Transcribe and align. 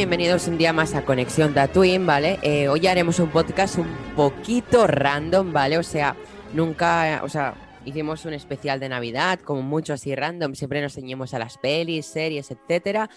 Bienvenidos 0.00 0.48
un 0.48 0.56
día 0.56 0.72
más 0.72 0.94
a 0.94 1.04
Conexión 1.04 1.52
Tatooine, 1.52 2.06
¿vale? 2.06 2.38
Eh, 2.40 2.68
hoy 2.68 2.86
haremos 2.86 3.18
un 3.18 3.28
podcast 3.28 3.76
un 3.76 3.86
poquito 4.16 4.86
random, 4.86 5.52
¿vale? 5.52 5.76
O 5.76 5.82
sea, 5.82 6.16
nunca, 6.54 7.20
o 7.22 7.28
sea, 7.28 7.52
hicimos 7.84 8.24
un 8.24 8.32
especial 8.32 8.80
de 8.80 8.88
Navidad, 8.88 9.40
como 9.40 9.60
mucho 9.60 9.92
así 9.92 10.14
random, 10.14 10.54
siempre 10.54 10.80
nos 10.80 10.94
ceñimos 10.94 11.34
a 11.34 11.38
las 11.38 11.58
pelis, 11.58 12.06
series, 12.06 12.50
etcétera. 12.50 13.10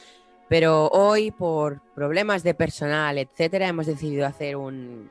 Pero 0.49 0.89
hoy, 0.89 1.31
por 1.31 1.79
problemas 1.95 2.43
de 2.43 2.53
personal, 2.53 3.17
etcétera, 3.17 3.69
hemos 3.69 3.85
decidido 3.85 4.27
hacer 4.27 4.57
un, 4.57 5.09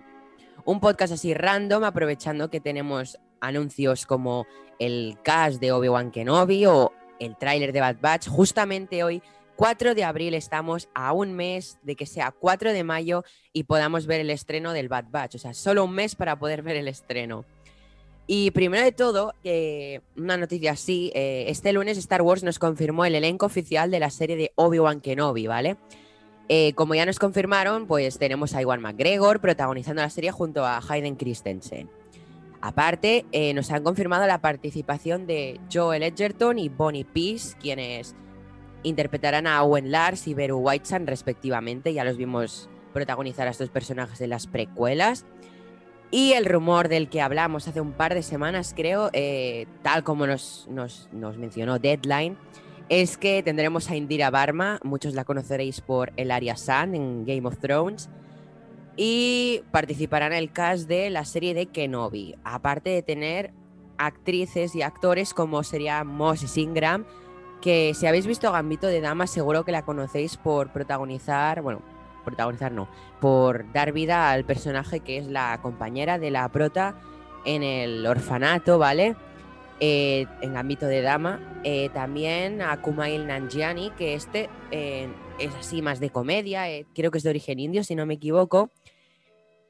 un 0.66 0.78
podcast 0.78 1.14
así 1.14 1.32
random, 1.32 1.84
aprovechando 1.84 2.50
que 2.50 2.60
tenemos 2.60 3.18
anuncios 3.40 4.04
como 4.04 4.46
el 4.78 5.16
cast 5.22 5.58
de 5.58 5.72
Obi-Wan 5.72 6.10
Kenobi 6.10 6.66
o 6.66 6.92
el 7.18 7.34
tráiler 7.38 7.72
de 7.72 7.80
Bad 7.80 7.96
Batch. 8.02 8.28
Justamente 8.28 9.02
hoy 9.04 9.22
4 9.56 9.94
de 9.94 10.04
abril 10.04 10.34
estamos 10.34 10.88
a 10.94 11.12
un 11.12 11.32
mes 11.34 11.78
de 11.82 11.96
que 11.96 12.06
sea 12.06 12.32
4 12.32 12.72
de 12.72 12.84
mayo 12.84 13.24
y 13.52 13.64
podamos 13.64 14.06
ver 14.06 14.20
el 14.20 14.30
estreno 14.30 14.72
del 14.72 14.88
Bad 14.88 15.06
Batch. 15.10 15.36
O 15.36 15.38
sea, 15.38 15.54
solo 15.54 15.84
un 15.84 15.94
mes 15.94 16.14
para 16.14 16.38
poder 16.38 16.62
ver 16.62 16.76
el 16.76 16.88
estreno. 16.88 17.44
Y 18.26 18.52
primero 18.52 18.84
de 18.84 18.92
todo, 18.92 19.34
una 20.16 20.36
noticia 20.36 20.72
así, 20.72 21.10
eh, 21.14 21.46
este 21.48 21.72
lunes 21.72 21.98
Star 21.98 22.22
Wars 22.22 22.44
nos 22.44 22.58
confirmó 22.58 23.04
el 23.04 23.14
elenco 23.14 23.46
oficial 23.46 23.90
de 23.90 24.00
la 24.00 24.10
serie 24.10 24.36
de 24.36 24.52
Obi-Wan 24.54 25.00
Kenobi, 25.00 25.48
¿vale? 25.48 25.76
Eh, 26.48 26.72
como 26.74 26.94
ya 26.94 27.06
nos 27.06 27.18
confirmaron, 27.18 27.86
pues 27.86 28.18
tenemos 28.18 28.54
a 28.54 28.62
Iwan 28.62 28.80
McGregor 28.80 29.40
protagonizando 29.40 30.02
la 30.02 30.10
serie 30.10 30.32
junto 30.32 30.64
a 30.64 30.80
Hayden 30.86 31.16
Christensen. 31.16 31.88
Aparte, 32.60 33.26
eh, 33.32 33.54
nos 33.54 33.70
han 33.70 33.82
confirmado 33.82 34.26
la 34.26 34.40
participación 34.40 35.26
de 35.26 35.58
Joel 35.72 36.04
Edgerton 36.04 36.58
y 36.58 36.68
Bonnie 36.68 37.04
Peace, 37.04 37.56
quienes 37.60 38.14
interpretarán 38.82 39.46
a 39.46 39.62
Owen 39.62 39.90
Lars 39.90 40.26
y 40.28 40.34
Beru 40.34 40.58
Whitesan 40.58 41.06
respectivamente. 41.06 41.92
Ya 41.92 42.04
los 42.04 42.16
vimos 42.16 42.68
protagonizar 42.92 43.48
a 43.48 43.50
estos 43.50 43.70
personajes 43.70 44.20
en 44.20 44.30
las 44.30 44.46
precuelas. 44.46 45.24
Y 46.10 46.32
el 46.32 46.44
rumor 46.44 46.88
del 46.88 47.08
que 47.08 47.22
hablamos 47.22 47.66
hace 47.68 47.80
un 47.80 47.92
par 47.92 48.12
de 48.12 48.22
semanas, 48.22 48.74
creo, 48.76 49.08
eh, 49.14 49.66
tal 49.82 50.04
como 50.04 50.26
nos, 50.26 50.68
nos, 50.68 51.08
mencionó 51.38 51.78
Deadline, 51.78 52.36
es 52.90 53.16
que 53.16 53.42
tendremos 53.42 53.88
a 53.88 53.96
Indira 53.96 54.28
Barma, 54.28 54.78
muchos 54.84 55.14
la 55.14 55.24
conoceréis 55.24 55.80
por 55.80 56.12
el 56.18 56.30
Arya 56.30 56.58
Sand 56.58 56.94
en 56.94 57.24
Game 57.24 57.48
of 57.48 57.58
Thrones, 57.58 58.10
y 58.94 59.62
participará 59.70 60.26
en 60.26 60.34
el 60.34 60.52
cast 60.52 60.86
de 60.86 61.08
la 61.08 61.24
serie 61.24 61.54
de 61.54 61.66
Kenobi, 61.66 62.34
aparte 62.44 62.90
de 62.90 63.02
tener 63.02 63.54
actrices 63.96 64.74
y 64.74 64.82
actores 64.82 65.32
como 65.32 65.62
sería 65.62 66.04
Moses 66.04 66.58
Ingram, 66.58 67.06
que 67.62 67.94
si 67.94 68.06
habéis 68.06 68.26
visto 68.26 68.52
Gambito 68.52 68.88
de 68.88 69.00
Dama, 69.00 69.26
seguro 69.26 69.64
que 69.64 69.72
la 69.72 69.86
conocéis 69.86 70.36
por 70.36 70.70
protagonizar, 70.70 71.62
bueno, 71.62 71.80
protagonizar 72.24 72.72
no, 72.72 72.88
por 73.20 73.72
dar 73.72 73.92
vida 73.92 74.30
al 74.30 74.44
personaje 74.44 75.00
que 75.00 75.16
es 75.16 75.26
la 75.26 75.58
compañera 75.62 76.18
de 76.18 76.30
la 76.30 76.48
prota 76.50 76.94
en 77.44 77.62
el 77.62 78.04
orfanato, 78.06 78.78
¿vale? 78.78 79.16
Eh, 79.80 80.26
en 80.40 80.54
Gambito 80.54 80.86
de 80.86 81.02
Dama. 81.02 81.60
Eh, 81.64 81.88
también 81.92 82.62
a 82.62 82.80
Kumail 82.80 83.26
Nanjiani, 83.26 83.90
que 83.90 84.14
este 84.14 84.48
eh, 84.70 85.08
es 85.38 85.54
así 85.54 85.82
más 85.82 85.98
de 86.00 86.10
comedia, 86.10 86.66
creo 86.94 87.10
que 87.10 87.18
es 87.18 87.24
de 87.24 87.30
origen 87.30 87.58
indio, 87.58 87.82
si 87.82 87.94
no 87.94 88.06
me 88.06 88.14
equivoco. 88.14 88.70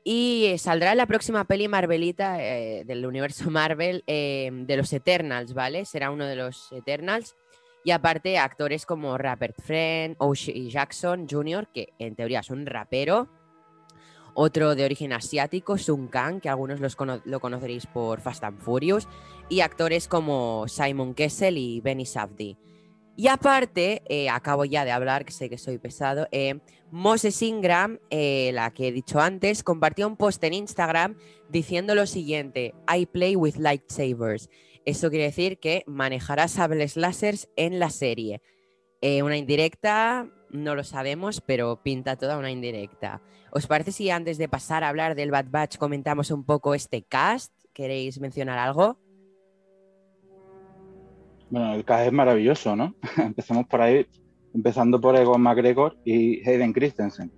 Y 0.04 0.54
saldrá 0.58 0.92
en 0.92 0.98
la 0.98 1.06
próxima 1.06 1.44
peli 1.44 1.68
Marvelita 1.68 2.32
del 2.34 3.06
universo 3.06 3.50
Marvel 3.50 4.02
de 4.06 4.74
los 4.76 4.92
Eternals, 4.92 5.54
¿vale? 5.54 5.84
Será 5.84 6.10
uno 6.10 6.26
de 6.26 6.34
los 6.34 6.72
Eternals. 6.72 7.36
Y 7.84 7.90
aparte, 7.90 8.38
actores 8.38 8.86
como 8.86 9.18
Rapper 9.18 9.54
Friend, 9.54 10.16
O'Shea 10.18 10.68
Jackson 10.68 11.26
Jr., 11.28 11.68
que 11.72 11.92
en 11.98 12.14
teoría 12.14 12.40
es 12.40 12.50
un 12.50 12.66
rapero. 12.66 13.28
Otro 14.34 14.74
de 14.74 14.84
origen 14.84 15.12
asiático, 15.12 15.76
Sun 15.76 16.08
Kang, 16.08 16.40
que 16.40 16.48
algunos 16.48 16.80
lo 17.24 17.40
conoceréis 17.40 17.86
por 17.86 18.20
Fast 18.20 18.44
and 18.44 18.60
Furious. 18.60 19.08
Y 19.48 19.60
actores 19.60 20.08
como 20.08 20.66
Simon 20.68 21.14
Kessel 21.14 21.58
y 21.58 21.80
Benny 21.80 22.06
Safdie. 22.06 22.56
Y 23.14 23.28
aparte, 23.28 24.02
eh, 24.08 24.30
acabo 24.30 24.64
ya 24.64 24.84
de 24.84 24.90
hablar, 24.90 25.26
que 25.26 25.32
sé 25.32 25.50
que 25.50 25.58
soy 25.58 25.76
pesado, 25.76 26.28
eh, 26.32 26.60
Moses 26.90 27.42
Ingram, 27.42 27.98
eh, 28.08 28.50
la 28.54 28.70
que 28.72 28.88
he 28.88 28.92
dicho 28.92 29.20
antes, 29.20 29.62
compartió 29.62 30.06
un 30.06 30.16
post 30.16 30.42
en 30.44 30.54
Instagram 30.54 31.16
diciendo 31.50 31.94
lo 31.94 32.06
siguiente, 32.06 32.74
I 32.88 33.04
play 33.06 33.36
with 33.36 33.56
lightsabers. 33.56 34.48
Eso 34.84 35.10
quiere 35.10 35.26
decir 35.26 35.58
que 35.60 35.84
manejará 35.86 36.48
sables 36.48 36.96
láseres 36.96 37.48
en 37.56 37.78
la 37.78 37.90
serie. 37.90 38.42
Eh, 39.00 39.22
una 39.22 39.36
indirecta, 39.36 40.28
no 40.50 40.74
lo 40.74 40.82
sabemos, 40.82 41.40
pero 41.40 41.82
pinta 41.82 42.16
toda 42.16 42.36
una 42.36 42.50
indirecta. 42.50 43.22
¿Os 43.52 43.66
parece 43.68 43.92
si 43.92 44.10
antes 44.10 44.38
de 44.38 44.48
pasar 44.48 44.82
a 44.82 44.88
hablar 44.88 45.14
del 45.14 45.30
Bad 45.30 45.46
Batch 45.50 45.76
comentamos 45.76 46.32
un 46.32 46.44
poco 46.44 46.74
este 46.74 47.02
cast? 47.02 47.52
¿Queréis 47.72 48.20
mencionar 48.20 48.58
algo? 48.58 48.98
Bueno, 51.50 51.74
el 51.74 51.84
cast 51.84 52.06
es 52.06 52.12
maravilloso, 52.12 52.74
¿no? 52.74 52.96
Empezamos 53.18 53.66
por 53.66 53.82
ahí, 53.82 54.06
empezando 54.52 55.00
por 55.00 55.14
Egon 55.14 55.42
McGregor 55.42 55.96
y 56.04 56.48
Hayden 56.48 56.72
Christensen. 56.72 57.30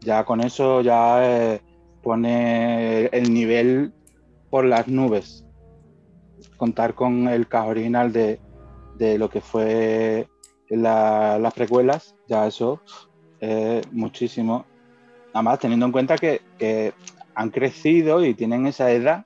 Ya 0.00 0.24
con 0.24 0.40
eso 0.40 0.80
ya 0.80 1.54
eh, 1.54 1.60
pone 2.02 3.06
el 3.06 3.32
nivel 3.32 3.92
por 4.50 4.64
las 4.64 4.88
nubes 4.88 5.44
contar 6.60 6.94
con 6.94 7.26
el 7.26 7.48
cast 7.48 7.70
original 7.70 8.12
de, 8.12 8.38
lo 9.18 9.30
que 9.30 9.40
fue 9.40 10.28
las 10.68 11.54
precuelas, 11.54 12.14
ya 12.28 12.46
eso 12.46 12.82
es 13.40 13.90
muchísimo. 13.90 14.66
Además, 15.32 15.58
teniendo 15.58 15.86
en 15.86 15.92
cuenta 15.92 16.18
que, 16.18 16.92
han 17.34 17.48
crecido 17.48 18.22
y 18.22 18.34
tienen 18.34 18.66
esa 18.66 18.90
edad, 18.90 19.24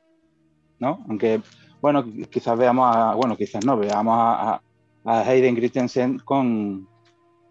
¿no? 0.79 1.05
Aunque, 1.09 1.43
bueno, 1.81 2.05
quizás 2.31 2.57
veamos 2.57 2.95
a, 2.95 3.15
bueno, 3.17 3.37
quizás 3.37 3.65
no, 3.65 3.77
veamos 3.77 4.15
a, 4.17 4.61
Hayden 5.05 5.57
Christensen 5.57 6.21
con, 6.21 6.87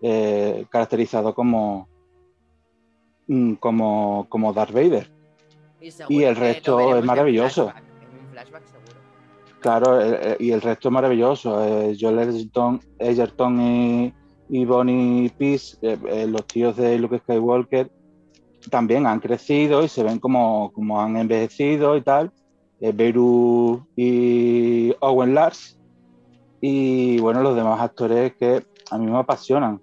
eh, 0.02 0.66
caracterizado 0.70 1.36
como, 1.36 1.90
mm, 3.28 3.56
como, 3.56 4.28
como 4.30 4.54
Darth 4.54 4.72
Vader. 4.72 5.12
Y, 6.08 6.24
el 6.24 6.38
resto 6.38 6.96
es 6.98 7.04
maravilloso. 7.04 7.74
Claro, 9.64 10.02
eh, 10.02 10.20
eh, 10.22 10.38
y 10.42 10.52
el 10.52 10.62
resto 10.62 10.90
es 10.90 10.92
maravilloso. 10.92 11.64
Eh, 11.66 11.96
Joel 11.98 12.20
Egerton, 13.00 13.62
y, 14.50 14.66
Bonnie 14.66 15.30
Peace, 15.30 15.78
los 16.28 16.46
tíos 16.48 16.76
de 16.76 17.00
Luke 17.00 17.20
Skywalker, 17.20 17.90
también 18.70 19.08
han 19.08 19.22
crecido 19.22 19.82
y 19.82 19.88
se 19.88 20.04
ven 20.04 20.20
como, 20.20 20.74
como 20.74 21.02
han 21.02 21.16
envejecido 21.16 21.96
y 21.96 22.02
tal. 22.02 22.34
Beru 22.82 23.88
y 23.96 24.94
Owen 25.00 25.34
Lars. 25.34 25.80
Y 26.60 27.20
bueno, 27.20 27.42
los 27.42 27.56
demás 27.56 27.80
actores 27.80 28.36
que 28.36 28.66
a 28.92 28.98
mí 28.98 29.10
me 29.10 29.18
apasionan. 29.18 29.82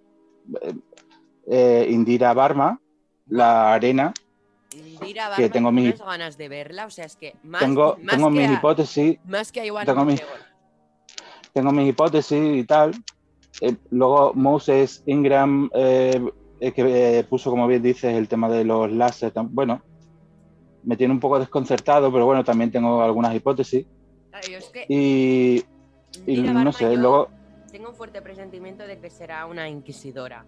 Indira 1.89 2.35
Barma, 2.35 2.79
La 3.29 3.73
Arena, 3.73 4.13
que 5.37 5.51
tengo 5.51 5.73
mis 5.73 5.99
ganas 5.99 6.39
de 6.39 6.49
verla, 6.49 6.87
o 6.87 6.91
sea, 6.91 7.05
es 7.05 7.17
que 7.17 7.35
más, 7.43 7.61
tengo, 7.61 7.97
tengo 8.09 8.31
mis 8.31 8.51
hipótesis, 8.51 9.19
más 9.25 9.51
que 9.51 9.61
a 9.61 9.85
tengo, 9.85 10.05
mis, 10.05 10.23
tengo 11.53 11.73
mis 11.73 11.89
hipótesis 11.89 12.57
y 12.57 12.65
tal. 12.65 12.93
Eh, 13.61 13.77
luego 13.91 14.33
Moses 14.35 15.03
Ingram, 15.07 15.69
eh, 15.75 16.21
que 16.61 17.19
eh, 17.19 17.25
puso, 17.25 17.51
como 17.51 17.67
bien 17.67 17.83
dices, 17.83 18.17
el 18.17 18.29
tema 18.29 18.49
de 18.49 18.65
los 18.65 18.91
láser, 18.93 19.33
bueno, 19.51 19.83
me 20.85 20.97
tiene 20.97 21.13
un 21.13 21.21
poco 21.21 21.39
desconcertado, 21.39 22.13
pero 22.13 22.25
bueno, 22.25 22.45
también 22.45 22.71
tengo 22.71 23.03
algunas 23.03 23.35
hipótesis. 23.35 23.87
y, 24.89 25.65
no 26.27 26.73
sé, 26.73 26.97
luego... 26.97 27.29
Tengo 27.71 27.91
un 27.91 27.95
fuerte 27.95 28.23
presentimiento 28.23 28.87
de 28.87 28.99
que 28.99 29.11
será 29.11 29.47
una 29.47 29.69
inquisidora. 29.69 30.45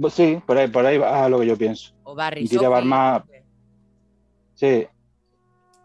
Pues 0.00 0.14
sí, 0.14 0.40
por 0.46 0.58
ahí, 0.58 0.68
por 0.68 0.86
ahí 0.86 0.98
va 0.98 1.28
lo 1.28 1.40
que 1.40 1.46
yo 1.46 1.56
pienso. 1.56 1.92
O 2.04 2.14
Barry 2.14 2.48
Quiere 2.48 2.68
más. 2.84 3.22
Sí. 4.54 4.86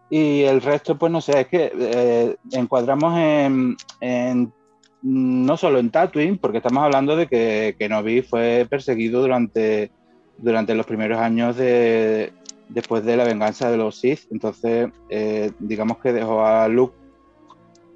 Y 0.09 0.41
el 0.41 0.62
resto, 0.62 0.97
pues 0.97 1.12
no 1.12 1.21
sé, 1.21 1.41
es 1.41 1.47
que 1.47 1.71
eh, 1.73 2.35
encuadramos 2.51 3.18
en, 3.18 4.53
no 5.01 5.57
solo 5.57 5.79
en 5.79 5.89
Tatooine, 5.89 6.38
porque 6.38 6.57
estamos 6.57 6.83
hablando 6.83 7.15
de 7.15 7.27
que, 7.27 7.75
que 7.79 7.88
Novi 7.88 8.21
fue 8.21 8.68
perseguido 8.69 9.21
durante, 9.21 9.89
durante 10.38 10.75
los 10.75 10.85
primeros 10.85 11.19
años 11.19 11.56
de, 11.56 12.33
después 12.68 13.06
de 13.06 13.15
la 13.15 13.23
venganza 13.23 13.71
de 13.71 13.77
los 13.77 13.97
Sith. 13.97 14.23
Entonces, 14.31 14.89
eh, 15.09 15.51
digamos 15.59 16.00
que 16.00 16.12
dejó 16.12 16.45
a 16.45 16.68
Luke 16.68 16.95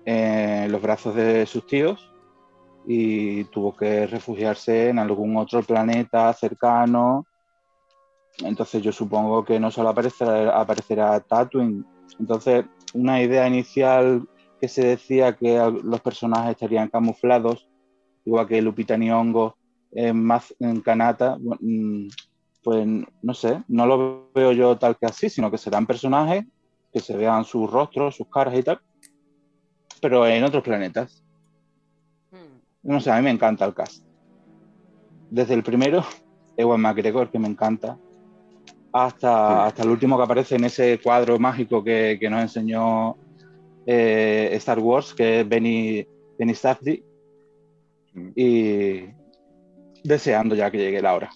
en 0.05 0.71
los 0.71 0.81
brazos 0.81 1.15
de 1.15 1.45
sus 1.45 1.67
tíos 1.67 2.14
y 2.87 3.43
tuvo 3.45 3.75
que 3.75 4.07
refugiarse 4.07 4.89
en 4.89 4.99
algún 4.99 5.37
otro 5.37 5.63
planeta 5.63 6.31
cercano. 6.33 7.25
Entonces 8.39 8.83
yo 8.83 8.91
supongo 8.91 9.43
que 9.43 9.59
no 9.59 9.71
solo 9.71 9.89
aparecerá, 9.89 10.59
aparecerá 10.59 11.19
Tatooine. 11.19 11.85
Entonces, 12.19 12.65
una 12.93 13.21
idea 13.21 13.47
inicial 13.47 14.27
que 14.59 14.67
se 14.67 14.85
decía 14.85 15.35
que 15.35 15.57
los 15.83 16.01
personajes 16.01 16.51
estarían 16.51 16.89
camuflados, 16.89 17.67
igual 18.25 18.47
que 18.47 18.61
Lupita 18.61 18.97
Nyong'o 18.97 19.55
en, 19.91 20.29
en 20.59 20.81
Kanata, 20.81 21.37
mm, 21.37 22.07
pues 22.63 22.87
no 23.21 23.33
sé, 23.33 23.63
no 23.67 23.85
lo 23.85 24.31
veo 24.33 24.51
yo 24.51 24.77
tal 24.77 24.97
que 24.97 25.05
así, 25.05 25.29
sino 25.29 25.51
que 25.51 25.57
serán 25.57 25.85
personajes 25.85 26.45
que 26.91 26.99
se 27.01 27.15
vean 27.17 27.43
sus 27.43 27.69
rostros, 27.69 28.15
sus 28.15 28.27
caras 28.29 28.57
y 28.57 28.63
tal, 28.63 28.79
pero 30.01 30.25
en 30.25 30.45
otros 30.45 30.63
planetas. 30.63 31.24
No 32.85 33.01
sé, 33.01 33.11
a 33.11 33.17
mí 33.17 33.23
me 33.23 33.31
encanta 33.31 33.65
el 33.65 33.73
cast. 33.73 34.05
Desde 35.29 35.53
el 35.53 35.63
primero, 35.63 36.05
Ewan 36.55 36.81
McGregor, 36.81 37.29
que 37.29 37.39
me 37.39 37.47
encanta, 37.47 37.97
hasta, 38.93 39.65
hasta 39.65 39.83
el 39.83 39.89
último 39.89 40.15
que 40.15 40.23
aparece 40.23 40.55
en 40.55 40.63
ese 40.63 40.99
cuadro 41.03 41.37
mágico 41.37 41.83
que, 41.83 42.17
nos 42.29 42.41
enseñó 42.41 43.17
eh, 43.85 44.51
Star 44.53 44.79
Wars, 44.79 45.13
que 45.13 45.41
es 45.41 45.49
Benny, 45.49 46.07
Benny 46.39 46.55
Safdie. 46.55 47.03
Hmm. 48.13 48.31
Y 48.35 49.09
deseando 50.03 50.55
ya 50.55 50.71
que 50.71 50.77
llegue 50.77 51.01
la 51.01 51.15
hora. 51.15 51.29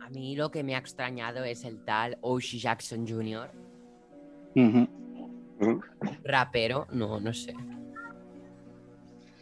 A 0.00 0.08
mí 0.08 0.36
lo 0.36 0.50
que 0.50 0.62
me 0.62 0.74
ha 0.74 0.78
extrañado 0.78 1.44
es 1.44 1.64
el 1.64 1.84
tal 1.84 2.16
Oshie 2.22 2.60
Jackson 2.60 3.06
Jr 3.06 3.50
rapero, 6.24 6.86
no, 6.92 7.20
no 7.20 7.32
sé. 7.32 7.54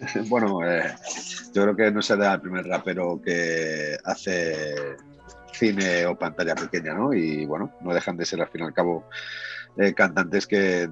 Bueno, 0.28 0.60
eh, 0.68 0.94
yo 1.52 1.62
creo 1.62 1.76
que 1.76 1.90
no 1.90 2.02
será 2.02 2.34
el 2.34 2.40
primer 2.40 2.66
rapero 2.66 3.20
que 3.22 3.96
hace 4.04 4.74
cine 5.52 6.06
o 6.06 6.18
pantalla 6.18 6.54
pequeña, 6.54 6.94
¿no? 6.94 7.12
Y 7.12 7.46
bueno, 7.46 7.72
no 7.80 7.94
dejan 7.94 8.16
de 8.16 8.26
ser 8.26 8.40
al 8.40 8.48
fin 8.48 8.62
y 8.62 8.64
al 8.64 8.74
cabo 8.74 9.08
eh, 9.76 9.94
cantantes 9.94 10.46
que 10.46 10.88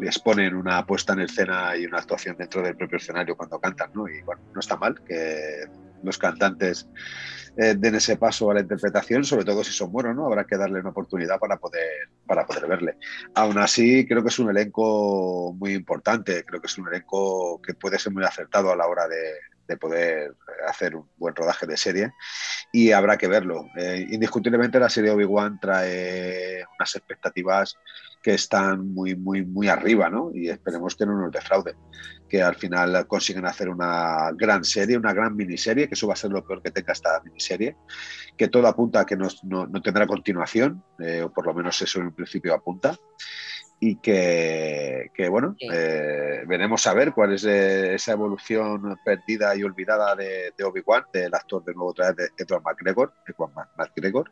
exponen 0.00 0.54
una 0.54 0.84
puesta 0.86 1.12
en 1.12 1.20
escena 1.20 1.76
y 1.76 1.86
una 1.86 1.98
actuación 1.98 2.36
dentro 2.36 2.62
del 2.62 2.76
propio 2.76 2.98
escenario 2.98 3.36
cuando 3.36 3.60
cantan, 3.60 3.90
¿no? 3.94 4.08
Y 4.08 4.22
bueno, 4.22 4.42
no 4.54 4.60
está 4.60 4.76
mal 4.76 5.00
que 5.02 5.64
los 6.02 6.18
cantantes 6.18 6.88
eh, 7.56 7.74
den 7.76 7.96
ese 7.96 8.16
paso 8.16 8.50
a 8.50 8.54
la 8.54 8.60
interpretación, 8.60 9.24
sobre 9.24 9.44
todo 9.44 9.64
si 9.64 9.72
son 9.72 9.90
buenos, 9.90 10.14
¿no? 10.14 10.26
Habrá 10.26 10.44
que 10.44 10.56
darle 10.56 10.80
una 10.80 10.90
oportunidad 10.90 11.38
para 11.38 11.56
poder, 11.56 12.08
para 12.26 12.46
poder 12.46 12.66
verle. 12.66 12.96
Aún 13.34 13.58
así, 13.58 14.06
creo 14.06 14.22
que 14.22 14.28
es 14.28 14.38
un 14.38 14.50
elenco 14.50 15.52
muy 15.58 15.74
importante, 15.74 16.44
creo 16.44 16.60
que 16.60 16.68
es 16.68 16.78
un 16.78 16.88
elenco 16.88 17.60
que 17.60 17.74
puede 17.74 17.98
ser 17.98 18.12
muy 18.12 18.24
acertado 18.24 18.70
a 18.70 18.76
la 18.76 18.86
hora 18.86 19.08
de, 19.08 19.34
poder 19.78 20.34
hacer 20.66 20.96
un 20.96 21.08
buen 21.16 21.32
rodaje 21.32 21.64
de 21.64 21.76
serie 21.76 22.12
y 22.72 22.90
habrá 22.90 23.16
que 23.16 23.28
verlo. 23.28 23.66
Eh, 23.76 24.04
indiscutiblemente 24.10 24.80
la 24.80 24.88
serie 24.88 25.12
Obi-Wan 25.12 25.60
trae 25.60 26.64
unas 26.76 26.96
expectativas 26.96 27.76
que 28.22 28.34
están 28.34 28.92
muy, 28.92 29.16
muy, 29.16 29.44
muy 29.44 29.68
arriba, 29.68 30.10
¿no? 30.10 30.30
Y 30.34 30.48
esperemos 30.48 30.94
que 30.94 31.06
no 31.06 31.18
nos 31.18 31.32
defrauden, 31.32 31.76
que 32.28 32.42
al 32.42 32.54
final 32.54 33.06
consiguen 33.06 33.46
hacer 33.46 33.68
una 33.68 34.30
gran 34.34 34.64
serie, 34.64 34.96
una 34.96 35.14
gran 35.14 35.34
miniserie, 35.34 35.88
que 35.88 35.94
eso 35.94 36.06
va 36.06 36.14
a 36.14 36.16
ser 36.16 36.30
lo 36.30 36.44
peor 36.44 36.62
que 36.62 36.70
tenga 36.70 36.92
esta 36.92 37.20
miniserie, 37.24 37.76
que 38.36 38.48
todo 38.48 38.66
apunta 38.66 39.00
a 39.00 39.06
que 39.06 39.16
no, 39.16 39.28
no, 39.44 39.82
tendrá 39.82 40.06
continuación, 40.06 40.84
eh, 40.98 41.22
o 41.22 41.32
por 41.32 41.46
lo 41.46 41.54
menos 41.54 41.80
eso 41.80 42.00
en 42.00 42.06
un 42.06 42.14
principio 42.14 42.54
apunta, 42.54 42.96
y 43.82 43.96
que, 43.96 45.10
que 45.14 45.28
bueno, 45.30 45.56
eh, 45.58 46.42
veremos 46.46 46.86
a 46.86 46.92
ver 46.92 47.12
cuál 47.12 47.32
es 47.32 47.44
eh, 47.44 47.94
esa 47.94 48.12
evolución 48.12 48.98
perdida 49.02 49.56
y 49.56 49.62
olvidada 49.62 50.14
de, 50.14 50.52
de 50.56 50.64
Obi-Wan, 50.64 51.04
del 51.10 51.34
actor 51.34 51.64
de 51.64 51.72
nuevo 51.72 51.94
traer 51.94 52.14
de 52.14 52.28
Edward 52.36 52.62
McGregor, 52.62 53.14
Edward 53.26 53.52
McGregor, 53.78 54.30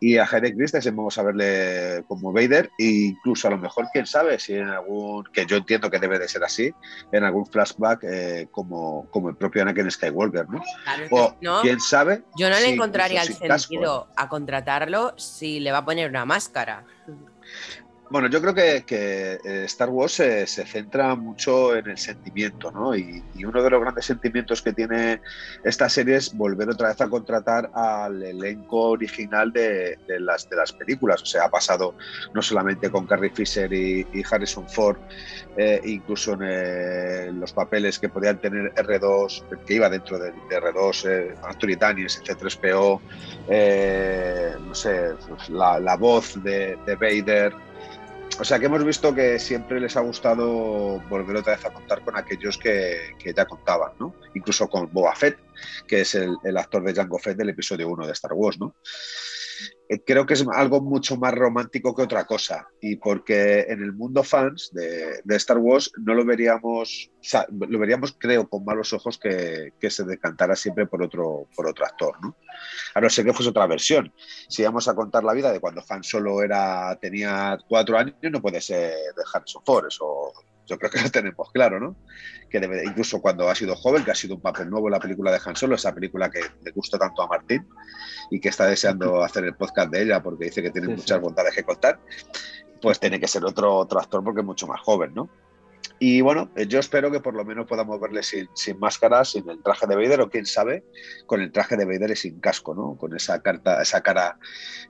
y 0.00 0.16
a 0.18 0.24
Hayden 0.24 0.56
Christensen 0.56 0.94
vamos 0.94 1.18
a 1.18 1.22
verle 1.22 2.04
como 2.06 2.32
Vader 2.32 2.70
e 2.78 2.84
incluso 2.84 3.48
a 3.48 3.50
lo 3.50 3.58
mejor 3.58 3.86
quién 3.92 4.06
sabe 4.06 4.38
si 4.38 4.54
en 4.54 4.68
algún 4.68 5.24
que 5.32 5.44
yo 5.46 5.56
entiendo 5.56 5.90
que 5.90 5.98
debe 5.98 6.18
de 6.18 6.28
ser 6.28 6.44
así 6.44 6.72
en 7.12 7.24
algún 7.24 7.46
flashback 7.46 8.04
eh, 8.04 8.48
como, 8.50 9.08
como 9.10 9.28
el 9.28 9.36
propio 9.36 9.62
Anakin 9.62 9.90
Skywalker 9.90 10.48
¿no? 10.48 10.62
o 11.10 11.34
quién 11.62 11.80
sabe 11.80 12.22
yo 12.36 12.48
no 12.48 12.58
le 12.60 12.74
encontraría 12.74 13.22
el 13.22 13.34
sentido 13.34 14.08
a 14.16 14.28
contratarlo 14.28 15.14
si 15.16 15.60
le 15.60 15.72
va 15.72 15.78
a 15.78 15.84
poner 15.84 16.08
una 16.08 16.24
máscara 16.24 16.84
bueno, 18.10 18.28
yo 18.28 18.40
creo 18.40 18.54
que, 18.54 18.84
eh, 19.44 19.64
Star 19.64 19.90
Wars 19.90 20.12
se, 20.12 20.46
centra 20.46 21.14
mucho 21.14 21.76
en 21.76 21.90
el 21.90 21.98
sentimiento, 21.98 22.70
¿no? 22.70 22.96
Y, 22.96 23.22
uno 23.44 23.62
de 23.62 23.70
los 23.70 23.80
grandes 23.80 24.04
sentimientos 24.04 24.60
que 24.60 24.72
tiene 24.72 25.20
esta 25.64 25.88
serie 25.88 26.16
es 26.16 26.36
volver 26.36 26.68
otra 26.68 26.88
vez 26.88 27.00
a 27.00 27.08
contratar 27.08 27.70
al 27.72 28.22
elenco 28.22 28.90
original 28.90 29.52
de, 29.52 29.98
las, 30.18 30.48
de 30.50 30.56
las 30.56 30.72
películas. 30.72 31.22
O 31.22 31.26
sea, 31.26 31.44
ha 31.44 31.50
pasado 31.50 31.94
no 32.34 32.42
solamente 32.42 32.90
con 32.90 33.06
Carrie 33.06 33.30
Fisher 33.30 33.72
y, 33.72 34.06
Harrison 34.30 34.68
Ford, 34.68 34.98
eh, 35.56 35.80
incluso 35.84 36.34
en 36.34 36.40
eh, 36.42 37.30
los 37.32 37.52
papeles 37.52 37.98
que 37.98 38.08
podían 38.08 38.38
tener 38.38 38.74
R2, 38.74 39.64
que 39.64 39.74
iba 39.74 39.88
dentro 39.88 40.18
de, 40.18 40.32
R2, 40.32 41.08
eh, 41.08 41.34
Anthony 41.42 41.76
Daniels, 41.78 42.22
C3PO, 42.22 43.00
no 44.66 44.74
sé, 44.74 45.14
la, 45.48 45.96
voz 45.96 46.42
de 46.42 46.76
Vader 46.86 47.67
o 48.40 48.44
sea 48.44 48.58
que 48.58 48.66
hemos 48.66 48.84
visto 48.84 49.14
que 49.14 49.38
siempre 49.38 49.80
les 49.80 49.96
ha 49.96 50.00
gustado 50.00 51.00
volver 51.08 51.36
otra 51.36 51.56
vez 51.56 51.64
a 51.64 51.72
contar 51.72 52.02
con 52.02 52.16
aquellos 52.16 52.56
que, 52.58 53.14
ya 53.34 53.46
contaban, 53.46 53.92
¿no? 53.98 54.14
Incluso 54.34 54.68
con 54.68 54.92
Boba 54.92 55.14
Fett, 55.14 55.38
que 55.86 56.02
es 56.02 56.14
el, 56.14 56.36
el 56.44 56.56
actor 56.56 56.84
de 56.84 56.94
Jango 56.94 57.18
Fett 57.18 57.36
del 57.36 57.50
episodio 57.50 57.88
1 57.88 58.06
de 58.06 58.12
Star 58.12 58.32
Wars, 58.34 58.58
¿no? 58.60 58.74
Eh, 59.88 60.02
creo 60.04 60.26
que 60.26 60.34
es 60.34 60.44
algo 60.54 60.80
mucho 60.80 61.16
más 61.16 61.34
romántico 61.34 61.94
que 61.94 62.02
otra 62.02 62.26
cosa. 62.26 62.68
Y 62.80 62.96
porque 62.96 63.60
en 63.68 63.82
el 63.82 63.92
mundo 63.92 64.22
fans 64.22 64.70
de, 64.72 65.22
Star 65.36 65.58
Wars 65.58 65.90
no 65.98 66.14
lo 66.14 66.24
veríamos, 66.24 67.10
lo 67.68 67.78
veríamos, 67.78 68.14
creo, 68.18 68.48
con 68.48 68.64
malos 68.64 68.92
ojos 68.92 69.18
que, 69.18 69.72
se 69.90 70.04
decantara 70.04 70.54
siempre 70.56 70.86
por 70.86 71.02
otro, 71.02 71.46
por 71.54 71.66
otro 71.66 71.86
actor, 71.86 72.14
¿no? 72.22 72.36
A 72.94 73.00
no 73.00 73.08
ser 73.08 73.24
que 73.24 73.32
fuese 73.32 73.50
otra 73.50 73.66
versión. 73.66 74.12
Si 74.48 74.62
vamos 74.62 74.88
a 74.88 74.94
contar 74.94 75.24
la 75.24 75.32
vida 75.32 75.52
de 75.52 75.60
cuando 75.60 75.82
Han 75.88 76.02
Solo 76.02 76.42
era, 76.42 76.96
tenía 77.00 77.58
cuatro 77.68 77.96
años, 77.96 78.16
no 78.22 78.42
puede 78.42 78.60
ser 78.60 78.90
de 78.90 79.22
Harrison 79.32 79.62
Ford, 79.64 79.86
eso 79.88 80.32
yo 80.68 80.78
creo 80.78 80.90
que 80.90 81.00
lo 81.00 81.10
tenemos 81.10 81.50
claro, 81.50 81.80
¿no? 81.80 81.96
Que 82.50 82.60
debe, 82.60 82.84
incluso 82.84 83.20
cuando 83.20 83.48
ha 83.48 83.54
sido 83.54 83.74
joven, 83.74 84.04
que 84.04 84.10
ha 84.10 84.14
sido 84.14 84.36
un 84.36 84.40
papel 84.40 84.68
nuevo 84.68 84.88
en 84.88 84.92
la 84.92 85.00
película 85.00 85.32
de 85.32 85.40
Han 85.44 85.56
Solo, 85.56 85.74
esa 85.74 85.94
película 85.94 86.30
que 86.30 86.40
le 86.62 86.70
gusta 86.72 86.98
tanto 86.98 87.22
a 87.22 87.26
Martín 87.26 87.66
y 88.30 88.38
que 88.38 88.50
está 88.50 88.66
deseando 88.66 89.22
hacer 89.24 89.44
el 89.44 89.54
podcast 89.54 89.90
de 89.90 90.02
ella 90.02 90.22
porque 90.22 90.44
dice 90.44 90.62
que 90.62 90.70
tiene 90.70 90.88
muchas 90.88 91.20
bondades 91.20 91.54
que 91.54 91.64
contar, 91.64 91.98
pues 92.80 93.00
tiene 93.00 93.18
que 93.18 93.26
ser 93.26 93.44
otro, 93.44 93.74
otro 93.74 93.98
actor 93.98 94.22
porque 94.22 94.40
es 94.40 94.46
mucho 94.46 94.66
más 94.66 94.80
joven, 94.80 95.14
¿no? 95.14 95.28
Y 96.00 96.20
bueno, 96.20 96.50
eh, 96.54 96.66
yo 96.66 96.78
espero 96.78 97.10
que 97.10 97.20
por 97.20 97.34
lo 97.34 97.44
menos 97.44 97.66
podamos 97.66 98.00
verle 98.00 98.22
sin, 98.22 98.48
sin 98.54 98.78
máscara, 98.78 99.24
sin 99.24 99.48
el 99.50 99.62
traje 99.62 99.86
de 99.86 99.96
Vader, 99.96 100.20
o 100.20 100.30
quién 100.30 100.46
sabe, 100.46 100.84
con 101.26 101.40
el 101.40 101.50
traje 101.50 101.76
de 101.76 101.84
Vader 101.84 102.12
y 102.12 102.16
sin 102.16 102.38
casco, 102.38 102.74
¿no? 102.74 102.96
Con 102.96 103.16
esa, 103.16 103.42
carta, 103.42 103.82
esa 103.82 104.00
cara 104.00 104.38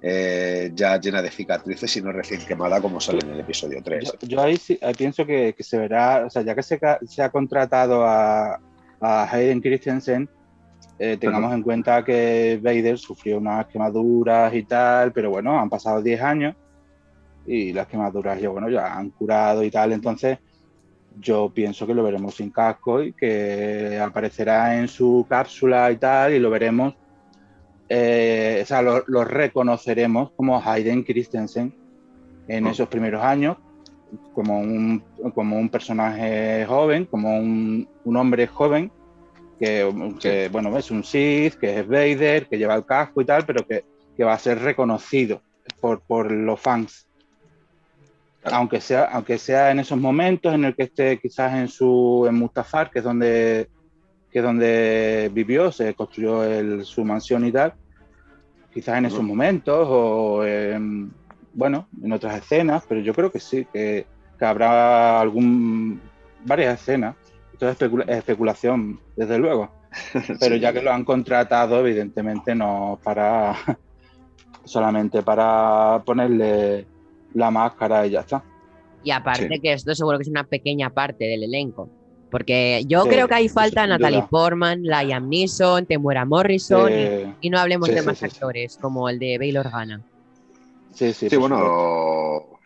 eh, 0.03 0.71
ya 0.75 1.01
llena 1.01 1.23
de 1.23 1.31
cicatrices 1.31 1.97
y 1.97 2.03
no 2.03 2.13
recién 2.13 2.45
quemada 2.45 2.81
como 2.81 3.01
sale 3.01 3.21
en 3.23 3.31
el 3.31 3.41
episodio 3.41 3.81
3. 3.83 4.19
Yo, 4.23 4.41
ahí, 4.41 4.57
sí, 4.57 4.79
pienso 4.99 5.25
que, 5.25 5.55
se 5.59 5.79
verá, 5.79 6.27
o 6.27 6.31
sea, 6.31 6.43
ya 6.43 6.55
que 6.55 6.63
se, 6.63 6.79
se 7.07 7.23
ha 7.23 7.31
contratado 7.31 8.05
a, 8.05 8.61
a 9.01 9.33
Hayden 9.33 9.63
Christensen, 9.63 10.29
eh, 10.99 11.17
tengamos 11.17 11.55
en 11.55 11.63
cuenta 11.63 12.05
que 12.05 12.59
Vader 12.61 12.99
sufrió 12.99 13.39
unas 13.39 13.67
quemaduras 13.67 14.53
y 14.53 14.65
tal, 14.65 15.13
pero 15.13 15.31
bueno, 15.31 15.59
han 15.59 15.71
pasado 15.71 16.03
10 16.03 16.21
años 16.21 16.57
y 17.47 17.73
las 17.73 17.87
quemaduras 17.87 18.41
ya, 18.41 18.49
bueno, 18.49 18.69
ya 18.69 18.95
han 18.95 19.11
curado 19.11 19.63
y 19.63 19.71
tal, 19.71 19.93
entonces 19.93 20.39
yo 21.21 21.51
pienso 21.53 21.87
que 21.87 21.95
lo 21.95 22.03
veremos 22.03 22.37
sin 22.37 22.51
casco 22.51 23.03
y 23.03 23.13
que 23.13 23.99
aparecerá 24.01 24.79
en 24.79 24.89
su 24.89 25.27
cápsula 25.29 25.91
y 25.91 25.97
tal, 25.97 26.35
y 26.35 26.39
lo 26.39 26.51
veremos, 26.51 26.95
eh, 27.89 28.61
o 28.63 28.67
sea, 28.67 28.83
lo, 28.83 29.25
reconoceremos 29.25 30.31
como 30.33 30.63
Hayden 30.63 31.03
Christensen 31.03 31.75
en 32.47 32.67
oh. 32.67 32.71
esos 32.71 32.89
primeros 32.89 33.23
años, 33.23 33.57
como 34.35 34.61
un, 34.61 35.03
como 35.35 35.59
un 35.59 35.69
personaje 35.69 36.65
joven, 36.67 37.07
como 37.07 37.39
un, 37.39 37.89
hombre 38.05 38.47
joven, 38.47 38.91
que, 39.59 40.49
bueno, 40.53 40.77
es 40.79 40.91
un 40.91 41.03
Sith, 41.03 41.55
que 41.55 41.81
es 41.81 41.89
Vader, 41.89 42.47
que 42.47 42.59
lleva 42.59 42.75
el 42.75 42.85
casco 42.85 43.21
y 43.21 43.25
tal, 43.25 43.45
pero 43.45 43.67
que, 43.67 43.85
va 44.25 44.33
a 44.33 44.39
ser 44.39 44.59
reconocido 44.61 45.43
por, 45.81 46.01
por 46.01 46.33
los 46.33 46.59
fans. 46.59 47.08
Aunque 48.53 48.81
sea, 48.81 49.05
aunque 49.05 49.39
sea 49.39 49.71
en 49.71 49.81
esos 49.81 49.99
momentos 49.99 50.55
en 50.55 50.65
el 50.65 50.75
que 50.75 50.85
esté 50.85 51.19
quizás 51.19 51.55
en 51.55 51.69
su 51.69 52.27
en 52.29 52.35
Mustafar, 52.35 52.91
que 52.91 52.99
es 52.99 53.05
donde, 53.05 53.69
que 54.31 54.39
es 54.39 54.45
donde 54.45 55.31
vivió, 55.33 55.73
se 55.73 55.95
construyó 55.95 56.45
el, 56.45 56.85
su 56.85 57.05
mansión 57.05 57.47
y 57.47 57.53
tal, 57.53 57.75
quizás 58.73 58.99
en 58.99 59.07
esos 59.07 59.23
momentos 59.23 59.87
o 59.91 60.45
en, 60.45 61.13
bueno, 61.53 61.89
en 62.03 62.13
otras 62.13 62.37
escenas, 62.37 62.85
pero 62.89 63.01
yo 63.01 63.15
creo 63.15 63.33
que 63.33 63.41
sí, 63.41 63.67
que, 63.73 64.07
que 64.39 64.45
habrá 64.45 65.21
algún 65.21 66.01
varias 66.45 66.81
escenas. 66.81 67.17
Esto 67.53 67.69
es 67.69 68.09
especulación, 68.09 69.01
desde 69.17 69.39
luego. 69.39 69.71
Pero 70.41 70.57
ya 70.57 70.73
que 70.73 70.83
lo 70.83 70.93
han 70.93 71.05
contratado, 71.05 71.81
evidentemente 71.81 72.55
no 72.55 73.01
para 73.03 73.57
solamente 74.65 75.23
para 75.23 76.03
ponerle 76.05 76.87
la 77.39 77.51
máscara 77.51 78.07
y 78.07 78.11
ya 78.11 78.21
está. 78.21 78.43
Y 79.03 79.11
aparte 79.11 79.61
que 79.61 79.73
esto 79.73 79.95
seguro 79.95 80.19
que 80.19 80.23
es 80.23 80.29
una 80.29 80.45
pequeña 80.45 80.91
parte 80.91 81.25
del 81.25 81.45
elenco. 81.45 81.89
Porque 82.31 82.83
yo 82.87 83.05
creo 83.05 83.27
que 83.27 83.35
ahí 83.35 83.49
falta 83.49 83.87
Natalie 83.87 84.25
Portman, 84.29 84.83
Liam 84.83 85.31
Neeson, 85.31 85.87
Temuera 85.87 86.27
Morrison 86.27 86.93
y, 87.41 87.49
no 87.49 87.59
hablemos 87.59 87.89
de 87.89 88.03
más 88.03 88.23
actores 88.23 88.77
como 88.77 89.09
el 89.09 89.19
de 89.19 89.39
Bail 89.39 89.57
Organa. 89.57 90.03
Sí, 90.93 91.15
sí. 91.15 91.31
Sí, 91.31 91.37
bueno, 91.37 92.59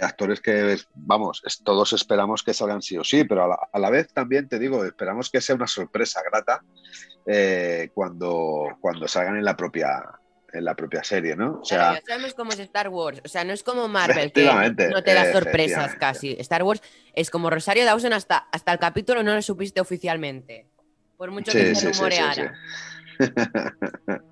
actores 0.00 0.40
que, 0.40 0.76
vamos, 0.94 1.42
todos 1.64 1.92
esperamos 1.92 2.42
que 2.42 2.52
salgan 2.52 2.82
sí 2.82 2.98
o 2.98 3.04
sí, 3.04 3.24
pero 3.24 3.44
a 3.72 3.78
la, 3.78 3.90
vez 3.90 4.12
también 4.12 4.48
te 4.48 4.58
digo, 4.58 4.84
esperamos 4.84 5.30
que 5.30 5.40
sea 5.40 5.56
una 5.56 5.66
sorpresa 5.66 6.20
grata 6.30 6.62
eh, 7.26 7.90
cuando, 7.94 8.76
cuando 8.80 9.08
salgan 9.08 9.36
en 9.36 9.44
la 9.44 9.56
propia 9.56 10.02
en 10.52 10.64
la 10.64 10.74
propia 10.74 11.04
serie, 11.04 11.36
¿no? 11.36 11.60
O 11.60 11.64
sea, 11.64 11.94
ya 11.94 12.02
sabemos 12.06 12.34
cómo 12.34 12.52
es 12.52 12.58
Star 12.60 12.88
Wars, 12.88 13.20
o 13.24 13.28
sea, 13.28 13.44
no 13.44 13.52
es 13.52 13.62
como 13.62 13.88
Marvel, 13.88 14.32
que 14.32 14.44
no 14.90 15.02
te 15.02 15.14
da 15.14 15.32
sorpresas 15.32 15.94
casi. 15.96 16.36
Star 16.40 16.62
Wars 16.62 16.82
es 17.14 17.30
como 17.30 17.50
Rosario 17.50 17.84
Dawson 17.84 18.12
hasta, 18.12 18.48
hasta 18.50 18.72
el 18.72 18.78
capítulo 18.78 19.22
no 19.22 19.34
lo 19.34 19.42
supiste 19.42 19.80
oficialmente, 19.80 20.66
por 21.16 21.30
mucho 21.30 21.52
que 21.52 21.74
se 21.74 21.92
rumoreara. 21.92 22.54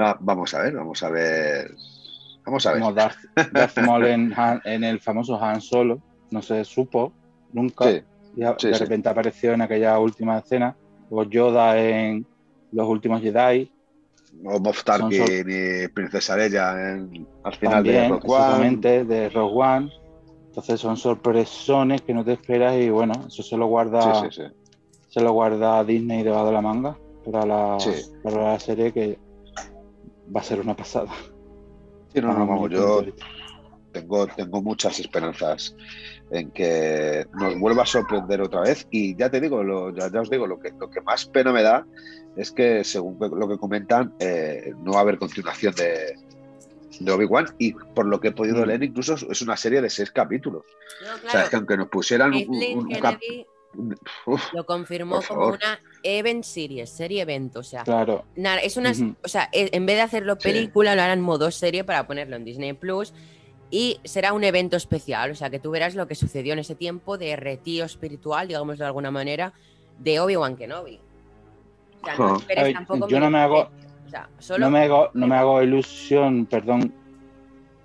Ah, 0.00 0.16
vamos 0.20 0.54
a 0.54 0.62
ver, 0.62 0.74
vamos 0.74 1.02
a 1.02 1.10
ver 1.10 1.74
Vamos 2.48 2.64
a 2.64 2.72
ver. 2.72 2.80
Como 2.80 2.94
Darth, 2.94 3.18
en, 4.64 4.84
el 4.84 5.00
famoso 5.00 5.42
Han 5.42 5.60
Solo, 5.60 6.00
no 6.30 6.40
se 6.40 6.64
supo 6.64 7.12
nunca. 7.52 7.84
de 7.84 8.78
repente 8.78 9.10
apareció 9.10 9.52
en 9.52 9.60
aquella 9.60 9.98
última 9.98 10.38
escena. 10.38 10.74
O 11.10 11.24
Yoda 11.24 11.78
en 11.78 12.26
Los 12.72 12.88
últimos 12.88 13.20
Jedi. 13.20 13.70
O 14.44 14.60
Moff 14.60 14.84
Tarkin 14.84 15.46
y 15.46 15.88
Princesa 15.88 16.36
Leia 16.36 16.70
al 16.70 17.54
final 17.58 17.82
de 17.82 18.08
Rogue 18.08 18.28
One. 18.28 18.76
de 18.76 19.28
Rogue 19.30 19.54
One. 19.54 19.92
Entonces 20.48 20.80
son 20.80 20.96
sorpresones 20.96 22.02
que 22.02 22.14
no 22.14 22.24
te 22.24 22.32
esperas 22.32 22.76
y 22.76 22.90
bueno, 22.90 23.12
eso 23.26 23.42
se 23.42 23.56
lo 23.56 23.66
guarda 23.66 24.28
se 25.08 25.20
lo 25.20 25.32
guarda 25.32 25.84
Disney 25.84 26.22
debajo 26.22 26.46
de 26.46 26.52
la 26.52 26.60
manga 26.60 26.98
para 27.24 27.46
la, 27.46 27.78
para 28.22 28.52
la 28.52 28.60
serie 28.60 28.92
que 28.92 29.18
va 30.34 30.40
a 30.40 30.44
ser 30.44 30.60
una 30.60 30.76
pasada. 30.76 31.10
Sí, 32.12 32.20
no, 32.20 32.32
no, 32.32 32.46
vamos, 32.46 32.70
yo 32.70 33.02
tengo, 33.92 34.26
tengo 34.26 34.62
muchas 34.62 34.98
esperanzas 35.00 35.74
en 36.30 36.50
que 36.50 37.26
nos 37.34 37.58
vuelva 37.58 37.82
a 37.82 37.86
sorprender 37.86 38.40
otra 38.42 38.60
vez. 38.60 38.86
Y 38.90 39.16
ya 39.16 39.30
te 39.30 39.40
digo, 39.40 39.62
lo, 39.62 39.94
ya, 39.94 40.06
os 40.20 40.30
digo, 40.30 40.46
lo 40.46 40.58
que, 40.58 40.72
lo 40.78 40.90
que 40.90 41.00
más 41.00 41.26
pena 41.26 41.52
me 41.52 41.62
da 41.62 41.86
es 42.38 42.52
que, 42.52 42.84
según 42.84 43.18
lo 43.18 43.48
que 43.48 43.58
comentan, 43.58 44.14
eh, 44.20 44.72
no 44.82 44.92
va 44.92 44.98
a 44.98 45.02
haber 45.02 45.18
continuación 45.18 45.74
de, 45.74 46.16
de 47.00 47.12
Obi-Wan 47.12 47.46
y 47.58 47.72
por 47.72 48.06
lo 48.06 48.20
que 48.20 48.28
he 48.28 48.32
podido 48.32 48.64
mm. 48.64 48.68
leer 48.68 48.82
incluso 48.84 49.14
es 49.14 49.42
una 49.42 49.56
serie 49.56 49.80
de 49.80 49.90
seis 49.90 50.10
capítulos. 50.10 50.64
O 51.26 51.30
sea, 51.30 51.44
es 51.44 51.50
que 51.50 51.56
aunque 51.56 51.76
nos 51.76 51.88
pusieran 51.88 52.32
un, 52.32 52.88
lo 54.52 54.64
confirmó 54.64 55.20
como 55.22 55.48
una 55.48 55.80
event 56.02 56.44
series, 56.44 56.90
serie 56.90 57.22
evento. 57.22 57.60
O 57.60 57.64
sea, 57.64 57.82
claro. 57.84 58.24
es 58.62 58.76
una, 58.76 58.92
o 59.22 59.28
sea, 59.28 59.48
e, 59.52 59.68
en 59.72 59.84
vez 59.84 59.96
de 59.96 60.02
hacerlo 60.02 60.38
película, 60.38 60.94
lo 60.94 61.02
harán 61.02 61.20
modo 61.20 61.50
serie 61.50 61.84
para 61.84 62.06
ponerlo 62.06 62.36
en 62.36 62.44
Disney 62.44 62.72
Plus. 62.72 63.12
Y 63.70 64.00
será 64.04 64.32
un 64.32 64.44
evento 64.44 64.78
especial, 64.78 65.32
o 65.32 65.34
sea, 65.34 65.50
que 65.50 65.58
tú 65.58 65.70
verás 65.70 65.94
lo 65.94 66.08
que 66.08 66.14
sucedió 66.14 66.54
en 66.54 66.60
ese 66.60 66.74
tiempo 66.74 67.18
de 67.18 67.36
retiro 67.36 67.84
espiritual, 67.84 68.48
digamos 68.48 68.78
de 68.78 68.86
alguna 68.86 69.10
manera, 69.10 69.52
de 69.98 70.20
Obi-Wan 70.20 70.56
Kenobi. 70.56 71.00
Sea, 72.16 72.26
no 72.26 72.36
esperes 72.36 72.72
tampoco 72.74 73.08
yo 73.08 73.20
no 73.20 73.30
me 73.30 73.38
hago, 73.38 73.68
no 74.58 74.70
me 74.70 74.84
hago, 74.84 75.10
no 75.14 75.26
me 75.26 75.36
hago 75.36 75.62
ilusión, 75.62 76.46
perdón, 76.46 76.92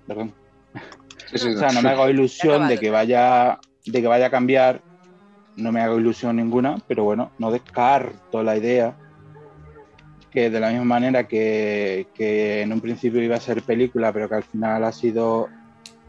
perdón. 0.06 0.32
o 1.34 1.38
sea, 1.38 1.70
no 1.72 1.82
me 1.82 1.90
hago 1.90 2.08
ilusión 2.08 2.68
de 2.68 2.78
que 2.78 2.90
vaya, 2.90 3.58
de 3.86 4.00
que 4.00 4.08
vaya 4.08 4.26
a 4.26 4.30
cambiar 4.30 4.80
no 5.56 5.72
me 5.72 5.80
hago 5.80 5.98
ilusión 5.98 6.36
ninguna, 6.36 6.78
pero 6.86 7.04
bueno, 7.04 7.30
no 7.38 7.50
descarto 7.50 8.42
la 8.42 8.56
idea 8.56 8.96
que 10.30 10.50
de 10.50 10.60
la 10.60 10.70
misma 10.70 10.84
manera 10.84 11.28
que, 11.28 12.08
en 12.18 12.72
un 12.72 12.80
principio 12.80 13.22
iba 13.22 13.36
a 13.36 13.40
ser 13.40 13.62
película, 13.62 14.12
pero 14.12 14.28
que 14.28 14.34
al 14.34 14.42
final 14.42 14.82
ha 14.82 14.90
sido 14.90 15.48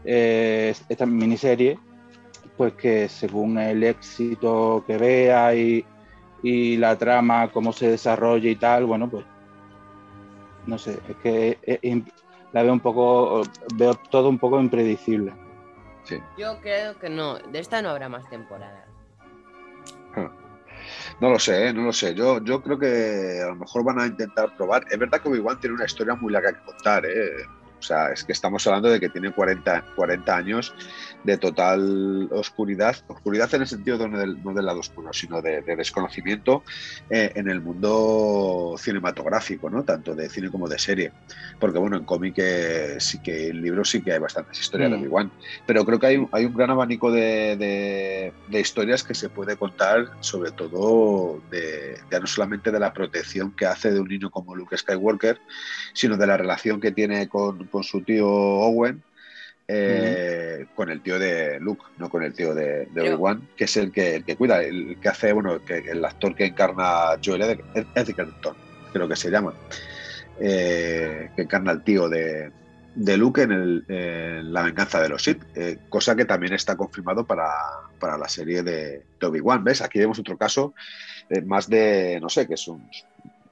eh, 0.04 0.74
esta 0.88 1.06
miniserie, 1.06 1.78
pues 2.56 2.72
que 2.72 3.08
según 3.08 3.58
el 3.58 3.84
éxito 3.84 4.82
que 4.84 4.98
vea 4.98 5.54
y, 5.54 5.84
la 6.42 6.96
trama, 6.96 7.48
cómo 7.48 7.72
se 7.72 7.90
desarrolla 7.90 8.50
y 8.50 8.56
tal, 8.56 8.84
bueno, 8.84 9.08
pues 9.08 9.24
no 10.66 10.78
sé, 10.78 10.98
es 11.08 11.16
que 11.16 12.04
la 12.52 12.62
veo 12.62 12.72
un 12.72 12.80
poco, 12.80 13.42
veo 13.74 13.94
todo 13.94 14.28
un 14.28 14.38
poco 14.38 14.60
impredecible. 14.60 15.32
Yo 16.38 16.60
creo 16.60 16.98
que 16.98 17.08
no, 17.08 17.38
de 17.38 17.58
esta 17.58 17.82
no 17.82 17.90
habrá 17.90 18.08
más 18.08 18.28
temporadas. 18.28 18.86
No 21.20 21.30
lo 21.30 21.38
sé, 21.38 21.68
¿eh? 21.68 21.72
no 21.72 21.82
lo 21.82 21.92
sé. 21.92 22.14
Yo, 22.14 22.40
yo 22.44 22.62
creo 22.62 22.78
que 22.78 23.40
a 23.42 23.46
lo 23.48 23.56
mejor 23.56 23.82
van 23.82 23.98
a 23.98 24.06
intentar 24.06 24.54
probar. 24.56 24.84
Es 24.90 24.98
verdad 24.98 25.20
que 25.20 25.28
Obi-Wan 25.28 25.58
tiene 25.58 25.74
una 25.74 25.86
historia 25.86 26.14
muy 26.14 26.32
larga 26.32 26.52
que 26.52 26.64
contar. 26.64 27.04
¿eh? 27.06 27.44
O 27.78 27.82
sea, 27.82 28.12
es 28.12 28.24
que 28.24 28.32
estamos 28.32 28.66
hablando 28.66 28.88
de 28.88 28.98
que 28.98 29.08
tiene 29.08 29.32
40, 29.32 29.94
40 29.94 30.36
años 30.36 30.74
de 31.24 31.36
total 31.36 32.28
oscuridad, 32.32 32.96
oscuridad 33.08 33.52
en 33.54 33.62
el 33.62 33.66
sentido 33.66 33.98
de 33.98 34.08
no 34.08 34.54
del, 34.54 34.66
lado 34.66 34.80
oscuro, 34.80 35.12
sino 35.12 35.42
de, 35.42 35.62
desconocimiento 35.62 36.62
eh, 37.10 37.32
en 37.34 37.48
el 37.48 37.60
mundo 37.60 38.76
cinematográfico, 38.78 39.68
¿no? 39.68 39.82
Tanto 39.82 40.14
de 40.14 40.28
cine 40.30 40.50
como 40.50 40.68
de 40.68 40.78
serie. 40.78 41.12
Porque 41.58 41.78
bueno, 41.78 41.96
en 41.96 42.04
cómic 42.04 42.34
eh, 42.38 42.96
sí 42.98 43.18
que 43.18 43.48
en 43.48 43.60
libros 43.60 43.90
sí 43.90 44.02
que 44.02 44.12
hay 44.12 44.18
bastantes 44.18 44.60
historias 44.60 44.90
de 44.90 44.96
mm. 44.96 45.00
Obi-Wan. 45.00 45.32
Pero 45.66 45.84
creo 45.84 45.98
que 45.98 46.06
hay, 46.06 46.28
hay 46.32 46.44
un 46.44 46.54
gran 46.54 46.70
abanico 46.70 47.10
de, 47.10 48.32
historias 48.50 49.02
que 49.02 49.14
se 49.14 49.28
puede 49.28 49.56
contar, 49.56 50.10
sobre 50.20 50.52
todo 50.52 51.40
de, 51.50 51.98
ya 52.10 52.20
no 52.20 52.26
solamente 52.26 52.70
de 52.70 52.80
la 52.80 52.92
protección 52.92 53.52
que 53.52 53.66
hace 53.66 53.90
de 53.90 54.00
un 54.00 54.08
niño 54.08 54.30
como 54.30 54.54
Luke 54.54 54.76
Skywalker, 54.76 55.40
sino 55.92 56.16
de 56.16 56.26
la 56.26 56.36
relación 56.36 56.80
que 56.80 56.92
tiene 56.92 57.28
con 57.28 57.66
con 57.76 57.84
su 57.84 58.00
tío 58.00 58.26
Owen, 58.26 59.02
eh, 59.68 60.64
con 60.74 60.88
el 60.88 61.02
tío 61.02 61.18
de 61.18 61.60
Luke, 61.60 61.84
no 61.98 62.08
con 62.08 62.22
el 62.22 62.32
tío 62.32 62.54
de, 62.54 62.88
Obi-Wan, 62.96 63.50
que 63.54 63.64
es 63.64 63.76
el 63.76 63.92
que, 63.92 64.24
cuida, 64.38 64.62
el 64.62 64.98
que 64.98 65.08
hace, 65.10 65.34
bueno, 65.34 65.62
que, 65.62 65.76
el 65.76 66.02
actor 66.02 66.34
que 66.34 66.46
encarna 66.46 67.18
Joel 67.22 67.60
Edgerton, 67.94 68.56
creo 68.94 69.06
que 69.06 69.16
se 69.16 69.30
llama, 69.30 69.52
eh, 70.40 71.28
que 71.36 71.42
encarna 71.42 71.72
al 71.72 71.84
tío 71.84 72.08
de, 72.08 72.50
Luke 72.94 73.42
en, 73.42 74.54
La 74.54 74.62
venganza 74.62 74.98
de 75.02 75.10
los 75.10 75.22
Sith, 75.22 75.42
eh, 75.54 75.76
cosa 75.90 76.16
que 76.16 76.24
también 76.24 76.54
está 76.54 76.78
confirmado 76.78 77.26
para, 77.26 77.46
la 78.00 78.28
serie 78.30 78.62
de, 78.62 79.04
Obi-Wan. 79.20 79.64
¿Ves? 79.64 79.82
Aquí 79.82 79.98
vemos 79.98 80.18
otro 80.18 80.38
caso 80.38 80.72
más 81.44 81.68
de, 81.68 82.20
no 82.22 82.30
sé, 82.30 82.46
que 82.46 82.54
es 82.54 82.68
un... 82.68 82.88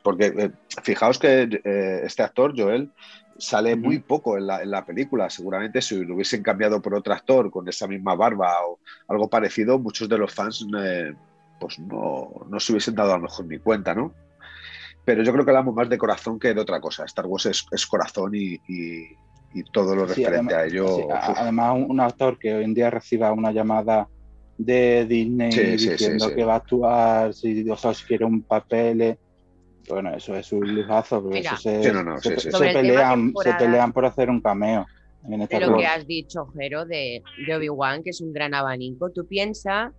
Porque 0.03 0.51
fijaos 0.83 1.19
que 1.19 1.61
este 2.05 2.23
actor, 2.23 2.53
Joel, 2.55 2.91
sale 3.39 3.77
muy 3.77 3.99
poco 3.99 4.37
en 4.39 4.47
la, 4.47 4.85
película. 4.85 5.31
Seguramente 5.31 5.83
si 5.83 6.05
lo 6.05 6.15
hubiesen 6.15 6.43
cambiado 6.43 6.81
por 6.81 6.95
otro 6.95 7.15
actor 7.15 7.51
con 7.51 7.69
esa 7.69 7.87
misma 7.87 8.15
barba 8.15 8.55
o 8.67 8.79
algo 9.09 9.29
parecido, 9.29 9.79
muchos 9.79 10.09
de 10.09 10.19
los 10.19 10.33
fans 10.33 10.67
eh, 10.79 11.15
pues 11.59 11.79
no, 11.79 12.31
no, 12.49 12.61
se 12.61 12.73
hubiesen 12.73 12.95
dado 12.95 13.13
a 13.15 13.17
lo 13.17 13.25
mejor 13.25 13.47
ni 13.47 13.59
cuenta, 13.59 13.95
¿no? 13.95 14.13
Pero 15.05 15.23
yo 15.23 15.33
creo 15.33 15.45
que 15.45 15.51
hablamos 15.51 15.75
más 15.75 15.89
de 15.89 15.99
corazón 15.99 16.39
que 16.39 16.55
de 16.55 16.61
otra 16.61 16.81
cosa. 16.81 17.05
Star 17.05 17.27
Wars 17.27 17.47
es, 17.47 17.87
corazón 17.87 18.33
y, 18.35 18.59
todo 19.73 19.95
lo 19.95 20.07
referente 20.07 20.55
a 20.55 20.65
ello. 20.65 21.13
además, 21.13 21.77
un 21.87 22.01
actor 22.01 22.39
que 22.39 22.55
hoy 22.55 22.65
en 22.65 22.75
día 22.75 22.91
reciba 22.91 23.33
una 23.33 23.53
llamada 23.53 24.09
de 24.57 25.05
Disney 25.07 25.51
diciendo 25.51 26.35
que 26.35 26.45
va 26.45 26.55
a 26.55 26.57
actuar, 26.57 27.35
si, 27.35 27.69
o 27.69 27.77
si 27.77 28.05
quiere 28.05 28.25
un 28.25 28.43
papel 28.43 29.01
eh, 29.01 29.19
bueno, 29.89 30.15
eso 30.15 30.35
es 30.37 30.53
un 30.53 30.75
lujazo, 30.75 31.23
pero 31.23 31.37
eso 31.37 31.57
se, 31.57 31.81
pelean, 32.73 33.33
se 33.43 33.55
pelean 33.55 33.93
por 33.93 34.05
hacer 34.05 34.31
un 34.31 34.41
cameo. 34.41 34.87
En 35.27 35.41
esta 35.41 35.59
lo 35.61 35.77
que 35.77 35.87
has 35.87 36.07
dicho, 36.07 36.47
Jero, 36.55 36.85
de, 36.85 37.23
de 37.47 37.57
Obi-Wan, 37.57 38.03
que 38.03 38.11
es 38.11 38.21
un 38.21 38.33
gran 38.33 38.55
abanico, 38.55 39.11
tú 39.11 39.27
piensas 39.27 39.93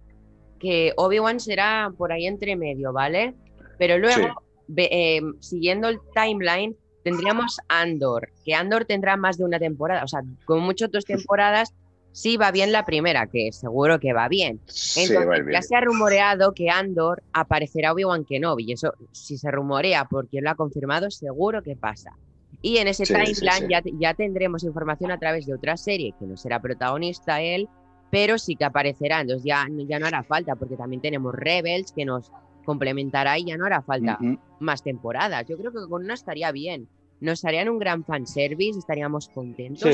que 0.59 0.93
Obi-Wan 0.97 1.39
será 1.39 1.91
por 1.97 2.11
ahí 2.11 2.27
entre 2.27 2.55
medio, 2.55 2.93
¿vale? 2.93 3.33
Pero 3.77 3.97
luego, 3.97 4.43
eh, 4.77 5.21
siguiendo 5.39 5.89
el 5.89 5.99
timeline, 6.13 6.75
tendríamos 7.03 7.59
Andor, 7.67 8.29
que 8.45 8.53
Andor 8.53 8.85
tendrá 8.85 9.17
más 9.17 9.37
de 9.37 9.45
una 9.45 9.59
temporada, 9.59 10.03
o 10.03 10.07
sea, 10.07 10.21
como 10.45 10.61
mucho 10.61 10.87
dos 10.87 11.05
temporadas, 11.05 11.73
sí 12.15 12.37
va 12.37 12.51
bien 12.51 12.71
la 12.71 12.85
primera, 12.85 13.27
que 13.27 13.51
seguro 13.51 13.99
que 13.99 14.13
va 14.13 14.29
bien. 14.29 14.61
Entonces, 14.95 15.45
ya 15.51 15.61
se 15.61 15.75
ha 15.75 15.81
rumoreado 15.81 16.53
que 16.53 16.69
Andor 16.69 17.21
aparecerá 17.33 17.91
Obi-Wan 17.91 18.23
Kenobi, 18.23 18.63
y 18.69 18.71
eso, 18.71 18.93
si 19.11 19.37
se 19.37 19.51
rumorea 19.51 20.05
porque 20.05 20.39
lo 20.39 20.49
ha 20.49 20.55
confirmado, 20.55 21.11
seguro 21.11 21.61
que 21.61 21.75
pasa. 21.75 22.13
Y 22.61 22.77
en 22.77 22.87
ese 22.87 23.03
timeline 23.03 23.67
ya, 23.69 23.83
ya 23.99 24.13
tendremos 24.13 24.63
información 24.63 25.11
a 25.11 25.19
través 25.19 25.45
de 25.45 25.53
otra 25.53 25.75
serie, 25.75 26.13
que 26.17 26.25
no 26.25 26.37
será 26.37 26.61
protagonista 26.61 27.41
él, 27.41 27.67
pero 28.09 28.37
sí 28.37 28.55
que 28.55 28.63
aparecerá, 28.63 29.19
entonces 29.19 29.43
ya, 29.43 29.67
ya 29.69 29.99
no 29.99 30.05
hará 30.05 30.23
falta, 30.23 30.55
porque 30.55 30.77
también 30.77 31.01
tenemos 31.01 31.35
Rebels 31.35 31.91
que 31.91 32.05
nos 32.05 32.31
complementará 32.63 33.37
y 33.37 33.45
ya 33.45 33.57
no 33.57 33.65
hará 33.65 33.81
falta 33.81 34.17
más 34.59 34.81
temporadas. 34.83 35.45
Yo 35.49 35.57
creo 35.57 35.73
que 35.73 35.89
con 35.89 36.05
una 36.05 36.13
estaría 36.13 36.53
bien. 36.53 36.87
Nos 37.21 37.45
harían 37.45 37.69
un 37.69 37.79
gran 37.79 38.03
fanservice, 38.03 38.79
estaríamos 38.79 39.29
contentos 39.29 39.89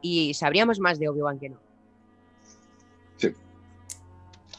y 0.00 0.34
sabríamos 0.34 0.78
más 0.80 0.98
de 0.98 1.08
Obi-Wan 1.08 1.38
que 1.38 1.48
no. 1.50 1.56
Sí. 3.16 3.28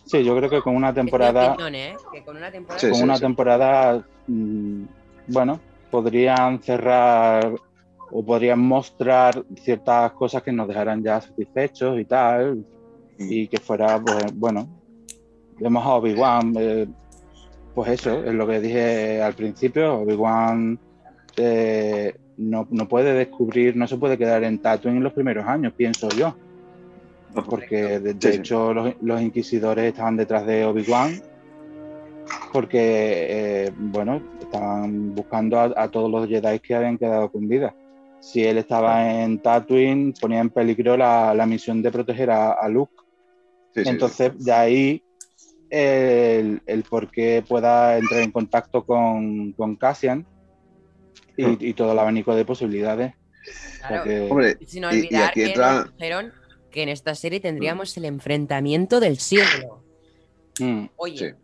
Sí, 0.05 0.24
yo 0.24 0.36
creo 0.38 0.50
que 0.50 0.62
con 0.62 0.75
una 0.75 0.93
temporada. 0.93 1.55
¿eh? 1.70 1.96
con 2.25 2.38
una 2.38 2.51
temporada. 2.51 2.91
con 2.91 3.01
una 3.01 3.20
temporada 3.20 4.05
mm, 4.27 4.84
bueno, 5.27 5.60
podrían 5.89 6.62
cerrar 6.62 7.53
o 8.12 8.24
podrían 8.24 8.60
mostrar 8.60 9.43
ciertas 9.55 10.12
cosas 10.13 10.43
que 10.43 10.51
nos 10.51 10.67
dejaran 10.67 11.03
ya 11.03 11.20
satisfechos 11.20 12.00
y 12.00 12.05
tal 12.05 12.65
y 13.17 13.48
que 13.48 13.58
fuera, 13.58 14.00
pues, 14.00 14.34
bueno, 14.36 14.67
vemos 15.60 15.86
a 15.86 15.96
Obi-Wan, 15.96 16.53
eh, 16.58 16.88
pues 17.74 17.91
eso, 17.91 18.24
es 18.24 18.34
lo 18.34 18.48
que 18.48 18.60
dije 18.60 19.22
al 19.22 19.34
principio, 19.34 20.00
Obi-Wan 20.00 20.79
eh, 21.38 22.16
no, 22.38 22.66
puede 22.88 23.13
descubrir, 23.13 23.75
no 23.75 23.88
se 23.88 23.98
puede 23.98 24.18
quedar 24.18 24.44
en 24.44 24.60
Tatooine 24.60 24.98
en 24.98 25.04
los 25.04 25.13
primeros 25.13 25.46
años, 25.46 25.74
pienso 25.74 26.10
yo. 26.10 26.36
Porque 27.50 28.00
de, 28.00 28.30
hecho 28.30 28.74
los, 28.74 29.22
inquisidores 29.22 29.86
estaban 29.86 30.18
detrás 30.18 30.46
de 30.46 30.66
Obi-Wan 30.66 31.20
porque, 32.52 32.78
eh, 32.80 33.72
bueno, 33.75 34.22
estaban 34.40 35.16
buscando 35.16 35.60
a, 35.60 35.88
todos 35.90 36.12
los 36.12 36.28
Jedi 36.28 36.60
que 36.60 36.75
habían 36.75 36.98
quedado 36.98 37.32
con 37.32 37.48
vida. 37.48 37.75
Si 38.20 38.44
él 38.44 38.60
estaba 38.60 39.24
en 39.24 39.40
Tatooine, 39.40 40.13
ponía 40.20 40.40
en 40.40 40.52
peligro 40.52 40.96
la, 40.96 41.46
misión 41.48 41.82
de 41.82 41.92
proteger 41.92 42.30
a 42.30 42.68
Luke. 42.70 42.94
Entonces, 43.75 44.32
de 44.38 44.52
ahí 44.52 45.04
el, 45.74 46.84
por 46.88 47.10
qué 47.10 47.44
pueda 47.48 47.98
entrar 47.98 48.22
en 48.22 48.32
contacto 48.32 48.86
con, 48.86 49.54
Cassian 49.80 50.25
y, 51.38 51.74
todo 51.74 51.92
el 51.94 52.00
abanico 52.00 52.36
de 52.36 52.46
posibilidades. 52.46 53.13
sin 54.68 54.86
olvidar 54.86 55.34
que 55.34 55.46
dijeron 55.46 56.34
que 56.72 56.84
en 56.84 56.90
esta 56.90 57.16
serie 57.16 57.40
tendríamos 57.40 57.96
el 57.98 58.06
enfrentamiento 58.06 59.00
del 59.00 59.18
siglo. 59.18 59.84
Mm. 60.60 60.86
Oye. 60.98 61.36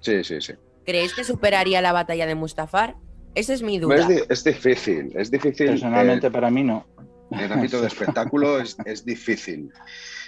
Sí. 0.00 0.24
sí, 0.24 0.40
sí, 0.40 0.54
¿Creéis 0.84 1.14
que 1.14 1.24
superaría 1.24 1.82
la 1.82 1.92
batalla 1.92 2.26
de 2.26 2.34
Mustafar? 2.34 2.96
Esa 3.34 3.52
es 3.52 3.62
mi 3.62 3.78
duda. 3.78 4.08
Es, 4.28 4.44
difícil, 4.44 5.12
es 5.14 5.30
difícil. 5.30 5.68
Personalmente 5.68 6.30
para 6.30 6.50
mí 6.50 6.64
no. 6.64 6.86
En 7.30 7.52
ámbito 7.52 7.80
de 7.80 7.86
espectáculo 7.88 8.58
es, 8.58 8.76
es 8.84 9.04
difícil. 9.04 9.70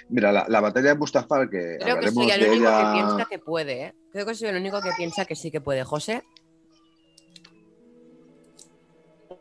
Mira, 0.09 0.31
la, 0.31 0.61
batalla 0.61 0.89
de 0.89 0.95
Mustafar, 0.95 1.49
que. 1.49 1.77
Creo 1.79 1.99
que 1.99 2.11
soy 2.11 2.31
el 2.31 2.49
único 2.49 2.65
que 2.65 2.93
piensa 2.93 3.27
que 3.29 3.39
puede, 3.39 3.83
¿eh? 3.83 3.95
Creo 4.11 4.25
que 4.25 4.35
soy 4.35 4.49
el 4.49 4.57
único 4.57 4.81
que 4.81 4.91
piensa 4.95 5.25
que 5.25 5.35
sí 5.35 5.51
que 5.51 5.61
puede. 5.61 5.83
José. 5.83 6.23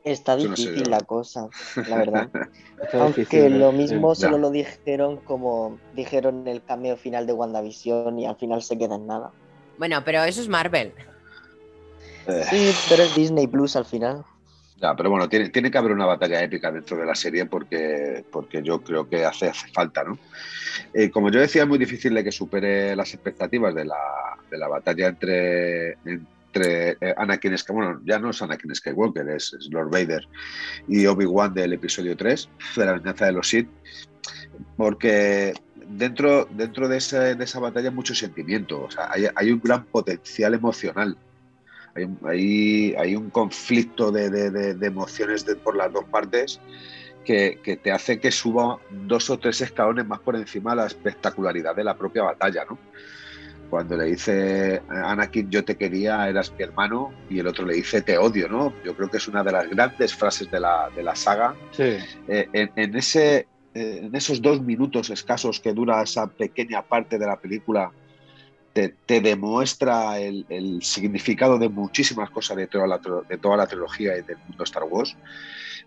Está 0.04 0.36
difícil 0.36 0.90
la 0.90 1.00
cosa, 1.00 1.48
la 1.88 1.96
verdad. 1.96 2.28
Aunque 2.92 3.48
lo 3.48 3.70
mismo 3.72 4.14
solo 4.14 4.38
lo 4.38 4.50
dijeron 4.50 5.18
como 5.18 5.78
dijeron 5.94 6.40
en 6.40 6.48
el 6.48 6.62
cameo 6.62 6.96
final 6.96 7.26
de 7.26 7.32
WandaVision 7.32 8.18
y 8.18 8.26
al 8.26 8.36
final 8.36 8.62
se 8.62 8.76
queda 8.76 8.96
en 8.96 9.06
nada. 9.06 9.30
Bueno, 9.78 10.02
pero 10.04 10.22
eso 10.24 10.40
es 10.40 10.48
Marvel. 10.48 10.92
Sí, 12.50 12.72
pero 12.88 13.04
es 13.04 13.14
Disney 13.14 13.46
Plus 13.46 13.76
al 13.76 13.84
final 13.84 14.24
pero 14.96 15.10
bueno, 15.10 15.28
tiene, 15.28 15.48
tiene, 15.50 15.70
que 15.70 15.78
haber 15.78 15.92
una 15.92 16.06
batalla 16.06 16.42
épica 16.42 16.72
dentro 16.72 16.96
de 16.96 17.06
la 17.06 17.14
serie 17.14 17.46
porque, 17.46 18.24
porque 18.30 18.62
yo 18.62 18.80
creo 18.82 19.08
que 19.08 19.24
hace, 19.24 19.48
hace 19.48 19.68
falta, 19.68 20.02
¿no? 20.02 20.18
Eh, 20.92 21.10
como 21.10 21.30
yo 21.30 21.40
decía, 21.40 21.62
es 21.62 21.68
muy 21.68 21.78
difícil 21.78 22.14
de 22.14 22.24
que 22.24 22.32
supere 22.32 22.96
las 22.96 23.14
expectativas 23.14 23.74
de 23.74 23.84
la, 23.84 23.96
de 24.50 24.58
la 24.58 24.68
batalla 24.68 25.08
entre, 25.08 25.92
entre 25.92 26.26
eh, 26.54 27.14
Anakin 27.16 27.56
Skywalker, 27.56 27.94
bueno, 27.94 28.02
ya 28.04 28.18
no 28.18 28.30
es 28.30 28.42
Anakin 28.42 28.74
Skywalker, 28.74 29.28
es, 29.30 29.56
Lord 29.70 29.90
Vader 29.90 30.26
y 30.88 31.06
Obi-Wan 31.06 31.54
del 31.54 31.72
episodio 31.72 32.16
3, 32.16 32.48
de 32.76 32.86
la 32.86 32.92
venganza 32.92 33.26
de 33.26 33.32
los 33.32 33.48
Sith, 33.48 33.68
porque 34.76 35.54
dentro, 35.88 36.46
dentro 36.50 36.88
de, 36.88 36.98
esa, 36.98 37.34
de 37.34 37.44
esa 37.44 37.60
batalla 37.60 37.88
hay 37.88 37.94
mucho 37.94 38.14
sentimiento, 38.14 38.84
o 38.84 38.90
sea, 38.90 39.10
hay, 39.10 39.26
hay 39.34 39.52
un 39.52 39.60
gran 39.60 39.84
potencial 39.84 40.54
emocional 40.54 41.16
hay, 42.24 42.94
hay, 42.96 43.16
un 43.16 43.30
conflicto 43.30 44.10
de, 44.10 44.76
emociones 44.80 45.44
por 45.62 45.76
las 45.76 45.92
dos 45.92 46.04
partes 46.04 46.60
que, 47.24 47.58
te 47.82 47.92
hace 47.92 48.18
que 48.18 48.30
suba 48.30 48.78
dos 48.90 49.30
o 49.30 49.38
tres 49.38 49.60
escalones 49.60 50.06
más 50.06 50.20
por 50.20 50.36
encima 50.36 50.70
de 50.70 50.76
la 50.76 50.86
espectacularidad 50.86 51.76
de 51.76 51.84
la 51.84 51.96
propia 51.96 52.22
batalla, 52.22 52.64
¿no? 52.68 52.78
Cuando 53.72 53.96
le 53.96 54.04
dice 54.04 54.82
Anakin 54.87 55.48
yo 55.48 55.64
te 55.64 55.78
quería, 55.78 56.28
eras 56.28 56.52
mi 56.58 56.62
hermano, 56.62 57.11
y 57.30 57.38
el 57.38 57.46
otro 57.46 57.64
le 57.64 57.76
dice 57.76 58.02
te 58.02 58.18
odio, 58.18 58.46
¿no? 58.46 58.74
Yo 58.85 58.94
creo 58.94 59.08
que 59.08 59.16
es 59.16 59.26
una 59.28 59.42
de 59.42 59.50
las 59.50 59.66
grandes 59.70 60.14
frases 60.14 60.50
de 60.50 60.61
la, 60.61 60.90
saga. 61.14 61.54
Sí. 61.70 61.96
Eh, 62.28 62.48
en, 62.52 62.94
ese, 62.94 63.48
eh, 63.72 64.00
en 64.02 64.14
esos 64.14 64.42
dos 64.42 64.61
minutos 64.61 65.08
escasos 65.08 65.58
que 65.58 65.72
dura 65.72 66.02
esa 66.02 66.26
pequeña 66.26 66.82
parte 66.82 67.18
de 67.18 67.24
la 67.24 67.40
película, 67.40 67.90
te, 68.74 68.94
demuestra 69.22 70.18
el, 70.18 70.82
significado 70.82 71.56
de 71.58 71.70
muchísimas 71.70 72.28
cosas 72.28 72.58
de 72.58 72.66
toda, 72.66 72.87
la, 72.87 73.00
de 73.26 73.38
toda 73.38 73.56
la 73.56 73.66
trilogía 73.66 74.18
y 74.18 74.20
del 74.20 74.37
mundo 74.48 74.64
Star 74.64 74.85
Wars 74.85 75.16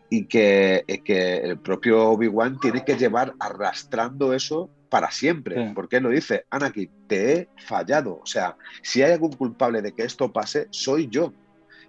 y 0.10 0.26
que, 0.26 0.86
que 1.06 1.38
el 1.38 1.60
propio 1.60 2.10
Obi-Wan 2.10 2.60
tiene 2.60 2.84
que 2.84 2.96
llevar 2.96 3.36
arrastrando 3.40 4.34
eso 4.34 4.72
para 4.96 5.12
siempre, 5.12 5.74
porque 5.76 5.98
él 5.98 6.04
lo 6.04 6.10
dice, 6.10 6.46
Anakin, 6.50 6.90
te 7.06 7.34
he 7.34 7.48
fallado, 7.58 8.22
o 8.24 8.26
sea, 8.26 8.56
si 8.82 9.02
hay 9.02 9.12
algún 9.12 9.34
culpable 9.34 9.82
de 9.82 9.92
que 9.92 10.04
esto 10.04 10.32
pase, 10.32 10.68
soy 10.70 11.10
yo. 11.10 11.34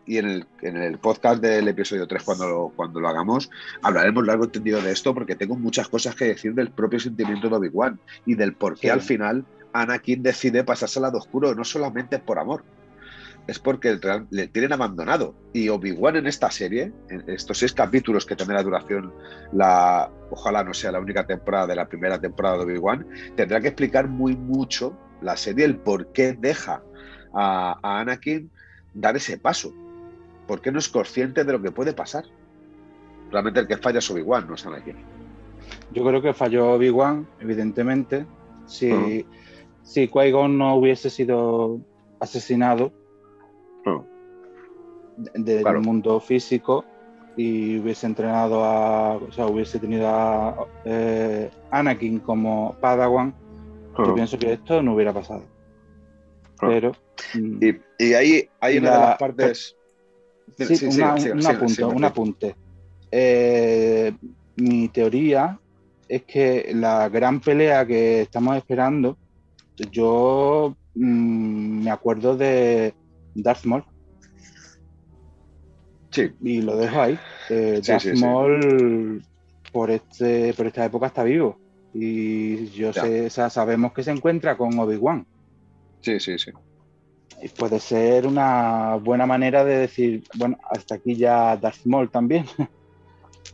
Y 0.07 0.19
en 0.19 0.27
el, 0.27 0.47
en 0.61 0.77
el 0.77 0.99
podcast 0.99 1.41
del 1.41 1.69
episodio 1.69 2.09
3, 2.09 2.25
cuando 2.25 2.49
lo, 2.49 2.73
cuando 2.75 2.99
lo 2.99 3.09
hagamos, 3.09 3.49
hablaremos 3.81 4.27
largo 4.27 4.47
entendido 4.47 4.83
de 4.83 4.91
esto, 4.91 5.15
porque 5.15 5.37
tengo 5.37 5.55
muchas 5.55 5.87
cosas 5.87 6.17
que 6.17 6.25
decir 6.25 6.53
del 6.55 6.73
propio 6.73 6.99
sentimiento 6.99 7.49
de 7.49 7.55
Obi-Wan 7.55 8.01
y 8.25 8.35
del 8.35 8.55
por 8.55 8.77
qué 8.77 8.91
al 8.91 9.03
final 9.03 9.45
Anakin 9.73 10.25
decide 10.25 10.65
pasarse 10.65 10.99
al 10.99 11.05
lado 11.05 11.19
oscuro, 11.19 11.55
no 11.55 11.63
solamente 11.63 12.19
por 12.19 12.41
amor, 12.41 12.65
es 13.47 13.59
porque 13.59 13.99
le 14.31 14.49
tienen 14.49 14.73
abandonado. 14.73 15.35
Y 15.53 15.69
Obi-Wan 15.69 16.17
en 16.17 16.27
esta 16.27 16.51
serie, 16.51 16.93
en 17.09 17.25
estos 17.29 17.59
seis 17.59 17.73
capítulos 17.73 18.27
que 18.27 18.35
la 18.35 18.63
duración, 18.63 19.13
la, 19.53 20.11
ojalá 20.31 20.65
no 20.65 20.75
sea 20.75 20.93
la 20.93 21.01
única 21.01 21.27
temporada 21.27 21.69
de 21.69 21.77
la 21.77 21.87
primera 21.87 22.21
temporada 22.21 22.59
de 22.59 22.65
Obi-Wan, 22.65 23.07
tendrá 23.37 23.61
que 23.61 23.69
explicar 23.69 24.09
muy 24.09 24.37
mucho 24.37 24.97
la 25.23 25.37
serie, 25.37 25.65
el 25.65 25.77
por 25.77 26.13
qué 26.13 26.33
deja 26.33 26.83
a, 27.33 27.79
Anakin 27.83 28.51
dar 28.95 29.17
ese 29.17 29.39
paso. 29.39 29.73
¿Por 30.47 30.61
qué 30.61 30.73
no 30.73 30.79
es 30.79 30.89
consciente 30.89 31.45
de 31.45 31.53
lo 31.53 31.63
que 31.63 31.71
puede 31.71 31.93
pasar? 31.93 32.25
Realmente 33.31 33.61
el 33.61 33.67
que 33.67 33.77
falla 33.77 34.01
es 34.01 34.11
Obi-Wan, 34.11 34.47
no 34.49 34.55
es 34.55 34.67
Anakin. 34.67 34.97
Yo 35.93 36.05
creo 36.05 36.21
que 36.21 36.35
falló 36.35 36.73
Obi-Wan, 36.73 37.27
evidentemente. 37.41 38.27
Si, 38.67 39.25
si 39.83 40.09
Qui-Gon 40.09 40.59
no 40.59 40.75
hubiese 40.75 41.11
sido 41.11 41.81
asesinado 42.19 42.93
del 45.35 45.79
mundo 45.81 46.21
físico 46.21 46.85
y 47.37 47.79
hubiese 47.79 48.07
entrenado 48.07 48.65
a, 48.65 49.17
o 49.17 49.33
sea, 49.33 49.47
hubiese 49.47 49.79
tenido 49.79 50.09
a 50.09 50.67
eh, 50.85 51.51
Anakin 51.71 52.21
como 52.21 52.77
Padawan, 52.81 53.35
yo 53.99 54.15
pienso 54.15 54.39
que 54.39 54.55
esto 54.55 54.83
no 54.83 54.95
hubiera 54.95 55.13
pasado. 55.13 55.43
Pero. 56.61 56.93
Mm, 57.35 57.59
y, 57.99 58.13
ahí 58.15 58.49
hay 58.61 58.79
una 58.79 58.91
de 58.91 58.99
las 58.99 59.19
partes. 59.19 59.77
Sí, 60.59 60.87
un 61.83 62.05
apunte. 62.05 62.57
Eh, 63.11 64.13
mi 64.57 64.89
teoría 64.89 65.59
es 66.09 66.25
que 66.25 66.73
la 66.75 67.09
gran 67.09 67.41
pelea 67.41 67.87
que 67.87 68.23
estamos 68.23 68.57
esperando 68.57 69.17
yo 69.91 70.75
mm, 70.95 71.85
me 71.85 71.91
acuerdo 71.91 72.37
de 72.37 72.95
Darth 73.43 73.65
Maul. 73.65 73.85
Sí. 76.11 76.31
Y 76.43 76.63
lo 76.63 76.77
dejo 76.77 77.01
ahí. 77.01 77.19
Eh, 77.51 77.81
Darth 77.87 78.15
Maul 78.19 79.23
por, 79.73 79.91
este, 79.91 80.55
por 80.55 80.67
esta 80.67 80.85
época 80.85 81.07
está 81.07 81.23
vivo. 81.23 81.59
Y 81.93 82.67
yo 82.71 82.93
sé, 82.93 83.31
sabemos 83.31 83.93
que 83.93 84.03
se 84.03 84.11
encuentra 84.11 84.57
con 84.57 84.79
Obi-Wan. 84.79 85.27
Sí, 86.01 86.21
sí, 86.21 86.39
sí. 86.39 86.51
Y 87.43 87.49
puede 87.49 87.81
ser 87.81 88.27
una 88.27 88.97
buena 88.97 89.27
manera 89.27 89.65
de 89.65 89.79
decir, 89.79 90.25
bueno, 90.37 90.59
hasta 90.71 90.97
aquí 90.97 91.17
ya 91.17 91.57
Darth 91.57 91.85
Maul 91.85 92.11
también. 92.11 92.47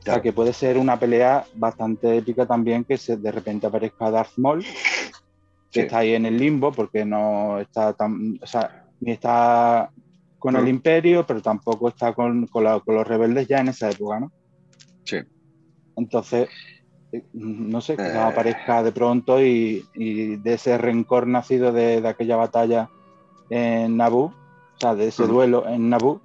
O 0.01 0.05
sea, 0.05 0.21
que 0.21 0.33
puede 0.33 0.53
ser 0.53 0.79
una 0.79 0.99
pelea 0.99 1.45
bastante 1.55 2.17
épica 2.17 2.45
también 2.45 2.83
que 2.83 2.97
se, 2.97 3.17
de 3.17 3.31
repente 3.31 3.69
aparezca 3.69 4.11
Darth 4.11 4.37
Maul, 4.37 4.65
que 5.71 5.83
está 5.83 5.99
ahí 5.99 6.15
en 6.15 6.27
el 6.27 6.39
limbo 6.39 6.73
porque 6.73 7.05
no 7.05 7.61
está 7.61 7.93
tan, 7.93 8.37
o 8.43 8.47
sea, 8.47 8.82
ni 9.03 9.13
está 9.13 9.91
con 10.39 10.57
el 10.57 10.69
imperio, 10.69 11.27
pero 11.27 11.43
tampoco 11.43 11.89
está 11.89 12.15
con, 12.15 12.49
los 12.53 13.07
rebeldes 13.07 13.47
ya 13.47 13.59
en 13.59 13.69
esa 13.69 13.91
época, 13.91 14.21
¿no? 14.21 14.33
Sí. 15.05 15.19
Entonces, 15.97 16.49
eh, 17.13 17.25
no 17.33 17.81
sé, 17.81 17.97
que 17.97 18.03
eh. 18.03 18.19
aparezca 18.19 18.83
de 18.83 18.93
pronto 18.93 19.41
y, 19.41 19.85
de 19.95 20.55
ese 20.55 20.79
rencor 20.79 21.27
nacido 21.27 21.73
de, 21.73 22.07
aquella 22.07 22.37
batalla 22.37 22.91
en 23.51 23.97
Naboo, 23.97 24.27
o 24.27 24.81
sea, 24.81 24.95
de 24.95 25.09
ese 25.09 25.27
duelo 25.27 25.69
en 25.69 25.91
Naboo, 25.91 26.21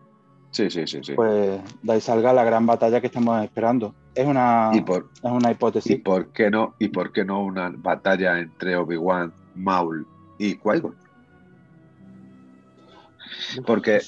Sí, 0.51 0.69
sí, 0.69 0.87
sí, 0.87 0.99
sí. 1.03 1.13
Pues 1.13 1.61
de 1.83 1.93
ahí 1.93 2.01
salga 2.01 2.33
la 2.33 2.43
gran 2.43 2.65
batalla 2.65 3.01
que 3.01 3.07
estamos 3.07 3.43
esperando. 3.43 3.93
Es 4.15 4.25
una, 4.25 4.71
es 4.73 4.81
una 5.21 5.51
hipótesis. 5.51 5.91
¿y 5.91 5.97
por, 5.97 6.29
qué 6.31 6.49
no, 6.49 6.73
¿Y 6.79 6.87
por 6.87 7.11
qué 7.11 7.23
no 7.23 7.43
una 7.43 7.71
batalla 7.75 8.39
entre 8.39 8.75
Obi-Wan, 8.75 9.33
Maul 9.53 10.07
y 10.39 10.55
Qui-Gon? 10.55 10.95
Porque 13.65 14.01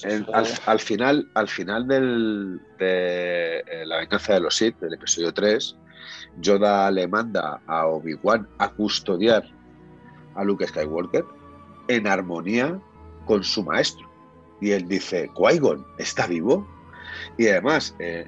al, 0.66 0.80
final, 0.80 1.28
al 1.34 1.48
final 1.48 1.86
del, 1.86 2.60
de 2.78 3.58
eh, 3.58 3.86
La 3.86 3.98
venganza 3.98 4.34
de 4.34 4.40
los 4.40 4.56
Sith, 4.56 4.78
del 4.80 4.94
episodio 4.94 5.32
3, 5.32 5.76
Yoda 6.38 6.90
le 6.90 7.06
manda 7.08 7.60
a 7.66 7.86
Obi-Wan 7.86 8.48
a 8.58 8.70
custodiar 8.70 9.44
a 10.34 10.44
Luke 10.44 10.66
Skywalker 10.66 11.24
en 11.88 12.06
armonía 12.06 12.80
con 13.24 13.44
su 13.44 13.62
maestro. 13.64 14.08
Y 14.60 14.72
él 14.72 14.86
dice, 14.88 15.30
qui 15.34 15.60
está 15.98 16.26
vivo. 16.26 16.66
Y 17.36 17.48
además, 17.48 17.94
eh, 17.98 18.26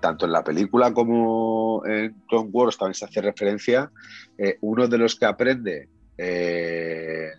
tanto 0.00 0.26
en 0.26 0.32
la 0.32 0.42
película 0.42 0.92
como 0.92 1.82
en 1.86 2.14
Clone 2.28 2.50
Wars 2.52 2.78
también 2.78 2.94
se 2.94 3.04
hace 3.04 3.20
referencia, 3.20 3.90
eh, 4.38 4.58
uno 4.60 4.88
de 4.88 4.98
los 4.98 5.16
que 5.16 5.26
aprende 5.26 5.88
eh, 6.18 7.30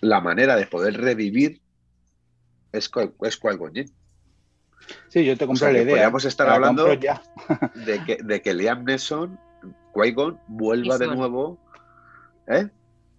la 0.00 0.20
manera 0.20 0.56
de 0.56 0.66
poder 0.66 1.00
revivir 1.00 1.60
es, 2.72 2.90
es 3.22 3.36
qui 3.36 3.48
Sí, 5.08 5.24
yo 5.24 5.36
te 5.36 5.46
compré 5.46 5.72
la 5.72 5.78
idea. 5.80 5.92
Podríamos 5.92 6.24
estar 6.24 6.48
hablando 6.48 6.84
de, 6.86 6.98
que, 6.98 8.18
de 8.22 8.42
que 8.42 8.54
Liam 8.54 8.84
Neeson, 8.84 9.38
qui 9.94 10.14
vuelva 10.48 10.98
de 10.98 11.06
nuevo. 11.08 11.58
¿Eh? 12.46 12.68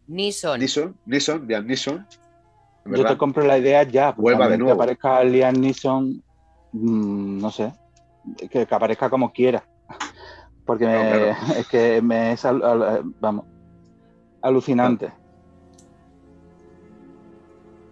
Neeson. 0.08 0.60
Neeson, 0.60 0.98
Neeson, 1.06 1.48
Liam 1.48 1.66
Neeson, 1.66 2.06
yo 2.86 3.06
te 3.06 3.18
compro 3.18 3.44
la 3.46 3.58
idea 3.58 3.84
ya. 3.84 4.12
Vuelva 4.12 4.50
de 4.50 4.58
nuevo. 4.58 4.78
Que 4.78 4.84
aparezca 4.84 5.24
Liam 5.24 5.56
Neeson, 5.56 6.22
mm, 6.74 7.40
no 7.40 7.52
sé, 7.52 7.72
que, 8.50 8.68
aparezca 8.70 9.10
como 9.10 9.32
quiera. 9.32 9.64
Porque 10.66 10.86
es 11.58 11.68
que 11.68 12.02
me 12.02 12.34
es, 12.34 12.44
vamos, 12.44 13.46
alucinante. 14.42 15.21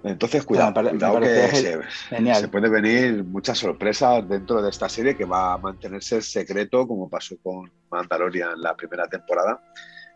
Entonces, 0.03 0.45
cuidado, 0.45 0.73
cuidado 0.73 1.19
que 1.19 1.47
se, 1.49 2.47
puede 2.47 2.69
venir 2.69 3.23
muchas 3.23 3.57
sorpresas 3.57 4.27
dentro 4.27 4.61
de 4.61 4.69
esta 4.69 4.87
serie 4.87 5.15
que 5.15 5.25
va 5.25 5.53
a 5.53 5.57
mantenerse 5.57 6.21
secreto, 6.21 6.87
como 6.87 7.09
pasó 7.09 7.35
con 7.43 7.69
Mandalorian 7.91 8.51
en 8.53 8.61
la 8.61 8.75
primera 8.75 9.07
temporada 9.07 9.61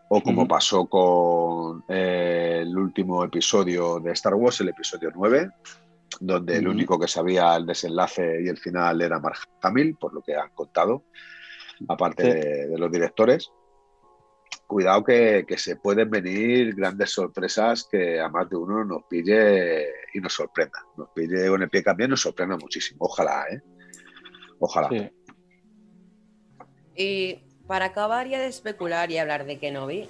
o 0.08 0.20
como 0.22 0.46
pasó 0.46 0.86
con 0.86 1.84
eh, 1.88 2.60
el 2.62 2.76
último 2.76 3.24
episodio 3.24 3.98
de 4.00 4.12
Star 4.12 4.34
Wars, 4.34 4.60
el 4.60 4.68
episodio 4.68 5.10
9, 5.14 5.50
donde 6.20 6.56
el 6.56 6.68
único 6.68 6.98
que 6.98 7.08
sabía 7.08 7.56
el 7.56 7.66
desenlace 7.66 8.42
y 8.42 8.48
el 8.48 8.58
final 8.58 9.00
era 9.00 9.18
Mark 9.18 9.38
Hamill, 9.62 9.96
por 9.96 10.14
lo 10.14 10.22
que 10.22 10.36
han 10.36 10.50
contado, 10.50 11.04
aparte 11.88 12.34
de, 12.68 12.78
los 12.78 12.90
directores. 12.90 13.50
Cuidado 14.66 15.04
que, 15.04 15.46
se 15.56 15.76
pueden 15.76 16.10
venir 16.10 16.74
grandes 16.74 17.10
sorpresas 17.10 17.86
que 17.90 18.18
a 18.18 18.28
más 18.28 18.48
de 18.48 18.56
uno 18.56 18.84
nos 18.84 19.02
pille 19.04 19.86
y 20.12 20.20
nos 20.20 20.32
sorprenda. 20.32 20.78
Nos 20.96 21.10
pille 21.10 21.48
con 21.48 21.62
el 21.62 21.68
pie 21.68 21.82
cambiando 21.82 22.12
y 22.12 22.14
nos 22.14 22.22
sorprenda 22.22 22.56
muchísimo. 22.56 22.98
Ojalá, 23.04 23.44
¿eh? 23.50 23.60
Ojalá. 24.58 25.10
Y 26.96 27.38
para 27.66 27.86
acabar 27.86 28.26
ya 28.26 28.40
de 28.40 28.46
especular 28.46 29.10
y 29.10 29.18
hablar 29.18 29.44
de 29.44 29.58
Kenobi, 29.58 30.08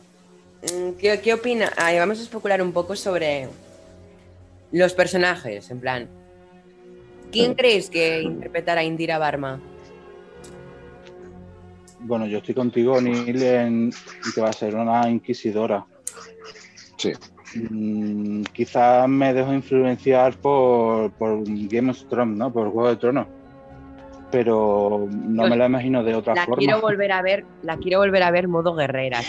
mm, 0.63 0.93
¿qué, 0.99 1.21
qué 1.21 1.35
opina? 1.35 1.73
vamos 1.77 2.21
a 2.21 2.23
especular 2.23 2.63
un 2.63 2.73
poco 2.73 2.97
sobre 2.97 3.49
los 4.71 4.93
personajes, 4.93 5.71
en 5.71 5.81
plan. 5.81 6.09
¿Quién 7.31 7.55
crees 7.55 7.91
que 7.91 8.23
interpretará 8.23 8.83
a 8.83 8.85
Indira 8.85 9.19
Barma? 9.19 9.61
Bueno, 12.05 12.27
yo 12.27 12.39
estoy 12.39 12.55
contigo, 12.55 13.01
Neil, 13.01 13.43
en 13.43 13.93
que 14.35 14.41
va 14.41 14.51
a 14.51 14.53
ser 14.53 14.77
una 14.77 15.09
inquisidora. 15.09 15.85
Sí. 16.97 17.13
Mm, 17.71 18.43
quizás 18.53 19.09
me 19.09 19.33
dejo 19.33 19.53
influenciar 19.53 20.37
por, 20.37 21.11
por 21.13 21.43
Game 21.45 21.91
of 21.91 22.05
Thrones, 22.09 22.39
¿no? 22.39 22.53
Por 22.53 22.71
Juego 22.71 22.89
de 22.91 22.97
Tronos 22.97 23.27
pero 24.35 25.07
no 25.13 25.47
me 25.47 25.55
la 25.55 25.67
imagino 25.67 26.03
de 26.03 26.13
otra 26.13 26.35
la 26.35 26.45
forma. 26.45 26.59
Quiero 26.59 26.81
volver 26.81 27.13
a 27.13 27.23
ver, 27.23 27.45
la 27.63 27.77
quiero 27.77 28.01
volver 28.01 28.25
a 28.25 28.33
ver 28.33 28.49
modo 28.49 28.75
guerrera, 28.75 29.21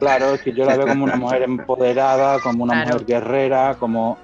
Claro, 0.00 0.34
es 0.34 0.42
que 0.42 0.52
yo 0.52 0.64
la 0.64 0.76
veo 0.76 0.88
como 0.88 1.04
una 1.04 1.14
mujer 1.14 1.42
empoderada, 1.42 2.40
como 2.40 2.64
una 2.64 2.84
mujer 2.84 3.04
guerrera, 3.04 3.76
como 3.78 4.18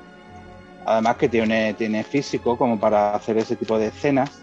además 0.84 1.14
que 1.14 1.28
tiene, 1.28 1.74
tiene 1.74 2.02
físico 2.02 2.58
como 2.58 2.80
para 2.80 3.14
hacer 3.14 3.38
ese 3.38 3.54
tipo 3.54 3.78
de 3.78 3.86
escenas. 3.86 4.39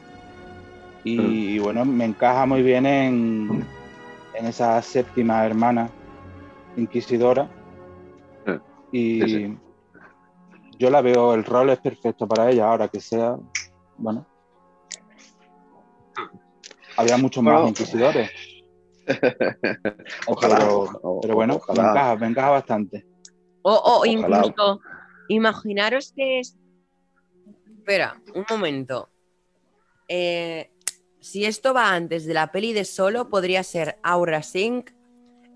Y, 1.04 1.60
mm. 1.60 1.64
bueno, 1.64 1.86
me 1.86 2.06
encaja 2.06 2.46
muy 2.46 2.62
bien 2.62 2.86
en, 2.86 3.66
en 4.34 4.46
esa 4.46 4.82
séptima 4.82 5.46
hermana 5.46 5.90
inquisidora. 6.76 7.50
Y 8.92 9.48
yo 10.80 10.90
la 10.90 11.02
veo, 11.02 11.34
el 11.34 11.44
rol 11.44 11.72
es 11.72 11.80
perfecto 11.80 12.28
para 12.28 12.50
ella, 12.50 12.70
ahora 12.70 12.88
que 12.88 13.02
sea, 13.02 13.38
bueno, 13.98 14.26
había 16.96 17.18
muchos 17.18 17.44
más 17.44 17.68
inquisidores. 17.68 18.30
Ojalá, 20.28 20.58
pero, 21.22 21.36
bueno, 21.36 21.60
Me, 22.20 22.28
encaja, 22.28 22.50
bastante. 22.50 23.06
O, 23.62 24.06
incluso, 24.06 24.80
imaginaros 25.30 26.14
que 26.16 26.40
es. 26.40 26.58
Espera, 27.78 28.20
un 28.34 28.46
momento. 28.50 29.10
Eh, 30.08 30.70
si 31.28 31.46
esto 31.46 31.74
va 31.74 31.94
antes 31.94 32.26
de 32.26 32.34
la 32.34 32.52
peli 32.52 32.74
de 32.74 32.86
solo, 32.86 33.30
podría 33.30 33.62
ser 33.63 33.98
Aura 34.02 34.42
Sink 34.44 34.92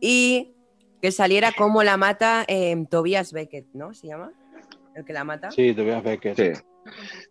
y 0.01 0.53
que 1.01 1.11
saliera 1.11 1.51
como 1.57 1.81
la 1.83 1.97
mata 1.97 2.43
eh, 2.47 2.75
Tobias 2.89 3.31
Beckett, 3.31 3.67
¿no? 3.73 3.93
¿Se 3.93 4.07
llama? 4.07 4.31
¿El 4.95 5.05
que 5.05 5.13
la 5.13 5.23
mata? 5.23 5.49
Sí, 5.51 5.73
Tobias 5.73 6.03
Beckett. 6.03 6.35
Sí. 6.35 6.61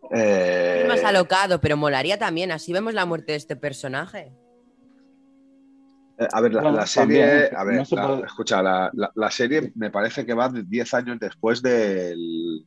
Es 0.09 0.87
más 0.87 1.01
eh, 1.01 1.05
alocado, 1.05 1.61
pero 1.61 1.77
molaría 1.77 2.17
también. 2.17 2.51
Así 2.51 2.73
vemos 2.73 2.93
la 2.93 3.05
muerte 3.05 3.33
de 3.33 3.37
este 3.37 3.55
personaje. 3.55 4.31
Eh, 6.17 6.27
a 6.31 6.41
ver, 6.41 6.53
la, 6.53 6.87
serie. 6.87 7.49
a 7.55 7.63
ver, 7.63 7.81
escucha, 8.25 8.63
la, 8.63 9.31
serie 9.31 9.71
me 9.75 9.91
parece 9.91 10.25
que 10.25 10.33
va 10.33 10.49
10 10.49 10.93
años 10.95 11.19
después 11.19 11.61
del, 11.61 12.65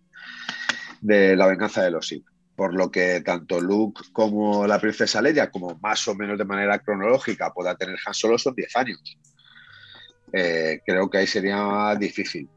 de 1.01 1.37
La 1.37 1.47
venganza 1.49 1.83
de 1.83 1.91
los 1.91 2.07
Sith. 2.07 2.27
Por 2.57 2.75
lo 2.75 2.91
que 2.91 3.21
tanto 3.21 3.61
Luke 3.61 4.03
como 4.13 4.67
la 4.67 4.81
princesa 4.81 5.21
Leia, 5.21 5.51
como 5.51 5.77
más 5.83 6.07
o 6.07 6.15
menos 6.15 6.39
de 6.39 6.45
manera 6.45 6.79
cronológica, 6.79 7.53
pueda 7.53 7.75
tener 7.75 7.97
Han 8.07 8.15
Solo, 8.15 8.39
son 8.39 8.55
10 8.55 8.77
años. 8.77 9.19
Eh, 10.33 10.81
creo 10.87 11.11
que 11.11 11.19
ahí 11.19 11.27
sería 11.27 11.95
difícil. 11.99 12.49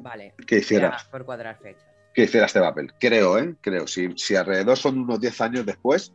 Vale. 0.00 0.34
Que 0.46 0.58
hiciera. 0.58 0.96
Por 1.10 1.24
cuadrar 1.24 1.58
fechas 1.58 1.96
que 2.16 2.24
hiciera 2.24 2.46
este 2.46 2.60
papel. 2.60 2.94
Creo, 2.98 3.38
¿eh? 3.38 3.54
Creo. 3.60 3.86
Si, 3.86 4.08
si 4.16 4.34
alrededor 4.34 4.78
son 4.78 5.00
unos 5.00 5.20
10 5.20 5.38
años 5.42 5.66
después, 5.66 6.14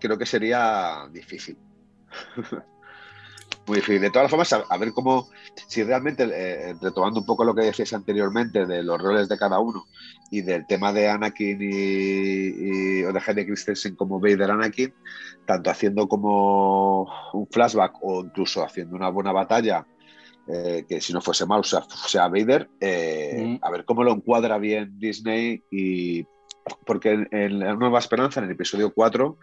creo 0.00 0.18
que 0.18 0.26
sería 0.26 1.08
difícil. 1.12 1.56
Muy 3.66 3.76
difícil. 3.76 4.00
De 4.00 4.10
todas 4.10 4.30
formas, 4.30 4.52
a, 4.52 4.76
ver 4.78 4.92
cómo, 4.92 5.28
si 5.66 5.82
realmente, 5.82 6.28
eh, 6.32 6.74
retomando 6.80 7.20
un 7.20 7.26
poco 7.26 7.44
lo 7.44 7.54
que 7.54 7.62
decías 7.62 7.92
anteriormente 7.92 8.66
de 8.66 8.82
los 8.82 9.00
roles 9.00 9.28
de 9.28 9.38
cada 9.38 9.60
uno 9.60 9.86
y 10.30 10.42
del 10.42 10.66
tema 10.66 10.92
de 10.92 11.08
Anakin 11.08 11.58
y, 11.60 13.04
o 13.04 13.12
de 13.12 13.22
Henry 13.24 13.46
Christensen 13.46 13.96
como 13.96 14.18
Vader 14.18 14.50
Anakin, 14.50 14.92
tanto 15.46 15.70
haciendo 15.70 16.08
como 16.08 17.08
un 17.32 17.46
flashback 17.50 17.94
o 18.02 18.24
incluso 18.24 18.64
haciendo 18.64 18.96
una 18.96 19.08
buena 19.08 19.32
batalla 19.32 19.86
eh, 20.52 20.84
que 20.88 21.00
si 21.00 21.12
no 21.12 21.20
fuese 21.20 21.46
mal, 21.46 21.64
sea, 21.64 21.82
sea 22.06 22.28
Vader, 22.28 22.68
eh, 22.80 23.58
a 23.62 23.70
ver 23.70 23.84
cómo 23.84 24.02
lo 24.02 24.12
encuadra 24.12 24.58
bien 24.58 24.98
Disney 24.98 25.62
y 25.70 26.26
porque 26.84 27.26
en, 27.30 27.58
La 27.60 27.74
Nueva 27.74 27.98
Esperanza, 27.98 28.40
en 28.40 28.46
el 28.46 28.52
episodio 28.52 28.92
4, 28.92 29.38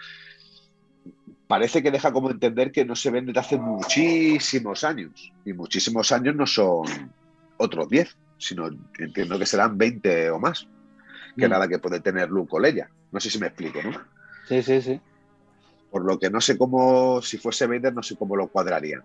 parece 1.47 1.81
que 1.81 1.91
deja 1.91 2.12
como 2.12 2.29
entender 2.29 2.71
que 2.71 2.86
no 2.86 2.95
se 2.95 3.10
ven 3.10 3.25
desde 3.25 3.39
hace 3.39 3.57
muchísimos 3.57 4.83
años 4.83 5.31
y 5.45 5.53
muchísimos 5.53 6.12
años 6.12 6.36
no 6.36 6.45
son 6.45 6.86
otros 7.57 7.89
10, 7.89 8.15
sino 8.38 8.69
entiendo 8.99 9.39
que 9.39 9.45
serán 9.45 9.77
20 9.77 10.31
o 10.31 10.39
más, 10.39 10.67
que 11.38 11.47
mm. 11.47 11.51
nada 11.51 11.67
que 11.67 11.79
puede 11.79 11.99
tener 11.99 12.29
Luke 12.29 12.51
o 12.51 12.60
Leia. 12.60 12.89
No 13.12 13.19
sé 13.19 13.29
si 13.29 13.39
me 13.39 13.47
explico, 13.47 13.79
¿no? 13.81 13.91
Sí, 14.47 14.62
sí, 14.62 14.81
sí. 14.81 14.99
Por 15.89 16.03
lo 16.03 16.19
que 16.19 16.29
no 16.29 16.41
sé 16.41 16.57
cómo, 16.57 17.21
si 17.21 17.38
fuese 17.38 17.65
Vader, 17.65 17.93
no 17.93 18.03
sé 18.03 18.15
cómo 18.17 18.36
lo 18.36 18.47
cuadraría. 18.47 19.01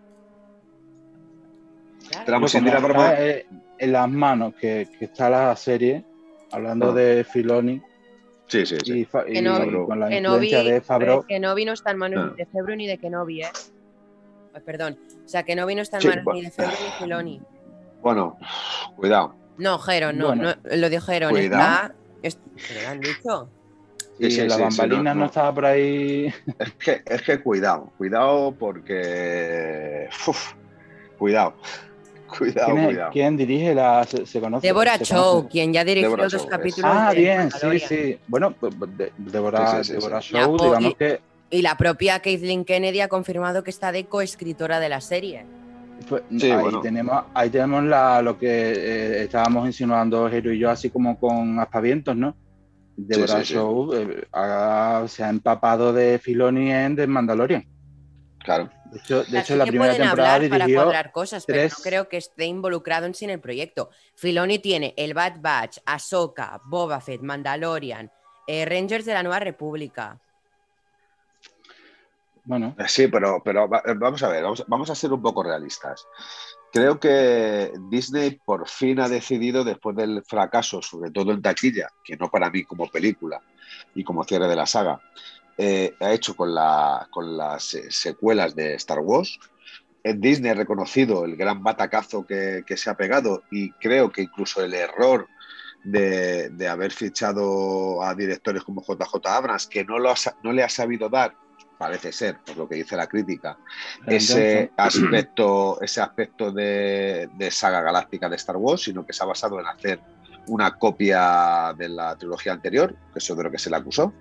en 3.78 3.92
las 3.92 4.11
manos 4.11 4.55
que, 4.55 4.88
está 5.00 5.31
la 5.31 5.55
serie, 5.57 6.05
hablando 6.50 6.90
ah. 6.90 6.94
de 6.94 7.24
Filoni. 7.24 7.83
Sí, 8.52 8.66
sí, 8.66 8.76
sí. 8.84 9.00
Y, 9.00 9.06
con 9.06 9.98
la 9.98 10.14
influencia 10.14 10.62
de 10.62 10.82
Fabro. 10.82 11.24
Que 11.26 11.40
no 11.40 11.54
vino 11.54 11.72
está 11.72 11.92
en 11.92 11.96
manos 11.96 12.26
ni 12.26 12.30
ah. 12.32 12.34
de 12.36 12.44
Febro 12.44 12.76
ni 12.76 12.86
de 12.86 12.98
Kenobi, 12.98 13.44
¿eh? 13.44 13.50
perdón. 14.66 14.98
O 15.24 15.28
sea, 15.28 15.42
que 15.42 15.56
no 15.56 15.64
vino 15.64 15.80
está 15.80 15.98
en 15.98 16.08
manos 16.10 16.34
ni 16.34 16.42
de 16.42 16.50
Febro 16.50 16.72
ni 16.78 16.84
de 16.84 16.92
Filoni. 16.98 17.40
Bueno, 18.02 18.36
cuidado. 18.94 19.34
No, 19.56 19.78
Jero, 19.78 20.12
no, 20.12 20.34
no 20.34 20.52
lo 20.64 20.90
dijo 20.90 21.06
Jero. 21.06 21.30
Está, 21.30 21.94
¿Se 22.22 22.82
lo 22.82 22.88
han 22.90 23.00
dicho? 23.00 23.48
Y 24.18 24.30
sí, 24.30 24.46
la 24.46 24.58
bambalina 24.58 25.14
no, 25.14 25.24
estaba 25.24 25.54
por 25.54 25.64
ahí. 25.64 26.26
Es 26.58 26.74
que, 26.74 27.02
es 27.06 27.22
que 27.22 27.40
cuidado, 27.40 27.90
cuidado 27.96 28.54
porque. 28.54 30.10
cuidado. 31.18 31.54
Cuidado, 32.38 32.75
¿Quién, 32.75 32.85
cuidado. 32.87 33.11
¿Quién 33.12 33.37
dirige 33.37 33.75
la. 33.75 34.05
Se, 34.05 34.40
conoce? 34.40 34.66
Deborah 34.66 34.99
Chow, 34.99 35.49
quien 35.49 35.73
ya 35.73 35.85
dirigió 35.85 36.16
dos 36.16 36.47
capítulos. 36.47 36.90
Ah, 36.92 37.12
bien, 37.14 37.51
sí, 37.51 37.79
sí. 37.79 38.18
Bueno, 38.27 38.55
Deborah, 39.18 39.83
Chow, 39.83 40.57
digamos 40.59 40.95
que. 40.97 41.21
Y 41.51 41.61
la 41.61 41.77
propia 41.77 42.21
Kathleen 42.21 42.64
Kennedy 42.64 43.01
ha 43.01 43.09
confirmado 43.09 43.62
que 43.62 43.71
está 43.71 43.92
de 43.92 44.07
coescritora 44.07 44.81
de 44.81 44.88
la 44.88 45.03
serie. 45.03 45.45
Pues, 46.09 46.23
ahí, 46.42 46.81
tenemos, 46.83 47.25
ahí 47.35 47.51
tenemos 47.51 47.85
lo 48.25 48.38
que 48.38 48.49
eh, 48.49 49.23
estábamos 49.25 49.66
insinuando 49.66 50.29
Jero 50.31 50.53
y 50.53 50.59
yo, 50.59 50.71
así 50.71 50.90
como 50.90 51.18
con 51.21 51.59
aspavientos, 51.61 52.16
¿no? 52.16 52.35
Deborah 52.97 53.42
Show 53.42 53.92
eh, 53.95 54.27
se 55.09 55.25
ha 55.25 55.29
empapado 55.29 55.92
de 55.92 56.18
Filoni 56.18 56.73
en 56.73 56.97
The 56.97 57.07
Mandalorian. 57.07 57.66
Claro. 58.44 58.70
De 58.87 58.98
hecho, 58.98 59.24
de 59.24 59.38
hecho 59.38 59.57
la 59.57 59.64
primera 59.64 59.96
temporada 59.96 60.38
dirigió 60.38 60.85
para 60.87 61.12
cosas, 61.12 61.44
pero 61.46 61.62
no 61.62 61.76
creo 61.83 62.09
que 62.09 62.16
esté 62.16 62.46
involucrado 62.46 63.07
en 63.07 63.14
sí 63.14 63.24
en 63.24 63.31
el 63.31 63.40
proyecto. 63.40 63.90
Filoni 64.16 64.59
tiene 64.59 64.94
el 64.96 65.14
Bad 65.14 65.40
Batch, 65.40 65.78
Ahsoka, 65.87 66.61
Boba 66.64 67.00
Fett, 67.00 67.22
Mandalorian, 67.22 68.11
eh, 68.46 68.64
Rangers 68.64 69.05
de 69.05 69.14
la 69.14 69.22
Nueva 69.22 69.40
República. 69.40 70.20
Bueno. 72.44 72.74
Sí, 72.88 73.07
pero, 73.07 73.40
pero 73.44 73.68
vamos 73.68 74.22
a 74.22 74.28
ver, 74.28 74.42
vamos, 74.42 74.64
vamos 74.66 74.90
a 74.90 74.94
ser 74.96 75.12
un 75.12 75.22
poco 75.22 75.44
realistas. 75.44 76.07
Creo 76.72 76.98
que 76.98 77.70
Disney 77.90 78.40
por 78.44 78.66
fin 78.66 78.98
ha 78.98 79.09
decidido, 79.09 79.62
después 79.62 79.94
del 79.94 80.24
fracaso, 80.24 80.81
sobre 80.83 81.11
todo 81.11 81.31
en 81.33 81.42
taquilla, 81.42 81.88
que 82.02 82.16
no 82.16 82.31
para 82.31 82.50
mí 82.50 82.64
como 82.64 82.88
película 82.88 83.40
y 83.94 84.02
como 84.02 84.24
cierre 84.24 84.48
de 84.48 84.57
la 84.57 84.66
saga, 84.66 85.00
eh, 85.64 85.94
ha 86.01 86.12
hecho 86.12 86.35
con, 86.35 86.53
la, 86.53 87.07
con 87.09 87.37
las 87.37 87.75
eh, 87.75 87.88
secuelas 87.88 88.57
de 88.57 88.75
Star 88.75 88.98
Wars. 88.98 89.38
En 90.03 90.20
Disney 90.20 90.51
ha 90.51 90.55
reconocido 90.55 91.25
el 91.25 91.37
gran 91.37 91.62
batacazo 91.62 92.27
que, 92.27 92.64
se 92.75 92.90
ha 92.90 92.96
pegado 92.96 93.44
y 93.48 93.70
creo 93.70 94.11
que 94.11 94.22
incluso 94.22 94.64
el 94.64 94.75
error 94.75 95.29
de, 95.85 96.51
haber 96.68 96.90
fichado 96.90 98.03
a 98.03 98.12
directores 98.16 98.64
como 98.64 98.83
JJ 98.83 99.25
Abrams, 99.25 99.68
que 99.68 99.85
no, 99.85 100.01
lo 100.01 100.12
no 100.42 100.53
le 100.53 100.64
ha 100.64 100.68
sabido 100.68 101.09
dar 101.09 101.37
parece 101.79 102.11
ser, 102.11 102.38
por 102.44 102.57
lo 102.57 102.68
que 102.68 102.75
dice 102.77 102.96
la 102.96 103.07
crítica, 103.07 103.57
ese 104.05 104.72
aspecto, 104.77 105.81
ese 105.81 106.01
aspecto 106.01 106.51
de, 106.51 107.29
saga 107.53 107.83
galáctica 107.83 108.29
de 108.29 108.35
Star 108.35 108.57
Wars, 108.57 108.83
sino 108.83 109.07
que 109.07 109.12
se 109.12 109.22
ha 109.22 109.27
basado 109.27 109.61
en 109.61 109.66
hacer 109.66 110.01
una 110.48 110.77
copia 110.77 111.72
de 111.79 111.88
la 111.88 112.16
trilogía 112.16 112.53
anterior, 112.53 112.96
que 113.12 113.20
eso 113.20 113.37
de 113.37 113.44
lo 113.44 113.51
que 113.51 113.59
se 113.59 113.70
le 113.70 113.77
acusó, 113.77 114.12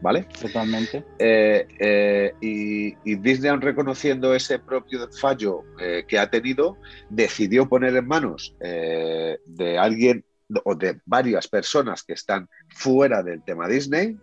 ¿vale? 0.00 0.26
Totalmente. 0.40 1.04
Eh, 1.18 1.66
eh, 1.78 2.34
y, 2.40 3.16
Disney, 3.16 3.50
reconociendo 3.56 4.34
ese 4.34 4.58
propio 4.58 5.08
fallo 5.10 5.64
eh, 5.80 6.04
que 6.06 6.18
ha 6.18 6.30
tenido, 6.30 6.76
decidió 7.08 7.68
poner 7.68 7.96
en 7.96 8.06
manos 8.06 8.54
de 8.60 9.78
alguien 9.78 10.24
o 10.64 10.74
de 10.74 11.00
varias 11.04 11.48
personas 11.48 12.02
que 12.02 12.14
están 12.14 12.48
fuera 12.68 13.22
del 13.22 13.42
tema 13.42 13.68
Disney, 13.68 14.16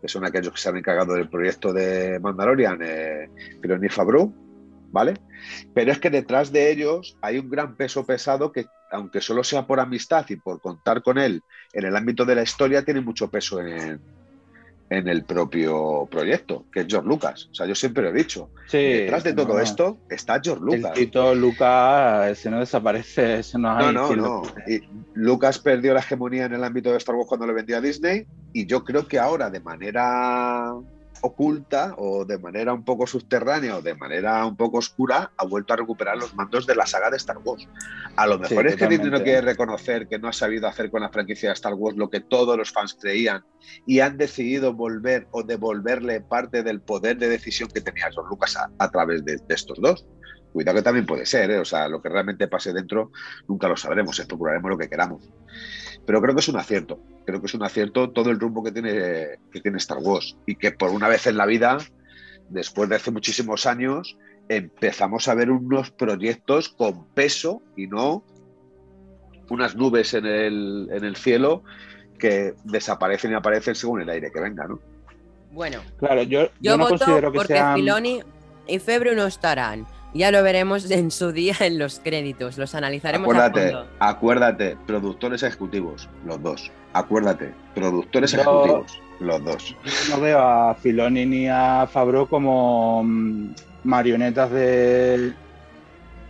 que 0.00 0.08
son 0.08 0.24
aquellos 0.24 0.52
que 0.52 0.60
se 0.60 0.68
han 0.68 0.76
encargado 0.76 1.14
del 1.14 1.28
proyecto 1.28 1.72
de 1.72 2.18
Mandalorian, 2.20 2.78
Filoni 3.62 3.88
Fabro, 3.88 4.32
¿vale? 4.90 5.14
Pero 5.74 5.92
es 5.92 5.98
que 5.98 6.10
detrás 6.10 6.52
de 6.52 6.70
ellos 6.70 7.16
hay 7.22 7.38
un 7.38 7.48
gran 7.48 7.76
peso 7.76 8.04
pesado 8.04 8.52
que, 8.52 8.66
aunque 8.90 9.20
solo 9.20 9.44
sea 9.44 9.66
por 9.66 9.80
amistad 9.80 10.26
y 10.28 10.36
por 10.36 10.60
contar 10.60 11.02
con 11.02 11.16
él 11.16 11.42
en 11.72 11.84
el 11.84 11.96
ámbito 11.96 12.24
de 12.24 12.34
la 12.34 12.42
historia, 12.42 12.84
tiene 12.84 13.00
mucho 13.00 13.30
peso 13.30 13.60
en, 13.60 14.00
en 14.90 15.08
el 15.08 15.24
propio 15.24 16.08
proyecto, 16.10 16.64
que 16.72 16.80
es 16.80 16.86
George 16.88 17.08
Lucas. 17.08 17.48
O 17.52 17.54
sea, 17.54 17.66
yo 17.66 17.76
siempre 17.76 18.02
lo 18.02 18.10
he 18.10 18.12
dicho. 18.12 18.50
Detrás 18.70 19.22
de 19.22 19.32
todo 19.32 19.60
esto 19.60 19.98
está 20.10 20.40
George 20.42 20.64
Lucas. 20.64 20.92
El 20.96 21.06
Tito 21.06 21.34
Lucas, 21.34 22.28
ese 22.30 22.50
no 22.50 22.58
desaparece, 22.58 23.38
ese 23.38 23.56
no 23.58 23.70
hay. 23.70 23.94
No, 23.94 24.14
no, 24.14 24.16
no. 24.16 24.42
Y 24.66 24.82
Lucas 25.14 25.60
perdió 25.60 25.94
la 25.94 26.00
hegemonía 26.00 26.46
en 26.46 26.54
el 26.54 26.64
ámbito 26.64 26.90
de 26.90 26.98
Star 26.98 27.14
Wars 27.14 27.28
cuando 27.28 27.46
le 27.46 27.52
vendió 27.52 27.76
a 27.76 27.80
Disney, 27.80 28.26
y 28.52 28.66
yo 28.66 28.84
creo 28.84 29.06
que 29.06 29.20
ahora, 29.20 29.48
de 29.48 29.60
manera 29.60 30.74
oculta 31.22 31.94
o 31.98 32.24
de 32.24 32.38
manera 32.38 32.72
un 32.72 32.84
poco 32.84 33.06
subterránea 33.06 33.76
o 33.76 33.82
de 33.82 33.94
manera 33.94 34.44
un 34.44 34.56
poco 34.56 34.78
oscura, 34.78 35.32
ha 35.36 35.44
vuelto 35.44 35.72
a 35.72 35.76
recuperar 35.76 36.16
los 36.16 36.34
mandos 36.34 36.66
de 36.66 36.74
la 36.74 36.86
saga 36.86 37.10
de 37.10 37.16
Star 37.16 37.38
Wars. 37.38 37.68
A 38.16 38.26
lo 38.26 38.38
mejor 38.38 38.66
es 38.66 38.76
que 38.76 38.98
no 38.98 39.22
quiere 39.22 39.40
reconocer 39.40 40.08
que 40.08 40.18
no 40.18 40.28
ha 40.28 40.32
sabido 40.32 40.68
hacer 40.68 40.90
con 40.90 41.02
la 41.02 41.10
franquicia 41.10 41.50
de 41.50 41.54
Star 41.54 41.74
Wars 41.74 41.96
lo 41.96 42.10
que 42.10 42.20
todos 42.20 42.56
los 42.56 42.70
fans 42.70 42.96
creían 43.00 43.44
y 43.86 44.00
han 44.00 44.16
decidido 44.16 44.74
volver 44.74 45.26
o 45.30 45.42
devolverle 45.42 46.20
parte 46.20 46.62
del 46.62 46.80
poder 46.80 47.18
de 47.18 47.28
decisión 47.28 47.68
que 47.68 47.80
tenía 47.80 48.10
George 48.12 48.30
Lucas 48.30 48.56
a, 48.56 48.90
través 48.90 49.24
de, 49.24 49.40
estos 49.48 49.80
dos. 49.80 50.06
Cuidado 50.52 50.78
que 50.78 50.82
también 50.82 51.06
puede 51.06 51.26
ser, 51.26 51.50
¿eh? 51.52 51.58
o 51.58 51.64
sea, 51.64 51.88
lo 51.88 52.02
que 52.02 52.08
realmente 52.08 52.48
pase 52.48 52.72
dentro 52.72 53.12
nunca 53.46 53.68
lo 53.68 53.76
sabremos, 53.76 54.18
especularemos 54.18 54.70
lo 54.70 54.78
que 54.78 54.88
queramos. 54.88 55.22
Pero 56.10 56.22
creo 56.22 56.34
que 56.34 56.40
es 56.40 56.48
un 56.48 56.56
acierto. 56.56 56.98
Creo 57.24 57.40
que 57.40 57.46
es 57.46 57.54
un 57.54 57.62
acierto 57.62 58.10
todo 58.10 58.30
el 58.30 58.40
rumbo 58.40 58.64
que 58.64 58.72
tiene, 58.72 59.38
que 59.52 59.60
tiene 59.60 59.78
Star 59.78 59.98
Wars. 59.98 60.36
Y 60.44 60.56
que 60.56 60.72
por 60.72 60.90
una 60.90 61.06
vez 61.06 61.28
en 61.28 61.36
la 61.36 61.46
vida, 61.46 61.78
después 62.48 62.88
de 62.88 62.96
hace 62.96 63.12
muchísimos 63.12 63.64
años, 63.64 64.18
empezamos 64.48 65.28
a 65.28 65.36
ver 65.36 65.52
unos 65.52 65.92
proyectos 65.92 66.68
con 66.68 67.06
peso 67.14 67.62
y 67.76 67.86
no 67.86 68.24
unas 69.50 69.76
nubes 69.76 70.12
en 70.14 70.26
el, 70.26 70.88
en 70.90 71.04
el 71.04 71.14
cielo 71.14 71.62
que 72.18 72.54
desaparecen 72.64 73.30
y 73.30 73.34
aparecen 73.34 73.76
según 73.76 74.00
el 74.00 74.10
aire 74.10 74.32
que 74.32 74.40
venga, 74.40 74.66
¿no? 74.66 74.80
Bueno, 75.52 75.80
claro, 75.96 76.24
yo, 76.24 76.48
yo, 76.60 76.76
no 76.76 76.88
considero 76.88 77.30
que 77.30 77.38
porque 77.38 77.62
Filoni 77.76 78.20
y 78.66 78.80
Febre 78.80 79.14
no 79.14 79.26
estarán. 79.26 79.86
Ya 80.12 80.32
lo 80.32 80.42
veremos 80.42 80.90
en 80.90 81.10
su 81.10 81.30
día 81.30 81.54
en 81.60 81.78
los 81.78 82.00
créditos, 82.00 82.58
los 82.58 82.74
analizaremos. 82.74 83.28
Acuérdate, 83.28 83.76
acuérdate, 84.00 84.76
productores 84.86 85.42
ejecutivos, 85.42 86.08
los 86.24 86.42
dos. 86.42 86.70
Acuérdate, 86.92 87.54
productores 87.74 88.34
ejecutivos, 88.34 89.00
los 89.20 89.44
dos. 89.44 89.76
Yo 89.84 90.16
no 90.16 90.20
veo 90.20 90.40
a 90.40 90.74
Filoni 90.74 91.26
ni 91.26 91.48
a 91.48 91.86
Fabro 91.86 92.26
como 92.26 93.04
mm, 93.04 93.50
marionetas 93.84 94.50
de, 94.50 95.32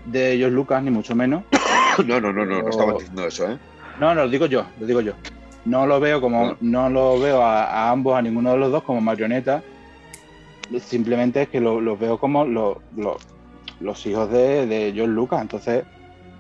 de 0.05 0.33
ellos 0.33 0.53
Lucas, 0.53 0.83
ni 0.83 0.90
mucho 0.90 1.14
menos. 1.14 1.45
no, 2.07 2.21
no, 2.21 2.33
no, 2.33 2.45
no, 2.45 2.62
no 2.62 2.69
estamos 2.69 2.99
diciendo 2.99 3.27
eso, 3.27 3.51
¿eh? 3.51 3.59
No, 3.99 4.14
no, 4.14 4.25
lo 4.25 4.29
digo 4.29 4.45
yo, 4.45 4.66
lo 4.79 4.87
digo 4.87 5.01
yo. 5.01 5.14
No 5.64 5.87
lo 5.87 6.01
veo 6.01 6.21
como, 6.21 6.57
no, 6.61 6.90
lo 6.90 7.19
veo 7.19 7.43
a, 7.43 7.90
ambos, 7.90 8.19
a 8.19 8.23
ninguno 8.23 8.53
de 8.53 8.59
los 8.59 8.73
dos 8.73 8.83
como 8.83 9.01
marionetas. 9.01 9.62
Simplemente 10.81 11.43
es 11.43 11.49
que 11.49 11.61
los 11.61 11.99
veo 11.99 12.19
como 12.19 12.45
los 12.45 12.77
los 13.81 14.05
hijos 14.07 14.31
de, 14.31 14.66
de 14.66 14.93
George 14.95 15.12
Lucas, 15.12 15.43
entonces, 15.43 15.85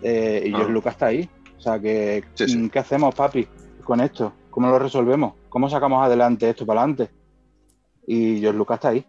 eh, 0.02 0.44
y 0.46 0.50
George. 0.50 0.72
Lucas 0.72 0.94
está 0.94 1.06
ahí. 1.06 1.28
O 1.58 1.60
sea, 1.60 1.78
que, 1.78 2.24
¿qué 2.72 2.78
hacemos, 2.78 3.14
papi, 3.14 3.46
con 3.84 4.00
esto? 4.00 4.32
¿Cómo 4.50 4.68
lo 4.68 4.78
resolvemos? 4.78 5.34
¿Cómo 5.48 5.68
sacamos 5.68 6.04
adelante 6.04 6.48
esto 6.48 6.64
para 6.64 6.80
adelante? 6.80 7.10
Y 8.06 8.40
George 8.40 8.58
Lucas 8.58 8.76
está 8.76 8.88
ahí. 8.88 9.04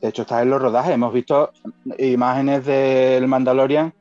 De 0.00 0.08
hecho, 0.08 0.22
está 0.22 0.42
en 0.42 0.50
los 0.50 0.60
rodajes. 0.60 0.92
Hemos 0.92 1.14
visto 1.14 1.50
imágenes 1.98 2.66
del 2.66 3.26
Mandalorian, 3.26 3.94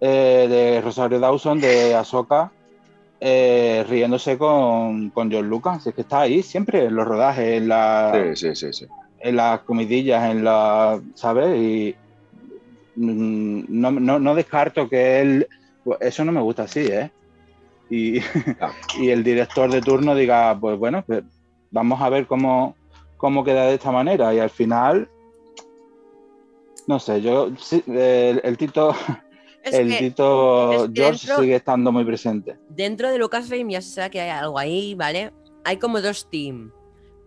eh, 0.00 0.46
de 0.48 0.80
Rosario 0.82 1.18
Dawson, 1.18 1.60
de 1.60 1.94
Ahsoka, 1.94 2.52
eh, 3.20 3.84
riéndose 3.88 4.36
con, 4.36 5.08
con 5.10 5.30
George 5.30 5.48
Lucas. 5.48 5.86
Es 5.86 5.94
que 5.94 6.02
está 6.02 6.20
ahí 6.20 6.42
siempre 6.42 6.84
en 6.84 6.94
los 6.94 7.06
rodajes, 7.06 7.56
en, 7.56 7.68
la, 7.68 8.12
en 9.20 9.36
las 9.36 9.60
comidillas, 9.60 10.30
en 10.30 10.44
la, 10.44 11.00
¿sabes? 11.14 11.58
Y, 11.58 11.96
Mm, 12.96 13.64
no, 13.68 13.90
no, 13.90 14.34
descarto 14.34 14.88
que 14.88 15.20
él, 15.20 15.48
pues, 15.84 15.98
eso 16.00 16.24
no 16.24 16.32
me 16.32 16.40
gusta 16.40 16.64
así, 16.64 16.80
¿eh? 16.80 17.10
Y, 17.90 18.18
y, 18.98 19.10
el 19.10 19.22
director 19.22 19.70
de 19.70 19.82
turno 19.82 20.14
diga, 20.14 20.58
pues 20.58 20.78
bueno, 20.78 21.04
pues 21.06 21.22
vamos 21.70 22.00
a 22.00 22.08
ver 22.08 22.26
cómo, 22.26 22.74
cómo 23.16 23.44
queda 23.44 23.66
de 23.66 23.74
esta 23.74 23.92
manera. 23.92 24.34
Y 24.34 24.38
al 24.38 24.50
final, 24.50 25.08
no 26.86 26.98
sé, 26.98 27.20
yo, 27.20 27.50
el, 27.86 28.56
Tito, 28.56 28.94
el 29.64 29.98
Tito 29.98 30.88
George 30.92 31.28
sigue 31.38 31.56
estando 31.56 31.92
muy 31.92 32.04
presente. 32.04 32.56
Dentro 32.70 33.10
de 33.10 33.18
Lucasfilm 33.18 33.68
ya 33.70 33.82
se 33.82 33.90
sabe 33.90 34.10
que 34.10 34.20
hay 34.20 34.30
algo 34.30 34.58
ahí, 34.58 34.94
¿vale? 34.94 35.32
Hay 35.64 35.76
como 35.76 36.00
dos 36.00 36.28
teams. 36.30 36.72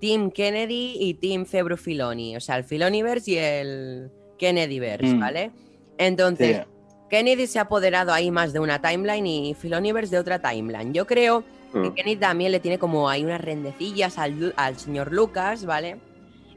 Team 0.02 0.32
Kennedy 0.32 0.96
y 0.98 1.14
Team 1.16 1.46
Febro 1.46 1.76
Filoni. 1.76 2.38
O 2.38 2.40
sea, 2.40 2.56
el 2.56 2.64
Filoniverse 2.64 3.32
y 3.32 3.38
el 3.38 4.12
Kennedyverse, 4.40 5.14
mm. 5.14 5.20
¿vale? 5.20 5.52
Entonces, 5.98 6.66
Kennedy 7.10 7.46
se 7.48 7.60
ha 7.60 7.64
apoderado 7.64 8.14
ahí 8.14 8.32
más 8.32 8.54
de 8.54 8.60
una 8.60 8.82
timeline 8.82 9.28
y 9.28 9.54
Filoniverse 9.54 10.16
de 10.16 10.20
otra 10.20 10.40
timeline. 10.40 10.94
Yo 10.94 11.06
creo 11.06 11.44
que 11.74 11.90
mm. 11.90 11.94
Kennedy 11.94 12.16
también 12.16 12.52
le 12.52 12.60
tiene 12.60 12.80
como 12.80 13.10
ahí 13.10 13.24
unas 13.24 13.42
rendecillas 13.42 14.18
al, 14.18 14.54
señor 14.78 15.12
Lucas, 15.12 15.66
¿vale? 15.66 15.98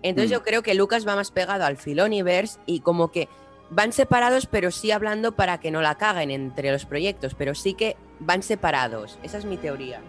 Entonces 0.03 0.31
mm. 0.31 0.35
yo 0.35 0.43
creo 0.43 0.63
que 0.63 0.75
Lucas 0.75 1.07
va 1.07 1.17
más 1.17 1.31
pegado 1.31 1.65
al 1.65 1.77
Filoniverse 1.77 2.59
y 2.67 2.81
como 2.81 3.11
que 3.11 3.29
van 3.71 3.93
separados, 3.93 4.47
pero 4.47 4.71
sí 4.71 4.91
hablando 4.91 5.33
para 5.33 5.59
que 5.59 5.71
no 5.71 5.81
la 5.81 5.97
caguen 5.97 6.31
entre 6.31 6.71
los 6.71 6.85
proyectos, 6.85 7.35
pero 7.35 7.55
sí 7.55 7.75
que 7.75 7.97
van 8.21 8.43
separados. 8.43 9.19
Esa 9.23 9.39
es 9.39 9.45
mi 9.45 9.57
teoría. 9.57 10.01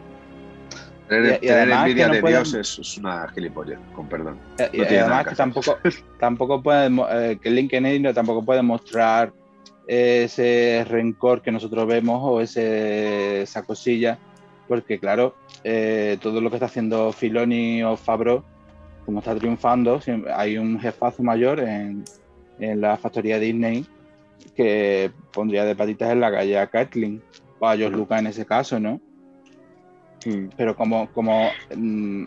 Tener, 1.08 1.40
envidia 1.44 2.08
de 2.08 2.22
Dios 2.22 2.54
es, 2.54 2.98
una 2.98 3.28
gilipollas, 3.30 3.80
con 3.94 4.08
perdón. 4.08 4.40
Y, 4.72 4.82
además 4.82 5.28
que 5.28 5.36
tampoco, 5.36 5.78
tampoco 6.20 6.62
puede, 6.64 6.90
eh, 7.12 7.38
que 7.42 7.50
LinkedIn 7.50 8.14
tampoco 8.14 8.44
puede 8.44 8.62
mostrar 8.62 9.34
ese 9.88 10.86
rencor 10.90 11.42
que 11.42 11.52
nosotros 11.52 11.86
vemos 11.88 12.22
o 12.24 12.40
ese, 12.40 13.42
esa 13.42 13.64
cosilla, 13.64 14.18
porque 14.68 15.00
claro, 15.00 15.36
eh, 15.64 16.18
todo 16.22 16.40
lo 16.40 16.50
que 16.50 16.56
está 16.56 16.68
haciendo 16.68 17.12
Filoni 17.12 17.84
o 17.84 17.98
Fabro, 17.98 18.46
como 19.06 19.20
está 19.20 19.36
triunfando, 19.36 20.00
hay 20.34 20.58
un 20.58 20.80
jefazo 20.80 21.22
mayor 21.22 21.60
en, 21.60 22.06
en 22.60 22.82
la 22.82 22.96
factoría 22.98 23.40
Disney 23.40 23.86
que 24.56 25.12
pondría 25.32 25.66
de 25.66 25.76
patitas 25.76 26.12
en 26.12 26.22
la 26.22 26.32
calle 26.32 26.58
a 26.58 26.68
Kathleen 26.68 27.22
o 27.60 27.68
a 27.68 27.76
George 27.76 27.98
Lucas 27.98 28.20
en 28.20 28.28
ese 28.28 28.46
caso, 28.46 28.80
¿no? 28.80 29.02
Mm. 30.26 30.50
Pero 30.56 30.76
como, 30.76 31.10
como 31.12 31.50
mm, 31.76 32.26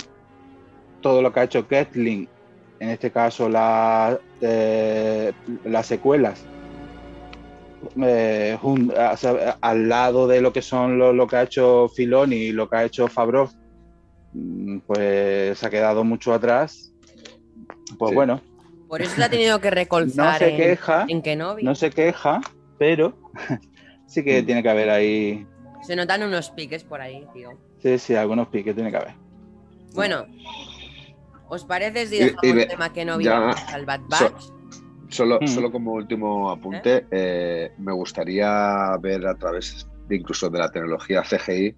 todo 1.00 1.22
lo 1.22 1.32
que 1.32 1.40
ha 1.40 1.44
hecho 1.44 1.66
Kathleen, 1.66 2.28
en 2.80 2.90
este 2.90 3.10
caso 3.10 3.48
la, 3.48 4.18
eh, 4.40 5.32
las 5.64 5.86
secuelas, 5.86 6.44
eh, 8.02 8.58
al 9.60 9.88
lado 9.88 10.26
de 10.26 10.40
lo 10.40 10.52
que 10.52 10.62
son 10.62 10.98
lo, 10.98 11.26
que 11.26 11.36
ha 11.36 11.42
hecho 11.42 11.88
Filoni 11.88 12.36
y 12.36 12.52
lo 12.52 12.68
que 12.68 12.76
ha 12.76 12.84
hecho 12.84 13.08
Favreau, 13.08 13.48
mm, 14.32 14.78
pues 14.86 15.58
se 15.58 15.66
ha 15.66 15.70
quedado 15.70 16.04
mucho 16.04 16.32
atrás. 16.34 16.92
Pues 17.98 18.14
bueno, 18.14 18.40
por 18.88 19.02
eso 19.02 19.16
se 19.16 19.24
ha 19.24 19.28
tenido 19.28 19.60
que 19.60 19.70
recolzar 19.70 20.40
no 20.40 20.46
se 20.46 20.56
queja, 20.56 21.06
en, 21.08 21.38
No 21.38 21.74
se 21.74 21.90
queja, 21.90 22.40
pero 22.78 23.18
sí 24.06 24.22
que 24.22 24.42
tiene 24.42 24.62
que 24.62 24.68
haber 24.68 24.90
ahí. 24.90 25.46
Se 25.82 25.96
notan 25.96 26.22
unos 26.22 26.50
piques 26.50 26.84
por 26.84 27.00
ahí, 27.00 27.26
tío. 27.32 27.50
Sí, 27.82 27.98
sí, 27.98 28.14
algunos 28.14 28.48
piques 28.48 28.74
tiene 28.74 28.90
que 28.90 28.96
haber. 28.96 29.14
Bueno, 29.94 30.26
¿os 31.48 31.64
parece 31.64 32.06
si 32.06 32.18
dejamos 32.18 32.44
el 32.44 32.68
tema 32.68 32.92
que 32.92 33.04
no 33.04 33.14
al 33.14 33.86
Bad 33.86 34.00
Batch? 34.08 34.56
solo, 35.08 35.38
hmm. 35.40 35.46
solo 35.46 35.70
como 35.70 35.92
último 35.92 36.50
apunte, 36.50 36.96
¿Eh? 36.96 37.06
Eh, 37.10 37.72
me 37.78 37.92
gustaría 37.92 38.96
ver 39.00 39.26
a 39.26 39.34
través 39.34 39.86
de 40.08 40.16
incluso 40.16 40.50
de 40.50 40.58
la 40.58 40.70
tecnología 40.70 41.22
CGI 41.22 41.76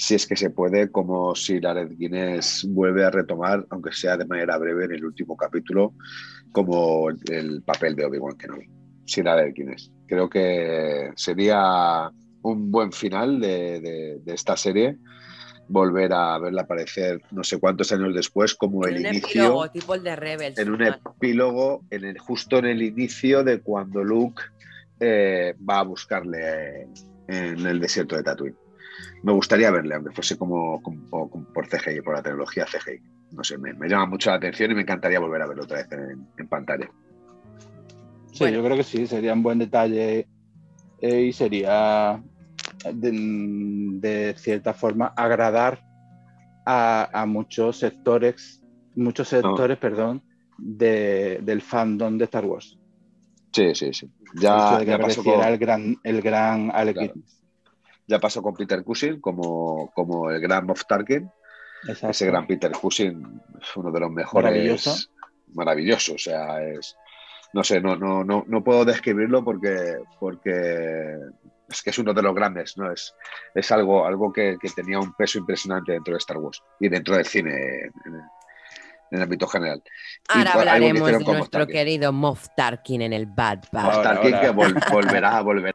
si 0.00 0.14
es 0.14 0.26
que 0.26 0.34
se 0.34 0.48
puede, 0.48 0.90
como 0.90 1.34
si 1.34 1.60
la 1.60 1.74
Red 1.74 1.98
Guinness 1.98 2.66
vuelve 2.70 3.04
a 3.04 3.10
retomar, 3.10 3.66
aunque 3.68 3.92
sea 3.92 4.16
de 4.16 4.24
manera 4.24 4.56
breve 4.56 4.86
en 4.86 4.92
el 4.92 5.04
último 5.04 5.36
capítulo, 5.36 5.92
como 6.52 7.10
el 7.10 7.62
papel 7.62 7.96
de 7.96 8.06
Obi-Wan 8.06 8.38
Kenobi, 8.38 8.66
sin 9.04 9.24
la 9.26 9.36
Red 9.36 9.52
Guinness. 9.54 9.92
Creo 10.06 10.30
que 10.30 11.10
sería 11.16 12.10
un 12.42 12.70
buen 12.70 12.92
final 12.92 13.40
de, 13.40 14.20
esta 14.26 14.56
serie 14.56 14.96
volver 15.68 16.12
a 16.12 16.38
verla 16.38 16.62
aparecer 16.62 17.22
no 17.30 17.44
sé 17.44 17.58
cuántos 17.58 17.92
años 17.92 18.12
después 18.12 18.54
como 18.54 18.84
el 18.86 19.00
inicio 19.00 19.68
tipo 19.72 19.94
el 19.94 20.02
de 20.02 20.16
Rebels 20.16 20.58
en 20.58 20.70
un 20.70 20.82
epílogo 20.82 21.84
en 21.90 22.04
el, 22.04 22.18
justo 22.18 22.58
en 22.58 22.66
el 22.66 22.82
inicio 22.82 23.44
de 23.44 23.60
cuando 23.60 24.02
Luke 24.02 24.42
eh, 24.98 25.54
va 25.68 25.78
a 25.78 25.84
buscarle 25.84 26.88
en 27.28 27.66
el 27.66 27.78
desierto 27.78 28.16
de 28.16 28.24
Tatooine 28.24 28.56
me 29.22 29.32
gustaría 29.32 29.70
verle, 29.70 29.94
aunque 29.94 30.12
fuese 30.12 30.36
como, 30.36 30.80
por 30.82 31.68
CGI, 31.68 32.00
por 32.00 32.14
la 32.14 32.22
tecnología 32.22 32.64
CGI. 32.64 33.00
No 33.32 33.44
sé, 33.44 33.58
me, 33.58 33.88
llama 33.88 34.06
mucho 34.06 34.30
la 34.30 34.36
atención 34.36 34.70
y 34.70 34.74
me 34.74 34.82
encantaría 34.82 35.20
volver 35.20 35.42
a 35.42 35.46
verlo 35.46 35.64
otra 35.64 35.78
vez 35.78 35.88
en, 35.92 36.48
pantalla. 36.48 36.90
Sí, 38.32 38.50
yo 38.50 38.64
creo 38.64 38.76
que 38.76 38.82
sí, 38.82 39.06
sería 39.06 39.34
un 39.34 39.42
buen 39.42 39.58
detalle 39.58 40.26
eh, 41.00 41.22
y 41.22 41.32
sería 41.32 42.22
de, 42.92 44.34
cierta 44.36 44.74
forma 44.74 45.12
agradar 45.16 45.82
a, 46.66 47.24
muchos 47.26 47.78
sectores, 47.78 48.62
muchos 48.94 49.28
sectores, 49.28 49.76
perdón, 49.78 50.22
del 50.56 51.62
fandom 51.62 52.16
de 52.16 52.24
Star 52.24 52.44
Wars. 52.44 52.78
Sí, 53.52 53.74
sí, 53.74 53.92
sí. 53.92 54.08
Ya, 54.34 54.78
que 54.78 54.86
ya 54.86 55.48
el 55.48 55.58
gran, 55.58 55.96
el 56.04 56.22
gran 56.22 56.70
Alec 56.72 57.12
ya 58.10 58.18
pasó 58.18 58.42
con 58.42 58.54
Peter 58.54 58.82
Cushing 58.82 59.20
como, 59.20 59.90
como 59.94 60.30
el 60.30 60.40
gran 60.40 60.66
Moff 60.66 60.84
Tarkin. 60.84 61.30
Ese 61.86 62.26
gran 62.26 62.46
Peter 62.46 62.72
Cushing 62.72 63.40
es 63.62 63.76
uno 63.76 63.92
de 63.92 64.00
los 64.00 64.10
mejores. 64.10 64.50
Maravilloso. 64.50 64.96
Maravilloso, 65.54 66.14
o 66.14 66.18
sea, 66.18 66.62
es. 66.62 66.96
No 67.52 67.64
sé, 67.64 67.80
no, 67.80 67.96
no, 67.96 68.24
no, 68.24 68.44
no 68.46 68.64
puedo 68.64 68.84
describirlo 68.84 69.44
porque, 69.44 69.98
porque 70.18 71.16
es 71.68 71.82
que 71.82 71.90
es 71.90 71.98
uno 71.98 72.14
de 72.14 72.22
los 72.22 72.34
grandes, 72.34 72.76
¿no? 72.76 72.92
Es, 72.92 73.14
es 73.54 73.72
algo, 73.72 74.06
algo 74.06 74.32
que, 74.32 74.56
tenía 74.74 74.98
un 75.00 75.14
peso 75.14 75.38
impresionante 75.38 75.92
dentro 75.92 76.14
de 76.14 76.18
Star 76.18 76.38
Wars 76.38 76.62
y 76.78 76.88
dentro 76.88 77.16
del 77.16 77.26
cine 77.26 77.50
en, 78.04 78.20
el 79.10 79.22
ámbito 79.22 79.48
general. 79.48 79.82
Ahora 80.28 80.52
hablaremos 80.52 81.10
de 81.10 81.24
nuestro 81.24 81.66
querido 81.66 82.12
Moff 82.12 82.46
Tarkin 82.56 83.02
en 83.02 83.12
el 83.12 83.26
Bad 83.26 83.64
Batch. 83.72 83.84
Moff 83.84 84.02
Tarkin 84.02 84.40
que 84.40 84.50
volverá, 84.50 85.40
volverá 85.40 85.74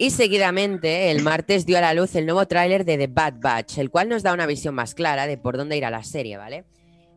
y 0.00 0.12
seguidamente, 0.12 1.10
el 1.10 1.22
martes 1.22 1.66
dio 1.66 1.76
a 1.76 1.82
la 1.82 1.92
luz 1.92 2.14
el 2.14 2.24
nuevo 2.24 2.46
tráiler 2.46 2.86
de 2.86 2.96
The 2.96 3.06
Bad 3.08 3.34
Batch, 3.36 3.76
el 3.76 3.90
cual 3.90 4.08
nos 4.08 4.22
da 4.22 4.32
una 4.32 4.46
visión 4.46 4.74
más 4.74 4.94
clara 4.94 5.26
de 5.26 5.36
por 5.36 5.58
dónde 5.58 5.76
irá 5.76 5.90
la 5.90 6.02
serie, 6.02 6.38
¿vale? 6.38 6.64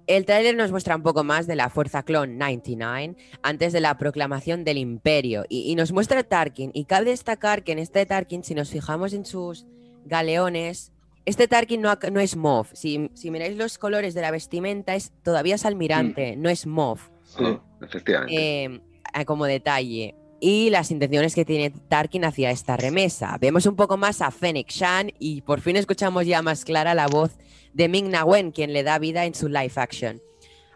El 0.05 0.25
tráiler 0.25 0.55
nos 0.55 0.71
muestra 0.71 0.95
un 0.95 1.03
poco 1.03 1.23
más 1.23 1.47
de 1.47 1.55
la 1.55 1.69
Fuerza 1.69 2.03
Clon 2.03 2.37
99 2.37 3.15
antes 3.41 3.71
de 3.73 3.79
la 3.79 3.97
proclamación 3.97 4.63
del 4.63 4.77
Imperio 4.77 5.45
y, 5.47 5.73
nos 5.75 5.91
muestra 5.91 6.23
Tarkin. 6.23 6.71
Y 6.73 6.85
cabe 6.85 7.11
destacar 7.11 7.63
que 7.63 7.71
en 7.71 7.79
este 7.79 8.05
Tarkin, 8.05 8.43
si 8.43 8.53
nos 8.53 8.69
fijamos 8.69 9.13
en 9.13 9.25
sus 9.25 9.65
galeones, 10.05 10.91
este 11.25 11.47
Tarkin 11.47 11.81
no, 11.81 11.97
no 12.11 12.19
es 12.19 12.35
Moff. 12.35 12.71
Si, 12.73 13.09
si, 13.13 13.31
miráis 13.31 13.57
los 13.57 13.77
colores 13.77 14.13
de 14.13 14.21
la 14.21 14.31
vestimenta, 14.31 14.95
es 14.95 15.13
todavía 15.23 15.55
es 15.55 15.65
almirante, 15.65 16.35
mm. 16.35 16.41
no 16.41 16.49
es 16.49 16.67
Moff. 16.67 17.09
Sí, 17.23 17.59
efectivamente. 17.81 18.65
Eh, 18.65 18.81
como 19.25 19.45
detalle 19.45 20.15
y 20.45 20.69
las 20.69 20.91
intenciones 20.91 21.35
que 21.35 21.45
tiene 21.45 21.69
Tarkin 21.69 22.25
hacia 22.25 22.51
esta 22.51 22.75
remesa. 22.75 23.37
Vemos 23.39 23.65
un 23.65 23.77
poco 23.77 23.95
más 23.95 24.21
a 24.21 24.29
Fennec 24.29 24.69
Shan 24.69 25.13
y 25.17 25.39
por 25.39 25.61
fin 25.61 25.77
escuchamos 25.77 26.25
ya 26.25 26.41
más 26.41 26.65
clara 26.65 26.93
la 26.93 27.07
voz 27.07 27.37
de 27.73 27.89
Ming 27.89 28.09
Na 28.09 28.25
Wen, 28.25 28.51
quien 28.51 28.73
le 28.73 28.83
da 28.83 28.99
vida 28.99 29.25
en 29.25 29.36
su 29.36 29.47
live 29.47 29.73
action. 29.75 30.21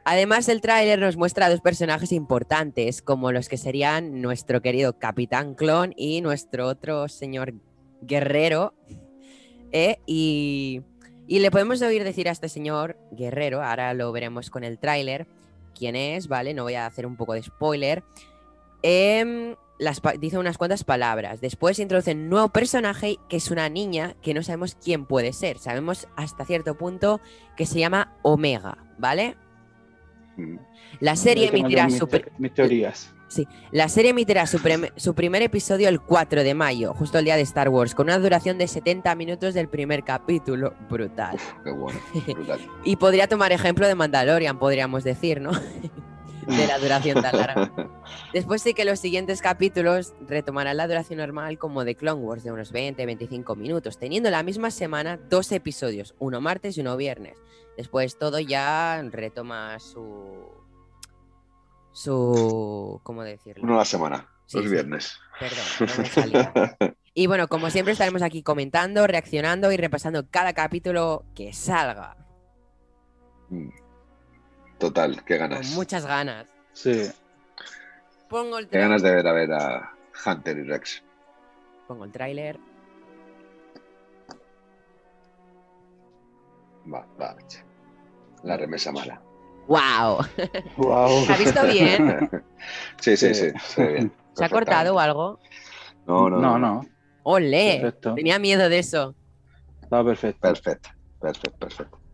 Además, 0.03 0.47
el 0.47 0.61
tráiler 0.61 0.99
nos 0.99 1.17
muestra 1.17 1.47
a 1.47 1.49
dos 1.49 1.59
personajes 1.59 2.13
importantes, 2.13 3.01
como 3.01 3.31
los 3.31 3.49
que 3.49 3.57
serían 3.57 4.21
nuestro 4.21 4.61
querido 4.61 4.97
Capitán 4.97 5.53
Clon 5.53 5.93
y 5.97 6.21
nuestro 6.21 6.67
otro 6.67 7.09
señor 7.09 7.53
guerrero. 8.01 8.73
¿eh? 9.73 9.97
Y, 10.05 10.81
y, 11.27 11.39
le 11.39 11.51
podemos 11.51 11.81
oír 11.81 12.05
decir 12.05 12.29
a 12.29 12.31
este 12.31 12.47
señor 12.47 12.97
guerrero, 13.11 13.61
ahora 13.61 13.93
lo 13.93 14.09
veremos 14.13 14.49
con 14.49 14.63
el 14.63 14.79
tráiler, 14.79 15.27
quién 15.77 15.97
es, 15.97 16.29
¿vale? 16.29 16.53
No 16.53 16.63
voy 16.63 16.75
a 16.75 16.85
hacer 16.85 17.05
un 17.05 17.17
poco 17.17 17.33
de 17.33 17.43
spoiler. 17.43 18.03
Em, 19.79 20.19
dice 20.19 20.37
unas 20.37 20.57
cuantas 20.57 20.83
palabras. 20.83 21.41
Después 21.41 21.79
introduce 21.79 22.13
un 22.13 22.29
nuevo 22.29 22.49
personaje 22.49 23.17
que 23.29 23.37
es 23.37 23.51
una 23.51 23.69
niña 23.69 24.15
que 24.21 24.33
no 24.33 24.43
sabemos 24.43 24.75
quién 24.75 25.05
puede 25.05 25.33
ser. 25.33 25.59
Sabemos 25.59 26.07
hasta 26.15 26.45
cierto 26.45 26.75
punto 26.75 27.21
que 27.55 27.65
se 27.65 27.79
llama 27.79 28.13
Omega, 28.23 28.77
¿vale? 28.97 29.35
Mm. 30.37 30.57
La 30.99 31.15
serie 31.15 31.49
emitirá 31.49 31.89
su... 31.89 32.07
Mis 32.37 32.53
teorías. 32.53 33.13
Sí, 33.27 33.45
la 33.71 33.89
serie 33.89 34.11
emitirá 34.11 34.47
su, 34.47 34.57
su, 34.95 35.13
primer 35.13 35.41
episodio 35.41 35.89
el 35.89 35.99
4 35.99 36.43
de 36.43 36.53
mayo, 36.53 36.93
justo 36.93 37.19
el 37.19 37.25
día 37.25 37.35
de 37.35 37.41
Star 37.41 37.67
Wars, 37.69 37.93
con 37.93 38.07
una 38.07 38.19
duración 38.19 38.57
de 38.57 38.67
70 38.67 39.13
minutos 39.15 39.53
del 39.53 39.67
primer 39.67 40.03
capítulo. 40.03 40.73
Brutal. 40.89 41.37
qué 41.63 41.71
bueno, 41.71 41.99
brutal. 42.25 42.59
y 42.85 42.95
podría 42.95 43.27
tomar 43.27 43.51
ejemplo 43.51 43.85
de 43.85 43.95
Mandalorian, 43.95 44.57
podríamos 44.57 45.03
decir, 45.03 45.41
¿no? 45.41 45.51
de 46.47 46.67
la 46.67 46.79
duración 46.79 47.21
tan 47.21 47.37
larga. 47.37 47.71
Después 48.33 48.61
sí 48.61 48.73
que 48.73 48.85
los 48.85 48.99
siguientes 48.99 49.41
capítulos 49.41 50.13
retomarán 50.27 50.77
la 50.77 50.87
duración 50.87 51.19
normal 51.19 51.57
como 51.57 51.83
de 51.83 51.95
Clone 51.95 52.21
Wars 52.21 52.43
de 52.43 52.51
unos 52.51 52.73
20-25 52.73 53.55
minutos, 53.55 53.97
teniendo 53.97 54.29
la 54.29 54.43
misma 54.43 54.71
semana 54.71 55.17
dos 55.29 55.51
episodios, 55.51 56.15
uno 56.19 56.41
martes 56.41 56.77
y 56.77 56.81
uno 56.81 56.95
viernes. 56.97 57.37
Después 57.75 58.17
todo 58.17 58.39
ya 58.39 59.01
retoma 59.11 59.79
su... 59.79 60.35
su... 61.91 62.99
¿cómo 63.03 63.23
decirlo? 63.23 63.63
Una 63.63 63.85
semana. 63.85 64.27
los 64.53 64.71
viernes. 64.71 65.19
Perdón, 65.39 66.95
Y 67.13 67.27
bueno, 67.27 67.47
como 67.47 67.69
siempre 67.69 67.93
estaremos 67.93 68.21
aquí 68.21 68.43
comentando, 68.43 69.07
reaccionando 69.07 69.71
y 69.71 69.77
repasando 69.77 70.29
cada 70.29 70.53
capítulo 70.53 71.25
que 71.35 71.51
salga. 71.51 72.15
Mm. 73.49 73.69
Total, 74.77 75.23
qué 75.25 75.37
ganas. 75.37 75.67
Con 75.67 75.75
muchas 75.75 76.05
ganas. 76.05 76.45
Sí. 76.73 77.09
Pongo 78.29 78.59
el 78.59 78.67
Qué 78.67 78.79
ganas 78.79 79.01
de 79.01 79.15
ver 79.15 79.27
a 79.27 79.33
ver 79.33 79.51
a 79.51 79.93
Hunter 80.25 80.57
y 80.57 80.63
Rex. 80.63 81.03
Pongo 81.87 82.05
el 82.05 82.11
tráiler. 82.11 82.59
Va, 86.91 87.05
va, 87.19 87.35
la 88.43 88.57
remesa 88.57 88.91
mala. 88.91 89.21
¡Wow! 89.67 90.19
wow. 90.77 91.25
¿Se 91.25 91.33
ha 91.33 91.37
visto 91.37 91.65
bien? 91.65 92.29
sí, 93.01 93.17
sí, 93.17 93.33
sí, 93.33 93.51
se 93.59 93.87
bien. 93.87 94.13
¿Se 94.33 94.45
ha 94.45 94.49
cortado 94.49 94.95
o 94.95 94.99
algo? 94.99 95.39
No, 96.05 96.29
no. 96.29 96.39
No, 96.39 96.57
no. 96.57 96.85
¡Ole! 97.23 97.79
Perfecto. 97.81 98.15
Tenía 98.15 98.39
miedo 98.39 98.69
de 98.69 98.79
eso. 98.79 99.15
Está 99.81 100.03
perfecto. 100.03 100.39
Perfecto, 100.39 100.89
perfecto, 101.19 101.57
perfecto. 101.57 102.06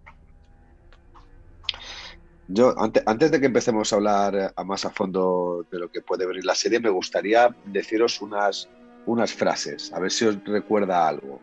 Yo, 2.48 2.78
antes, 2.78 3.04
antes, 3.06 3.32
de 3.32 3.40
que 3.40 3.46
empecemos 3.46 3.92
a 3.92 3.96
hablar 3.96 4.54
a 4.56 4.64
más 4.64 4.86
a 4.86 4.90
fondo 4.90 5.66
de 5.72 5.80
lo 5.80 5.90
que 5.90 6.02
puede 6.02 6.26
venir 6.26 6.46
la 6.46 6.56
serie, 6.56 6.80
me 6.80 6.90
gustaría 6.90 7.56
deciros 7.66 8.22
unas, 8.22 8.70
unas 9.06 9.34
frases, 9.34 9.94
a 9.94 10.00
ver 10.00 10.12
si 10.12 10.26
os 10.26 10.44
recuerda 10.44 11.08
algo. 11.08 11.40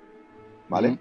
¿Vale? 0.69 0.99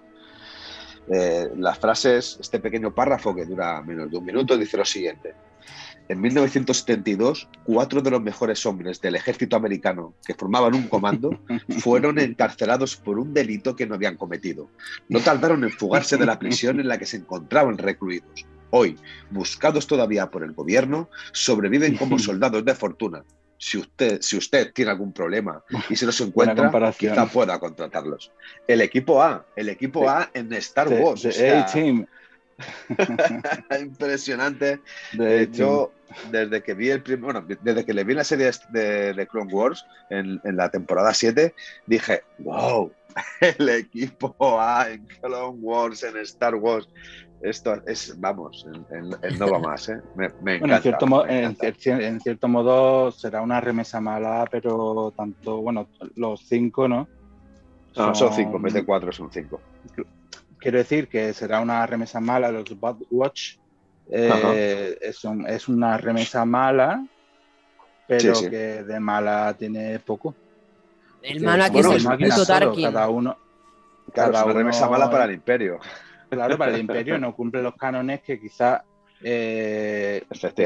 Eh, 1.12 1.50
las 1.58 1.78
frases, 1.80 2.38
este 2.40 2.60
pequeño 2.60 2.94
párrafo 2.94 3.36
que 3.36 3.46
dura 3.46 3.82
menos 3.82 4.10
de 4.12 4.18
un 4.18 4.26
minuto, 4.26 4.58
dice 4.58 4.78
lo 4.78 4.86
siguiente. 4.86 5.36
En 6.10 6.22
1972, 6.22 7.48
cuatro 7.64 8.02
de 8.02 8.10
los 8.10 8.22
mejores 8.22 8.66
hombres 8.66 9.00
del 9.00 9.16
ejército 9.16 9.56
americano 9.56 10.16
que 10.26 10.34
formaban 10.34 10.74
un 10.74 10.88
comando 10.88 11.40
fueron 11.80 12.18
encarcelados 12.18 12.96
por 12.96 13.20
un 13.20 13.32
delito 13.32 13.76
que 13.76 13.86
no 13.86 13.94
habían 13.94 14.18
cometido. 14.18 14.72
No 15.08 15.20
tardaron 15.20 15.64
en 15.64 15.70
fugarse 15.70 16.18
de 16.18 16.26
la 16.26 16.40
prisión 16.40 16.80
en 16.80 16.88
la 16.88 16.98
que 16.98 17.06
se 17.06 17.18
encontraban 17.18 17.78
recluidos. 17.78 18.48
Hoy, 18.72 18.98
buscados 19.30 19.86
todavía 19.86 20.32
por 20.32 20.44
el 20.44 20.54
gobierno, 20.54 21.10
sobreviven 21.32 21.96
como 21.96 22.18
soldados 22.20 22.66
de 22.66 22.74
fortuna 22.74 23.24
si 23.60 23.78
usted, 23.78 24.22
si 24.22 24.38
usted 24.38 24.72
tiene 24.74 24.92
algún 24.92 25.12
problema 25.12 25.62
y 25.90 25.96
se 25.96 26.06
los 26.06 26.20
encuentra, 26.22 26.72
quizá 26.98 27.28
pueda 27.28 27.60
contratarlos. 27.60 28.32
El 28.66 28.80
equipo 28.82 29.22
A, 29.22 29.46
el 29.56 29.68
equipo 29.68 30.10
A 30.10 30.32
en 30.34 30.52
Star 30.54 30.88
Wars. 30.88 31.28
team 31.72 32.06
impresionante. 33.80 34.80
De 35.14 35.50
Yo, 35.52 35.92
desde 36.32 36.62
que 36.64 36.74
vi 36.74 36.90
el 36.90 37.02
bueno, 37.18 37.46
desde 37.62 37.86
que 37.86 37.94
le 37.94 38.04
vi 38.04 38.14
la 38.14 38.24
serie 38.24 38.52
de, 38.70 39.14
de 39.14 39.28
Clone 39.28 39.54
Wars 39.54 39.86
en, 40.10 40.40
en, 40.44 40.58
la 40.58 40.70
temporada 40.70 41.14
7, 41.14 41.54
dije, 41.86 42.24
wow, 42.40 42.92
el 43.42 43.70
equipo 43.70 44.36
A 44.60 44.90
en 44.90 45.06
Clone 45.06 45.60
Wars, 45.60 46.04
en 46.04 46.18
Star 46.18 46.56
Wars 46.56 46.88
esto 47.42 47.82
es, 47.86 48.20
vamos, 48.20 48.68
el, 48.92 49.40
no 49.40 49.50
va 49.50 49.60
más, 49.70 49.90
¿eh? 49.90 50.02
Me, 50.16 50.28
bueno, 50.60 50.76
en 50.76 50.82
cierto, 50.82 51.26
en, 51.28 52.20
cierto, 52.20 52.48
modo 52.48 53.12
será 53.12 53.42
una 53.42 53.62
remesa 53.62 54.02
mala, 54.02 54.46
pero 54.52 55.14
tanto, 55.16 55.62
bueno, 55.62 55.88
los 56.16 56.42
cinco, 56.42 56.88
¿no? 56.88 57.08
No, 57.96 58.14
son, 58.14 58.34
cinco, 58.34 58.58
en 58.58 58.64
vez 58.64 58.74
de 58.74 58.86
cuatro 58.86 59.12
son 59.12 59.32
cinco. 59.32 59.60
Quiero 60.60 60.78
decir 60.78 61.08
que 61.08 61.34
será 61.34 61.62
una 61.62 61.86
remesa 61.86 62.20
mala, 62.20 62.52
los 62.52 62.80
Bad 62.80 62.98
Watch. 63.10 63.58
Eh, 64.12 64.98
es, 65.02 65.24
es, 65.48 65.68
una 65.68 65.98
remesa 65.98 66.44
mala, 66.44 67.06
pero 68.08 68.34
que 68.42 68.84
de 68.84 69.00
mala 69.00 69.54
tiene 69.58 70.00
poco. 70.00 70.36
El 71.22 71.42
mala 71.42 71.70
que 71.70 71.80
es 71.80 71.86
el 71.86 72.82
Cada 72.82 73.10
uno. 73.10 73.38
Cada 74.14 74.40
es 74.40 74.46
una 74.46 74.54
remesa 74.54 74.90
mala 74.90 75.10
para 75.10 75.26
el 75.26 75.32
imperio. 75.32 75.80
Claro, 76.30 76.58
para 76.58 76.74
el 76.74 76.80
imperio 76.82 77.18
no 77.18 77.36
cumple 77.36 77.62
los 77.62 77.76
cánones 77.76 78.22
que 78.22 78.40
quizás 78.40 78.82
eh, 79.22 80.24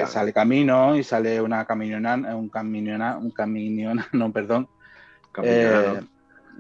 sale 0.08 0.34
camino 0.34 0.96
y 0.96 1.04
sale 1.04 1.41
una 1.41 1.66
camionana, 1.66 2.36
un 2.36 2.50
camionana, 2.50 3.18
un 3.18 3.32
camionano, 3.32 4.04
no, 4.14 4.32
perdón, 4.32 4.68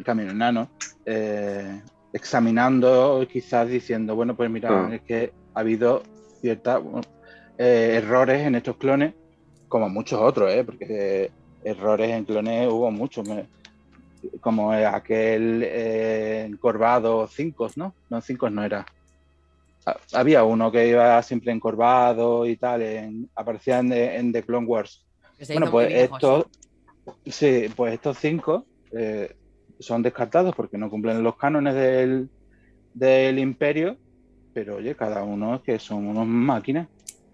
camionano, 0.03 0.69
eh, 1.05 1.79
eh, 1.79 1.81
examinando, 2.13 3.27
quizás 3.31 3.67
diciendo, 3.67 4.15
bueno, 4.15 4.35
pues 4.35 4.49
mira, 4.49 4.69
ah. 4.69 4.95
es 4.95 5.01
que 5.01 5.33
ha 5.53 5.59
habido 5.59 6.03
ciertos 6.39 7.05
errores 7.57 8.45
en 8.45 8.55
estos 8.55 8.77
clones, 8.77 9.13
como 9.67 9.89
muchos 9.89 10.21
otros, 10.21 10.53
porque 10.65 11.31
errores 11.63 12.11
en 12.11 12.25
clones 12.25 12.69
hubo 12.71 12.91
muchos 12.91 13.27
como 14.41 14.71
aquel 14.71 15.63
eh, 15.63 16.45
encorvado 16.45 17.27
5, 17.27 17.71
¿no? 17.75 17.93
No, 18.09 18.21
5 18.21 18.49
no 18.49 18.63
era. 18.63 18.85
Había 20.13 20.43
uno 20.43 20.71
que 20.71 20.87
iba 20.87 21.21
siempre 21.21 21.51
encorvado 21.51 22.45
y 22.45 22.55
tal, 22.55 22.81
en, 22.81 23.29
aparecía 23.35 23.79
en, 23.79 24.31
The 24.31 24.43
Clone 24.43 24.65
Wars. 24.65 25.05
Bueno, 25.49 25.69
pues 25.69 25.93
estos, 25.93 26.45
sí, 27.25 27.65
pues 27.75 27.95
estos 27.95 28.17
cinco 28.17 28.65
eh, 28.93 29.35
son 29.79 30.03
descartados 30.03 30.55
porque 30.55 30.77
no 30.77 30.89
cumplen 30.89 31.23
los 31.23 31.35
cánones 31.35 31.75
del, 31.75 32.29
del 32.93 33.39
imperio, 33.39 33.97
pero 34.53 34.77
oye, 34.77 34.95
cada 34.95 35.23
uno 35.23 35.55
es 35.55 35.61
que 35.61 35.79
son 35.79 36.07
unos 36.07 36.27
máquinas. 36.27 36.87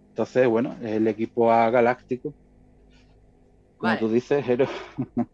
Entonces, 0.09 0.47
bueno, 0.47 0.75
es 0.81 0.93
el 0.93 1.07
equipo 1.07 1.51
A 1.51 1.69
galáctico. 1.69 2.33
Como 3.77 3.97
tú 3.97 4.09
dices, 4.09 4.45
Hero. 4.47 4.67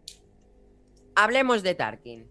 Hablemos 1.16 1.62
de 1.62 1.74
Tarkin. 1.74 2.26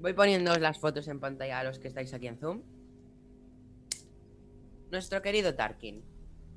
Voy 0.00 0.12
poniendo 0.12 0.54
las 0.56 0.78
fotos 0.78 1.06
en 1.08 1.20
pantalla 1.20 1.60
a 1.60 1.64
los 1.64 1.78
que 1.78 1.88
estáis 1.88 2.12
aquí 2.12 2.26
en 2.26 2.38
Zoom. 2.38 2.62
Nuestro 4.90 5.22
querido 5.22 5.54
Tarkin. 5.54 6.02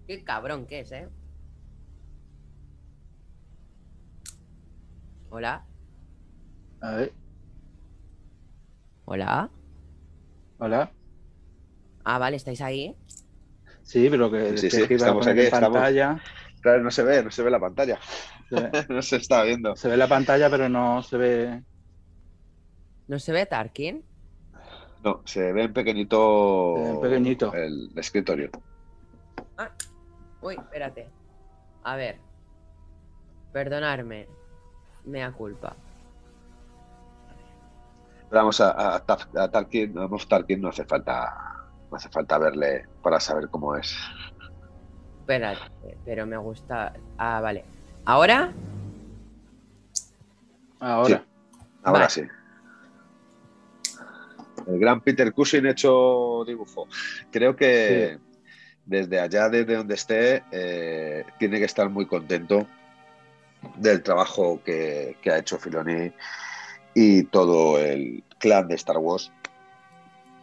Qué 0.08 0.24
cabrón 0.24 0.66
que 0.66 0.80
es, 0.80 0.92
¿eh? 0.92 1.08
Hola. 5.30 5.66
A 6.82 6.96
ver. 6.96 7.14
Hola. 9.12 9.50
Hola. 10.60 10.92
Ah, 12.04 12.20
vale, 12.20 12.38
¿estáis 12.38 12.62
ahí? 12.62 12.96
Sí, 13.82 14.08
pero 14.08 14.30
que, 14.30 14.56
sí, 14.56 14.70
sí, 14.70 14.86
estamos 14.88 15.26
aquí, 15.26 15.46
en 15.46 15.50
pantalla. 15.50 16.22
Claro, 16.62 16.84
no 16.84 16.92
se 16.92 17.02
ve, 17.02 17.24
no 17.24 17.32
se 17.32 17.42
ve 17.42 17.50
la 17.50 17.60
pantalla. 17.60 17.98
no 18.90 19.02
se 19.02 19.16
está 19.16 19.42
viendo. 19.42 19.76
Se 19.76 19.90
ve 19.90 19.98
la 19.98 20.08
pantalla, 20.08 20.48
pero 20.52 20.70
no 20.70 21.02
se 21.02 21.18
ve. 21.18 21.64
¿No 23.08 23.18
se 23.18 23.32
ve 23.32 23.48
Tarkin? 23.48 24.06
No, 25.04 25.24
se 25.26 25.54
ve 25.54 25.64
en 25.64 25.74
pequeñito. 25.74 26.78
En 26.78 27.02
pequeñito. 27.02 27.52
El 27.52 27.90
escritorio. 27.96 28.52
Ah. 29.58 29.72
Uy, 30.44 30.54
espérate. 30.54 31.10
A 31.82 31.96
ver. 31.96 32.20
Perdonarme. 33.54 34.28
Mea 35.06 35.32
culpa. 35.32 35.76
Vamos 38.32 38.62
a, 38.62 38.96
a, 38.96 39.06
Tarkin, 39.50 39.96
Tarkin, 40.28 40.62
no 40.62 40.70
hace 40.70 40.86
falta. 40.86 41.34
No 41.90 41.98
hace 41.98 42.10
falta 42.10 42.38
verle 42.38 42.86
para 43.02 43.20
saber 43.20 43.50
cómo 43.50 43.76
es. 43.76 43.98
Espérate, 45.22 45.98
pero 46.06 46.26
me 46.26 46.38
gusta. 46.38 46.94
Ah, 47.18 47.42
vale. 47.42 47.66
¿Ahora? 48.06 48.54
Ahora. 50.80 51.24
ahora 51.84 52.10
sí. 52.10 52.22
El 54.68 54.80
gran 54.80 55.02
Peter 55.02 55.34
Cushing 55.34 55.66
hecho 55.66 56.44
dibujo. 56.46 56.88
Creo 57.32 57.56
que 57.56 58.20
desde 58.86 59.20
allá, 59.20 59.50
desde 59.50 59.76
donde 59.76 59.96
esté, 59.96 60.44
eh, 60.52 61.26
tiene 61.38 61.60
que 61.60 61.66
estar 61.66 61.90
muy 61.90 62.06
contento 62.06 62.68
del 63.76 64.02
trabajo 64.02 64.62
que, 64.64 65.18
ha 65.26 65.38
hecho 65.38 65.60
Filoni 65.60 66.12
y 66.94 67.24
todo 67.24 67.80
el 67.80 68.24
clan 68.40 68.68
de 68.68 68.76
Star 68.76 68.98
Wars, 68.98 69.32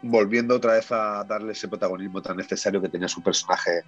volviendo 0.02 0.56
otra 0.56 0.74
vez 0.74 0.90
a 0.92 1.24
darle 1.24 1.52
ese 1.52 1.68
protagonismo 1.68 2.22
tan 2.22 2.36
necesario 2.36 2.80
que 2.80 2.88
tenía 2.88 3.08
su 3.08 3.22
personaje 3.22 3.82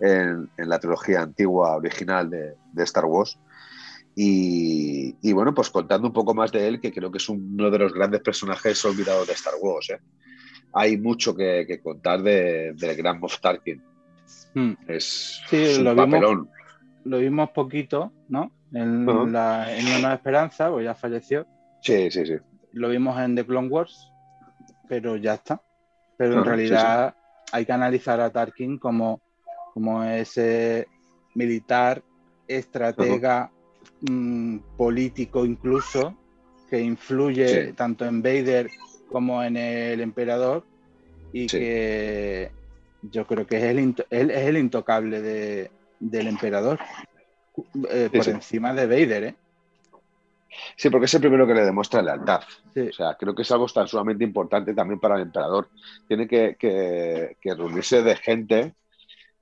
en, 0.00 0.48
la 0.56 0.78
trilogía 0.78 1.22
antigua 1.22 1.76
original 1.76 2.30
de, 2.30 2.82
Star 2.84 3.04
Wars. 3.04 3.38
Y, 4.20 5.32
bueno, 5.32 5.54
pues 5.54 5.70
contando 5.70 6.08
un 6.08 6.12
poco 6.12 6.34
más 6.34 6.50
de 6.50 6.66
él, 6.66 6.80
que 6.80 6.92
creo 6.92 7.10
que 7.10 7.18
es 7.18 7.28
uno 7.28 7.70
de 7.70 7.78
los 7.78 7.92
grandes 7.92 8.20
personajes 8.20 8.84
olvidados 8.84 9.28
de 9.28 9.34
Star 9.34 9.54
Wars. 9.60 9.90
¿eh? 9.90 10.00
Hay 10.72 10.96
mucho 10.98 11.36
que, 11.36 11.80
contar 11.82 12.22
de, 12.22 12.72
del 12.74 12.96
gran 12.96 13.20
Moff 13.20 13.40
Tarkin. 13.40 13.82
Hmm. 14.54 14.72
Es, 14.88 15.40
lo 15.78 15.94
Vimos, 15.94 16.48
lo 17.04 17.18
vimos 17.18 17.50
poquito, 17.50 18.12
¿no? 18.28 18.50
En, 18.72 19.32
la, 19.32 19.74
en 19.74 19.86
Una 19.98 20.14
Esperanza, 20.14 20.70
pues 20.70 20.84
ya 20.84 20.94
falleció. 20.94 21.46
Sí, 21.80 22.10
sí, 22.10 22.26
sí. 22.26 22.34
Lo 22.72 22.88
vimos 22.88 23.18
en 23.20 23.34
The 23.34 23.44
Clone 23.46 23.68
Wars, 23.68 24.12
pero 24.88 25.16
ya 25.16 25.34
está. 25.34 25.60
Pero 26.16 26.38
en 26.38 26.44
realidad 26.44 27.14
hay 27.52 27.64
que 27.64 27.72
analizar 27.72 28.20
a 28.20 28.30
Tarkin 28.30 28.78
como 28.78 29.20
como 29.78 30.02
ese 30.02 30.88
militar, 31.36 32.02
estratega, 32.48 33.48
mm, 34.00 34.58
político 34.76 35.44
incluso 35.44 36.16
que 36.68 36.80
influye 36.80 37.72
tanto 37.74 38.04
en 38.04 38.20
Vader 38.20 38.68
como 39.08 39.40
en 39.40 39.56
el 39.56 40.00
emperador 40.00 40.64
y 41.32 41.46
que 41.46 42.50
yo 43.02 43.24
creo 43.24 43.46
que 43.46 43.58
es 43.58 43.62
el, 43.62 43.94
es 44.10 44.46
el 44.48 44.56
intocable 44.56 45.22
de, 45.22 45.70
del 46.00 46.26
emperador 46.26 46.80
eh, 47.88 48.10
por 48.12 48.28
encima 48.28 48.74
de 48.74 48.86
Vader. 48.86 49.24
¿eh? 49.24 49.34
Sí, 50.76 50.90
porque 50.90 51.06
es 51.06 51.14
el 51.14 51.20
primero 51.20 51.46
que 51.46 51.54
le 51.54 51.64
demuestra 51.64 52.02
lealtad. 52.02 52.42
O 52.74 52.92
sea, 52.92 53.16
creo 53.18 53.34
que 53.34 53.42
es 53.42 53.50
algo 53.50 53.66
tan 53.66 53.88
sumamente 53.88 54.24
importante 54.24 54.74
también 54.74 55.00
para 55.00 55.16
el 55.16 55.22
emperador. 55.22 55.68
Tiene 56.06 56.26
que, 56.26 57.36
reunirse 57.42 58.02
de 58.02 58.16
gente 58.16 58.74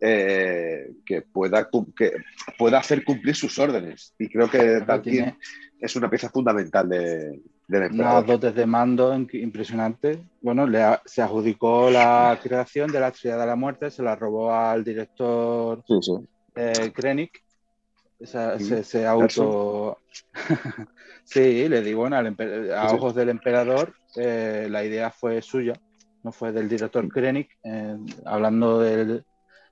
eh, 0.01 0.93
que, 1.05 1.23
pueda, 1.23 1.69
que 1.97 2.13
pueda 2.59 2.79
hacer 2.79 3.05
cumplir 3.05 3.35
sus 3.35 3.59
órdenes. 3.59 4.15
Y 4.19 4.29
creo 4.29 4.51
que 4.51 4.81
también 4.87 5.39
es 5.81 5.97
una 5.97 6.11
pieza 6.11 6.31
fundamental 6.31 6.89
de, 6.89 7.41
del 7.69 7.83
emperador. 7.85 8.25
Unas 8.25 8.27
dotes 8.27 8.55
de 8.55 8.67
mando 8.67 9.15
impresionantes. 9.15 10.19
Bueno, 10.41 10.67
le 10.67 10.83
se 11.05 11.23
adjudicó 11.23 11.91
la 11.91 12.39
creación 12.43 12.91
de 12.91 13.01
la 13.01 13.09
Estrella 13.09 13.37
de 13.37 13.47
la 13.47 13.57
Muerte, 13.57 13.91
se 13.91 14.03
la 14.03 14.17
robó 14.17 14.53
al 14.53 14.85
director 14.85 15.83
eh, 16.55 16.93
Krennic 16.95 17.46
se, 18.21 19.07
auto. 19.07 19.99
sí, 21.25 21.69
le 21.69 21.83
digo, 21.83 22.01
bueno, 22.01 22.17
a 22.17 22.93
ojos 22.93 23.15
del 23.15 23.29
emperador, 23.29 23.95
eh, 24.17 24.69
la 24.71 24.85
idea 24.85 25.11
fue 25.11 25.43
suya, 25.43 25.75
no 26.23 26.33
fue 26.33 26.53
del 26.53 26.69
director 26.69 27.07
Krennic, 27.09 27.59
eh, 27.65 27.97
hablando 28.25 28.81
del, 28.81 29.25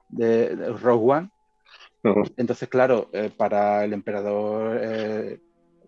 de, 0.09 0.55
Rogue 0.81 1.13
One. 1.13 1.31
Entonces, 2.37 2.69
claro, 2.69 3.09
eh, 3.13 3.31
para 3.35 3.83
el 3.85 3.95
emperador 3.95 4.79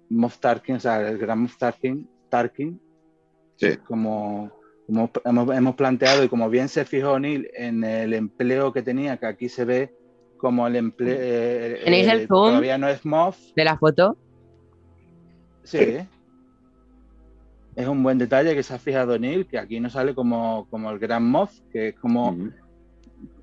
Moff 0.08 0.38
Tarkin, 0.38 0.76
o 0.76 0.80
sea, 0.80 1.06
el 1.06 1.18
gran 1.18 1.40
Moff 1.40 1.58
Tarkin, 1.58 2.08
Tarkin 2.30 2.80
como, 3.86 4.50
como 4.86 5.10
hemos, 5.52 5.74
planteado 5.74 6.24
y 6.24 6.28
como 6.28 6.48
bien 6.48 6.68
se 6.68 6.84
fijó 6.86 7.18
Neil 7.18 7.50
en 7.54 7.84
el 7.84 8.14
empleo 8.14 8.72
que 8.72 8.82
tenía, 8.82 9.18
que 9.18 9.26
aquí 9.26 9.48
se 9.50 9.64
ve 9.66 9.94
como 10.36 10.66
el 10.66 10.76
empleo. 10.76 11.16
Eh, 11.18 11.80
¿Tenéis 11.84 12.08
el 12.08 12.20
eh, 12.20 12.26
zoom? 12.26 12.48
Todavía 12.48 12.78
no 12.78 12.88
es 12.88 13.04
MOF. 13.04 13.36
¿De 13.54 13.64
la 13.64 13.76
foto? 13.78 14.16
Sí. 15.64 15.98
Es 17.74 17.86
un 17.86 18.02
buen 18.02 18.18
detalle 18.18 18.54
que 18.54 18.62
se 18.62 18.74
ha 18.74 18.78
fijado 18.78 19.18
Neil, 19.18 19.46
que 19.46 19.58
aquí 19.58 19.80
no 19.80 19.90
sale 19.90 20.14
como, 20.14 20.66
como 20.70 20.90
el 20.90 20.98
gran 20.98 21.28
MOF, 21.28 21.52
que 21.72 21.88
es 21.88 21.94
como. 21.96 22.36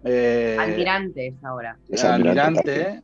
Eh, 0.03 0.57
almirante 0.59 1.35
ahora. 1.43 1.77
Es 1.89 2.03
almirante. 2.03 3.01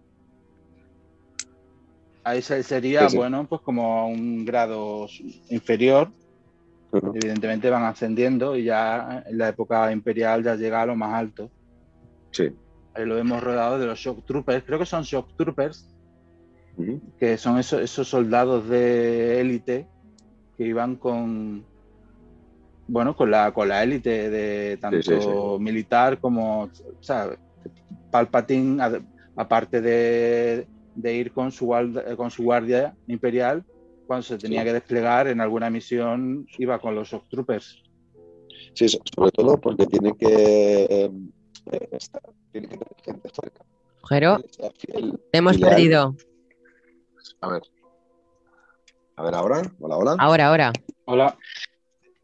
Ahí 2.23 2.41
sería, 2.41 3.07
bueno, 3.13 3.47
pues 3.47 3.61
como 3.61 4.07
un 4.07 4.45
grado 4.45 5.07
inferior. 5.49 6.11
Evidentemente 6.91 7.69
van 7.69 7.83
ascendiendo 7.83 8.55
y 8.55 8.63
ya 8.63 9.23
en 9.27 9.37
la 9.37 9.49
época 9.49 9.91
imperial 9.91 10.43
ya 10.43 10.55
llega 10.55 10.81
a 10.81 10.85
lo 10.87 10.95
más 10.95 11.13
alto. 11.13 11.51
Sí 12.31 12.51
lo 12.95 13.17
hemos 13.17 13.43
rodado 13.43 13.79
de 13.79 13.85
los 13.85 13.99
Shock 13.99 14.25
Troopers, 14.25 14.63
creo 14.65 14.79
que 14.79 14.85
son 14.85 15.03
Shock 15.03 15.35
Troopers, 15.35 15.87
que 17.19 17.37
son 17.37 17.59
esos, 17.59 17.81
esos 17.81 18.07
soldados 18.07 18.67
de 18.69 19.41
élite 19.41 19.87
que 20.57 20.65
iban 20.65 20.95
con, 20.95 21.65
bueno, 22.87 23.15
con 23.15 23.31
la, 23.31 23.51
con 23.53 23.67
la 23.67 23.83
élite 23.83 24.29
de 24.29 24.77
tanto 24.77 25.59
militar 25.59 26.19
como, 26.19 26.63
o 26.63 27.03
sea, 27.03 27.29
Palpatine, 28.11 28.81
aparte 29.35 29.81
de, 29.81 30.67
ir 31.03 31.31
con 31.31 31.51
su, 31.51 31.69
con 32.17 32.31
su 32.31 32.43
guardia 32.43 32.95
imperial, 33.07 33.63
cuando 34.07 34.23
se 34.23 34.37
tenía 34.37 34.63
que 34.63 34.73
desplegar 34.73 35.27
en 35.27 35.39
alguna 35.39 35.69
misión, 35.69 36.47
iba 36.57 36.79
con 36.79 36.95
los 36.95 37.09
Shock 37.09 37.29
Troopers. 37.29 37.83
Sí, 38.73 38.87
sobre 38.87 39.31
todo 39.31 39.59
porque 39.59 39.85
tiene 39.85 40.13
que 40.17 41.11
eh, 41.71 41.89
estar 41.91 42.21
tiene 42.51 42.67
que 42.67 42.77
tener 42.77 42.95
gente 43.03 43.29
cerca. 43.29 43.65
Jero, 44.07 44.39
te 45.31 45.37
hemos 45.37 45.57
perdido. 45.57 46.15
A 47.41 47.49
ver. 47.49 47.61
A 49.15 49.23
ver, 49.23 49.35
ahora. 49.35 49.61
Hola, 49.79 49.97
hola. 49.97 50.15
Ahora, 50.19 50.47
ahora. 50.47 50.73
Hola. 51.05 51.37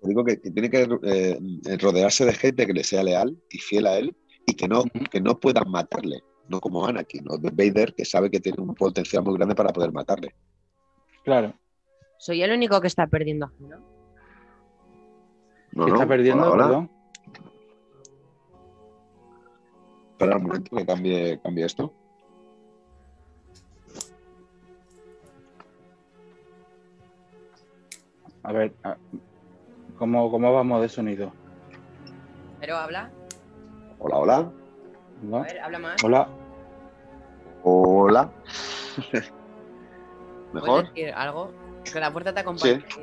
Digo 0.02 0.24
que, 0.24 0.38
tiene 0.38 0.70
que 0.70 0.88
eh, 1.04 1.40
rodearse 1.80 2.26
de 2.26 2.34
gente 2.34 2.66
que 2.66 2.74
le 2.74 2.84
sea 2.84 3.04
leal 3.04 3.38
y 3.50 3.58
fiel 3.58 3.88
a 3.88 3.98
él 3.98 4.16
y 4.46 4.54
que 4.54 4.68
no, 4.68 4.84
que 5.12 5.20
no 5.20 5.40
puedan 5.40 5.70
matarle. 5.70 6.22
No 6.48 6.62
como 6.62 6.86
Anakin 6.86 7.26
no 7.26 7.38
Vader, 7.40 7.96
que 7.96 8.06
sabe 8.06 8.30
que 8.30 8.40
tiene 8.40 8.62
un 8.62 8.76
potencial 8.76 9.24
muy 9.24 9.36
grande 9.36 9.56
para 9.56 9.70
poder 9.70 9.92
matarle. 9.92 10.36
Claro. 11.24 11.54
Soy 12.20 12.44
el 12.44 12.52
único 12.52 12.80
que 12.80 12.88
está 12.88 13.08
perdiendo 13.08 13.52
¿no? 13.60 13.96
No, 15.72 15.88
está 15.88 16.08
perdiendo? 16.08 16.52
Perdón. 16.52 16.90
Espera 20.16 20.38
un 20.38 20.44
momento 20.44 20.78
que 20.78 20.86
cambie, 20.86 21.40
cambie 21.44 21.66
esto. 21.66 21.92
A 28.44 28.54
ver, 28.54 28.74
¿cómo, 29.98 30.32
¿cómo 30.32 30.54
vamos 30.54 30.82
de 30.84 30.88
sonido? 30.88 31.34
¿Pero 32.62 32.78
habla? 32.78 33.12
Hola, 34.00 34.18
hola. 34.18 34.52
A 35.34 35.40
ver, 35.42 35.60
habla 35.60 35.80
más. 35.80 36.02
Hola. 36.02 36.30
Hola. 37.64 38.32
¿Mejor? 40.54 40.88
decir 40.88 41.12
algo? 41.12 41.52
Que 41.84 42.00
la 42.00 42.14
puerta 42.14 42.34
te 42.34 42.40
acompañe. 42.40 42.86
Sí 42.88 43.02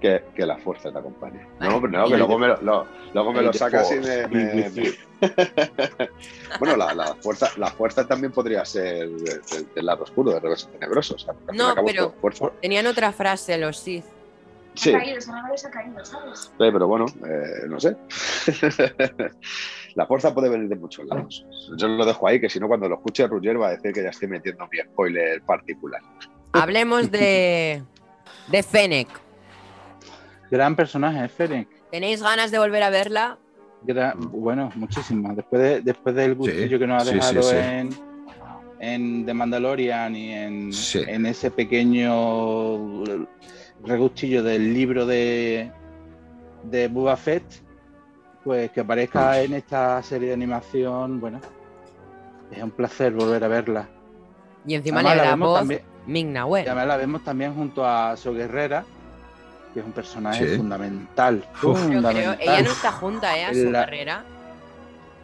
que, 0.00 0.46
la 0.46 0.56
fuerza 0.58 0.92
te 0.92 0.98
acompañe. 0.98 1.46
No, 1.60 1.80
pero 1.80 1.88
no, 1.88 2.06
que 2.06 2.16
luego 2.16 2.38
me 2.38 2.48
lo, 2.48 2.86
luego 3.12 3.32
me 3.32 3.42
lo 3.42 3.52
sacas 3.52 3.90
y 3.92 3.98
me. 3.98 4.28
bueno, 6.58 6.76
la, 6.76 7.14
fuerza, 7.20 7.50
la 7.56 7.70
fuerza 7.70 8.06
también 8.06 8.32
podría 8.32 8.64
ser 8.64 9.08
del, 9.10 9.86
lado 9.86 10.04
oscuro, 10.04 10.32
de 10.32 10.40
revés 10.40 10.68
tenebroso. 10.72 11.16
no, 11.52 11.74
pero 11.84 12.14
tenían 12.60 12.86
otra 12.86 13.12
frase 13.12 13.56
los 13.58 13.78
Sith. 13.78 14.04
Sí. 14.74 14.92
Ha 14.92 14.98
caído, 14.98 15.18
ha 15.32 15.70
caído, 15.70 16.04
¿sabes? 16.04 16.40
Sí, 16.40 16.50
pero 16.58 16.86
bueno, 16.86 17.06
eh, 17.26 17.66
no 17.66 17.80
sé. 17.80 17.96
la 19.94 20.06
fuerza 20.06 20.34
puede 20.34 20.50
venir 20.50 20.68
de 20.68 20.76
muchos 20.76 21.06
lados. 21.06 21.46
Yo 21.78 21.88
lo 21.88 22.04
dejo 22.04 22.28
ahí, 22.28 22.38
que 22.38 22.50
si 22.50 22.60
no, 22.60 22.68
cuando 22.68 22.88
lo 22.88 22.96
escuche 22.96 23.26
Rugger 23.26 23.60
va 23.60 23.68
a 23.68 23.70
decir 23.70 23.92
que 23.92 24.02
ya 24.02 24.10
estoy 24.10 24.28
metiendo 24.28 24.68
mi 24.70 24.78
spoiler 24.78 25.40
particular. 25.42 26.02
Hablemos 26.52 27.10
de, 27.10 27.82
de 28.48 28.62
Fennec. 28.62 29.08
Gran 30.50 30.76
personaje, 30.76 31.26
Fennec. 31.28 31.68
¿Tenéis 31.90 32.22
ganas 32.22 32.50
de 32.50 32.58
volver 32.58 32.82
a 32.82 32.90
verla? 32.90 33.38
Bueno, 34.30 34.70
muchísimo. 34.74 35.34
Después, 35.34 35.62
de, 35.62 35.80
después 35.80 36.14
del 36.14 36.34
gustillo 36.34 36.78
que 36.78 36.86
nos 36.86 37.02
ha 37.02 37.12
dejado 37.12 37.52
en, 37.52 37.90
en 38.80 39.26
The 39.26 39.34
Mandalorian 39.34 40.16
y 40.16 40.32
en, 40.32 40.70
en, 41.06 41.26
ese 41.26 41.50
pequeño 41.50 43.04
regustillo 43.84 44.42
del 44.42 44.74
libro 44.74 45.06
de, 45.06 45.70
de 46.64 46.88
Boba 46.88 47.16
Fett, 47.16 47.44
pues 48.44 48.70
que 48.70 48.80
aparezca 48.80 49.40
en 49.40 49.54
esta 49.54 50.02
serie 50.02 50.28
de 50.28 50.34
animación, 50.34 51.20
bueno, 51.20 51.40
es 52.50 52.62
un 52.62 52.70
placer 52.70 53.12
volver 53.12 53.44
a 53.44 53.48
verla. 53.48 53.88
Y 54.66 54.74
encima 54.74 55.02
le 55.02 55.16
la 55.16 55.36
voz 55.36 55.60
también, 55.60 55.82
Ming 56.06 56.32
la 56.32 56.96
vemos 56.96 57.22
también 57.24 57.54
junto 57.54 57.84
a 57.86 58.16
So 58.16 58.32
Guerrera, 58.32 58.84
que 59.76 59.80
es 59.80 59.86
un 59.86 59.92
personaje 59.92 60.56
fundamental. 60.56 61.44
ella 61.62 62.62
no 62.62 62.70
está 62.70 62.92
junta 62.92 63.36
¿eh? 63.36 63.44
a 63.44 63.52
su 63.52 63.70
carrera. 63.70 64.24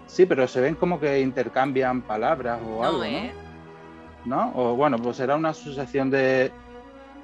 Sí, 0.07 0.27
pero 0.27 0.47
se 0.47 0.61
ven 0.61 0.75
como 0.75 1.01
que 1.01 1.21
intercambian 1.21 2.03
palabras 2.03 2.61
o 2.63 2.85
algo, 2.85 3.03
¿eh? 3.03 3.33
¿no? 4.27 4.53
O 4.55 4.77
bueno, 4.77 4.99
pues 4.99 5.17
será 5.17 5.37
una 5.37 5.55
sucesión 5.55 6.11
de, 6.11 6.53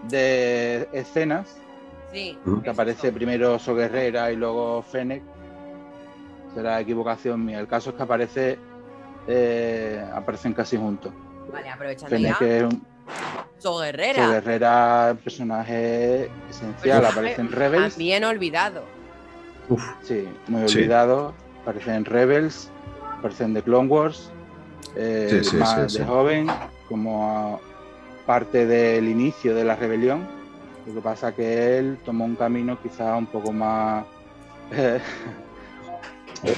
de 0.04 0.88
escenas. 0.94 1.58
Sí. 2.14 2.38
Que 2.64 2.70
aparece 2.70 3.12
primero 3.12 3.58
So 3.58 3.74
Guerrera 3.74 4.32
y 4.32 4.36
luego 4.36 4.80
Fennec. 4.80 5.22
Será 6.54 6.80
equivocación 6.80 7.44
mía. 7.44 7.60
El 7.60 7.68
caso 7.68 7.90
es 7.90 7.96
que 7.96 8.02
aparece 8.04 8.58
eh, 9.26 10.02
aparecen 10.14 10.54
casi 10.54 10.78
juntos. 10.78 11.12
Vale, 11.52 11.68
aprovechando 11.68 12.16
ya. 12.16 12.38
So 13.58 13.78
Guerrera. 13.78 14.24
So 14.24 14.32
Guerrera, 14.32 15.16
personaje 15.22 16.30
esencial, 16.48 17.06
aparece 17.06 17.40
en 17.40 17.52
Rebels. 17.52 17.96
Bien 17.96 18.24
olvidado. 18.24 18.82
Sí, 20.02 20.26
muy 20.46 20.62
olvidado. 20.62 21.34
Aparece 21.62 21.94
en 21.94 22.04
Rebels, 22.04 22.70
aparece 23.18 23.44
en 23.44 23.54
The 23.54 23.62
Clone 23.62 23.88
Wars. 23.88 24.30
Eh, 24.96 25.42
más 25.58 25.92
de 25.92 26.04
joven, 26.04 26.46
como 26.88 27.60
parte 28.26 28.66
del 28.66 29.08
inicio 29.08 29.54
de 29.54 29.64
la 29.64 29.76
rebelión. 29.76 30.26
Lo 30.86 30.94
que 30.94 31.00
pasa 31.00 31.34
que 31.34 31.78
él 31.78 31.98
tomó 32.04 32.24
un 32.24 32.36
camino 32.36 32.78
quizá 32.82 33.16
un 33.16 33.26
poco 33.26 33.52
más. 33.52 34.04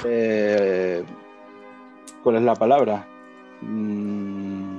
Eh, 0.04 1.02
¿Cuál 2.22 2.36
es 2.36 2.42
la 2.42 2.54
palabra? 2.54 3.06
Mm, 3.62 4.78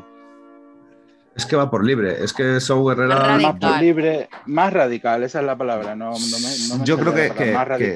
es 1.41 1.47
que 1.47 1.55
va 1.55 1.69
por 1.69 1.85
libre. 1.85 2.23
Es 2.23 2.33
que 2.33 2.59
Saw 2.59 2.87
Guerrera. 2.87 3.37
Más, 3.37 3.55
por 3.59 3.81
libre, 3.81 4.29
más 4.45 4.71
radical, 4.71 5.23
esa 5.23 5.39
es 5.39 5.45
la 5.45 5.57
palabra. 5.57 5.95
No, 5.95 6.13
Yo 6.83 6.97
creo 6.97 7.13
que, 7.13 7.95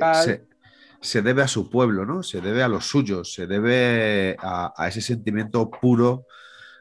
se, 1.02 1.22
debe 1.22 1.44
a 1.44 1.48
su 1.48 1.70
pueblo, 1.70 2.06
¿no? 2.06 2.24
Se 2.24 2.42
debe 2.42 2.64
a 2.64 2.68
los 2.68 2.86
suyos, 2.86 3.34
se 3.34 3.46
debe 3.48 4.36
a, 4.40 4.74
ese 4.88 5.02
sentimiento 5.02 5.70
puro, 5.70 6.26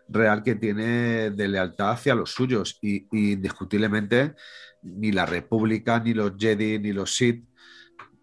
real 0.09 0.43
que 0.43 0.55
tiene 0.55 1.31
de 1.31 1.49
lealtad 1.49 1.91
hacia 1.91 2.15
los 2.15 2.31
suyos. 2.31 2.79
Y, 2.81 3.07
indiscutiblemente, 3.13 4.35
ni 4.83 5.13
la 5.13 5.27
República, 5.27 6.01
ni 6.01 6.15
los 6.15 6.33
Jedi, 6.39 6.79
ni 6.79 6.93
los 6.93 7.15
Sith 7.15 7.45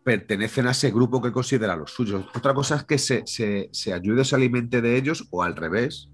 pertenecen 0.03 0.65
a 0.65 0.71
ese 0.71 0.89
grupo 0.89 1.21
que 1.21 1.31
considera 1.31 1.75
los 1.75 1.91
suyos. 1.91 2.25
Otra 2.35 2.55
cosa 2.55 2.75
es 2.77 2.83
que 2.85 2.97
se, 2.97 3.21
se, 3.27 3.69
se 3.71 3.93
ayude, 3.93 4.25
se 4.25 4.35
alimente 4.35 4.81
de 4.81 4.97
ellos 4.97 5.27
o 5.29 5.43
al 5.43 5.55
revés, 5.55 6.09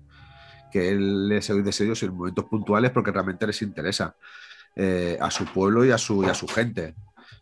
que 0.71 0.89
él 0.89 1.29
les 1.29 1.49
oye 1.49 1.63
de 1.63 1.69
ellos 1.69 2.03
en 2.03 2.15
momentos 2.15 2.45
puntuales 2.45 2.91
porque 2.91 3.11
realmente 3.11 3.47
les 3.47 3.61
interesa 3.61 4.15
eh, 4.75 5.17
a 5.19 5.31
su 5.31 5.45
pueblo 5.45 5.85
y 5.85 5.91
a 5.91 5.97
su, 5.97 6.23
y 6.23 6.27
a 6.27 6.33
su 6.33 6.47
gente. 6.47 6.95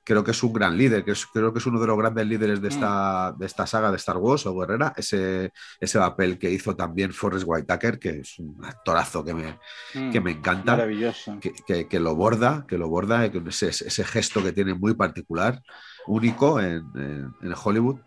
Creo 0.04 0.24
que 0.24 0.32
es 0.32 0.44
un 0.44 0.54
gran 0.54 0.78
líder, 0.78 1.04
que 1.04 1.14
creo 1.34 1.52
que 1.52 1.58
es 1.60 1.66
uno 1.66 1.80
de 1.80 1.88
los 1.88 1.98
grandes 1.98 2.28
líderes 2.28 2.62
de 2.62 2.68
esta, 2.68 3.34
mm. 3.34 3.40
de 3.40 3.46
esta 3.48 3.66
saga 3.66 3.90
de 3.90 3.98
Star 3.98 4.18
Wars 4.18 4.46
o 4.46 4.56
Guerrera. 4.56 4.94
Ese, 4.96 5.52
ese 5.80 6.00
papel 6.00 6.38
que 6.38 6.52
hizo 6.52 6.76
también 6.76 7.12
Forrest 7.12 7.46
Whitaker, 7.48 7.98
que 7.98 8.10
es 8.22 8.38
un 8.38 8.64
actorazo 8.64 9.24
que 9.26 9.34
me, 9.34 9.60
mm. 9.96 10.12
que 10.12 10.22
me 10.22 10.32
encanta. 10.32 10.74
Maravilloso. 10.74 11.40
Que, 11.40 11.88
que, 11.88 12.00
lo 12.00 12.16
borda, 12.16 12.66
que 12.68 12.78
lo 12.78 12.88
borda, 12.88 13.26
ese, 13.26 13.70
ese 13.70 14.04
gesto 14.06 14.44
que 14.44 14.52
tiene 14.52 14.76
muy 14.76 14.94
particular, 14.94 15.64
único 16.06 16.62
en, 16.62 16.86
en 16.96 17.54
Hollywood. 17.64 17.98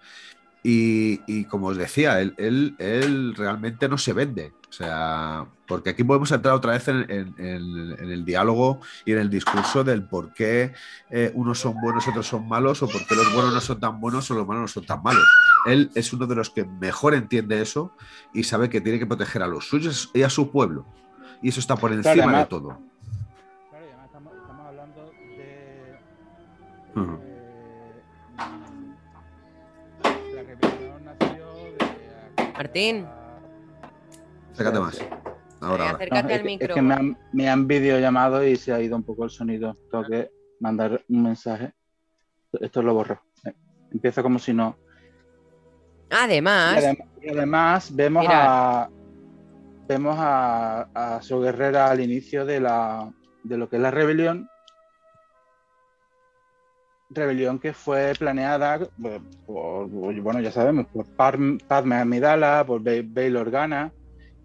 Y, 0.63 1.45
como 1.45 1.69
os 1.69 1.77
decía, 1.77 2.21
él, 2.21 2.35
él, 2.79 3.35
realmente 3.37 3.89
no 3.89 3.97
se 3.99 4.13
vende. 4.13 4.53
O 4.71 4.73
sea, 4.73 5.47
porque 5.67 5.91
aquí 5.91 6.05
podemos 6.05 6.31
entrar 6.31 6.55
otra 6.55 6.73
vez 6.73 6.89
en, 6.89 7.35
el 7.39 8.25
diálogo 8.25 8.81
y 9.07 9.13
en 9.13 9.19
el 9.19 9.31
discurso 9.31 9.83
del 9.83 10.05
por 10.05 10.35
qué 10.35 10.75
eh, 11.11 11.33
unos 11.35 11.59
son 11.59 11.81
buenos 11.81 12.07
y 12.07 12.11
otros 12.11 12.27
son 12.27 12.47
malos, 12.47 12.83
o 12.83 12.89
por 12.89 13.07
qué 13.07 13.15
los 13.15 13.33
buenos 13.33 13.55
no 13.55 13.61
son 13.61 13.81
tan 13.81 13.99
buenos 13.99 14.31
o 14.31 14.35
los 14.35 14.47
malos 14.47 14.63
no 14.63 14.69
son 14.69 14.85
tan 14.85 15.03
malos. 15.03 15.25
Él 15.67 15.91
es 15.95 16.13
uno 16.13 16.27
de 16.27 16.35
los 16.35 16.51
que 16.51 16.65
mejor 16.65 17.15
entiende 17.15 17.63
eso 17.63 17.93
y 18.35 18.45
sabe 18.45 18.69
que 18.69 18.83
tiene 18.83 18.99
que 18.99 19.07
proteger 19.07 19.43
a 19.43 19.49
los 19.49 19.67
suyos 19.69 20.11
y 20.13 20.23
a 20.23 20.31
su 20.31 20.51
pueblo. 20.51 20.85
Y 21.41 21.49
eso 21.49 21.61
está 21.61 21.77
por 21.77 21.93
encima 21.93 22.39
de 22.39 22.47
todo. 22.47 22.79
Claro, 23.71 23.87
además 23.87 24.07
estamos, 24.07 24.67
hablando 24.67 25.11
de. 25.37 25.99
Martín. 32.53 33.07
Acércate 34.59 34.81
más. 34.81 34.99
Ahora, 35.61 35.91
Acércate 35.91 36.35
al 36.35 36.43
micro. 36.43 36.67
Es 36.67 36.75
que 36.75 36.83
me 36.83 36.95
han, 36.95 37.17
me 37.33 37.49
han 37.49 37.69
videollamado 37.69 38.45
y 38.45 38.57
se 38.57 38.73
ha 38.73 38.81
ido 38.81 38.97
un 38.97 39.05
poco 39.05 39.23
el 39.23 39.31
sonido. 39.31 39.77
Tengo 39.89 40.03
que 40.03 40.33
mandar 40.59 41.01
un 41.09 41.23
mensaje. 41.23 41.75
Esto 42.61 42.83
lo 42.83 42.93
borro. 42.93 43.23
Eh, 43.45 43.55
empieza 43.93 44.21
como 44.21 44.41
si 44.41 44.53
no. 44.53 44.77
Además. 46.11 46.85
Y 47.23 47.29
además, 47.29 47.95
vemos 47.95 48.27
a 48.29 48.91
vemos 49.87 50.17
a, 50.19 50.89
a 50.93 51.23
su 51.23 51.41
guerrera 51.41 51.89
al 51.89 52.01
inicio 52.01 52.45
de 52.45 52.59
la 52.59 53.09
de 53.45 53.57
lo 53.57 53.69
que 53.69 53.77
es 53.77 53.83
la 53.83 53.93
rebelión 53.93 54.49
rebelión 57.11 57.61
que 57.61 57.73
fue 57.73 58.13
planeada 58.19 58.81
eh, 59.05 59.21
por, 59.47 59.89
bueno, 59.89 60.41
ya 60.41 60.53
sabemos, 60.53 60.87
por 60.89 61.07
Padme 61.07 61.95
Amidala, 61.97 62.65
por 62.67 62.83
Bail 62.83 63.37
Organa 63.37 63.93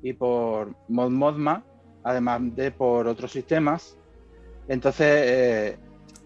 y 0.04 0.14
por 0.14 0.76
Mod 0.88 1.10
Modma, 1.10 1.64
además 2.04 2.42
de 2.56 2.72
por 2.72 3.08
otros 3.08 3.32
sistemas. 3.32 3.98
Entonces, 4.68 5.08
eh, 5.08 5.78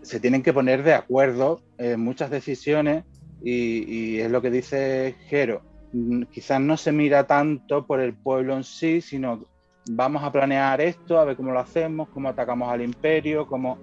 se 0.02 0.20
tienen 0.20 0.44
que 0.44 0.54
poner 0.54 0.84
de 0.84 0.94
acuerdo 0.94 1.62
en 1.78 2.02
muchas 2.02 2.30
decisiones 2.30 3.06
y, 3.42 4.20
es 4.20 4.30
lo 4.30 4.42
que 4.42 4.52
dice 4.52 5.16
Jero. 5.28 5.62
Mm, 5.94 6.24
quizás 6.24 6.60
no 6.60 6.76
se 6.76 6.92
mira 6.92 7.26
tanto 7.26 7.86
por 7.86 8.02
el 8.02 8.14
pueblo 8.14 8.58
en 8.58 8.64
sí, 8.64 9.00
sino 9.00 9.46
vamos 9.90 10.24
a 10.24 10.32
planear 10.32 10.82
esto, 10.82 11.20
a 11.20 11.24
ver 11.24 11.38
cómo 11.38 11.52
lo 11.52 11.60
hacemos, 11.60 12.10
cómo 12.10 12.30
atacamos 12.30 12.70
al 12.70 12.82
imperio, 12.82 13.48
cómo... 13.48 13.78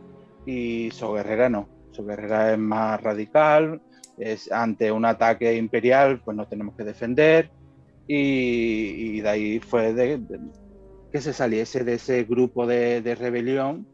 Y 0.46 0.90
Guerrera 0.90 1.48
no 1.48 1.74
su 1.94 2.04
guerrera 2.04 2.52
es 2.52 2.58
más 2.58 3.00
radical, 3.00 3.80
es 4.18 4.50
ante 4.50 4.90
un 4.90 5.04
ataque 5.04 5.54
imperial, 5.54 6.20
pues 6.24 6.36
nos 6.36 6.48
tenemos 6.48 6.74
que 6.76 6.84
defender. 6.84 7.50
Y, 8.06 9.20
de 9.20 9.28
ahí 9.28 9.60
fue 9.60 9.94
de, 9.94 10.20
que 11.10 11.20
se 11.20 11.32
saliese 11.32 11.84
de 11.84 11.94
ese 11.94 12.24
grupo 12.24 12.66
de, 12.66 13.16
rebelión 13.18 13.86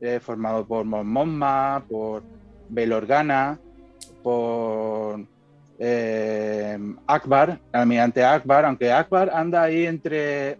eh, 0.00 0.20
formado 0.20 0.66
por 0.66 0.84
Mon 0.84 1.40
por 1.88 2.22
Belorgana, 2.68 3.58
por 4.22 5.26
eh, 5.78 6.78
Akbar, 7.06 7.60
almirante 7.72 8.24
Akbar, 8.24 8.64
aunque 8.66 8.92
Akbar 8.92 9.30
anda 9.32 9.62
ahí 9.62 9.86
entre 9.86 10.58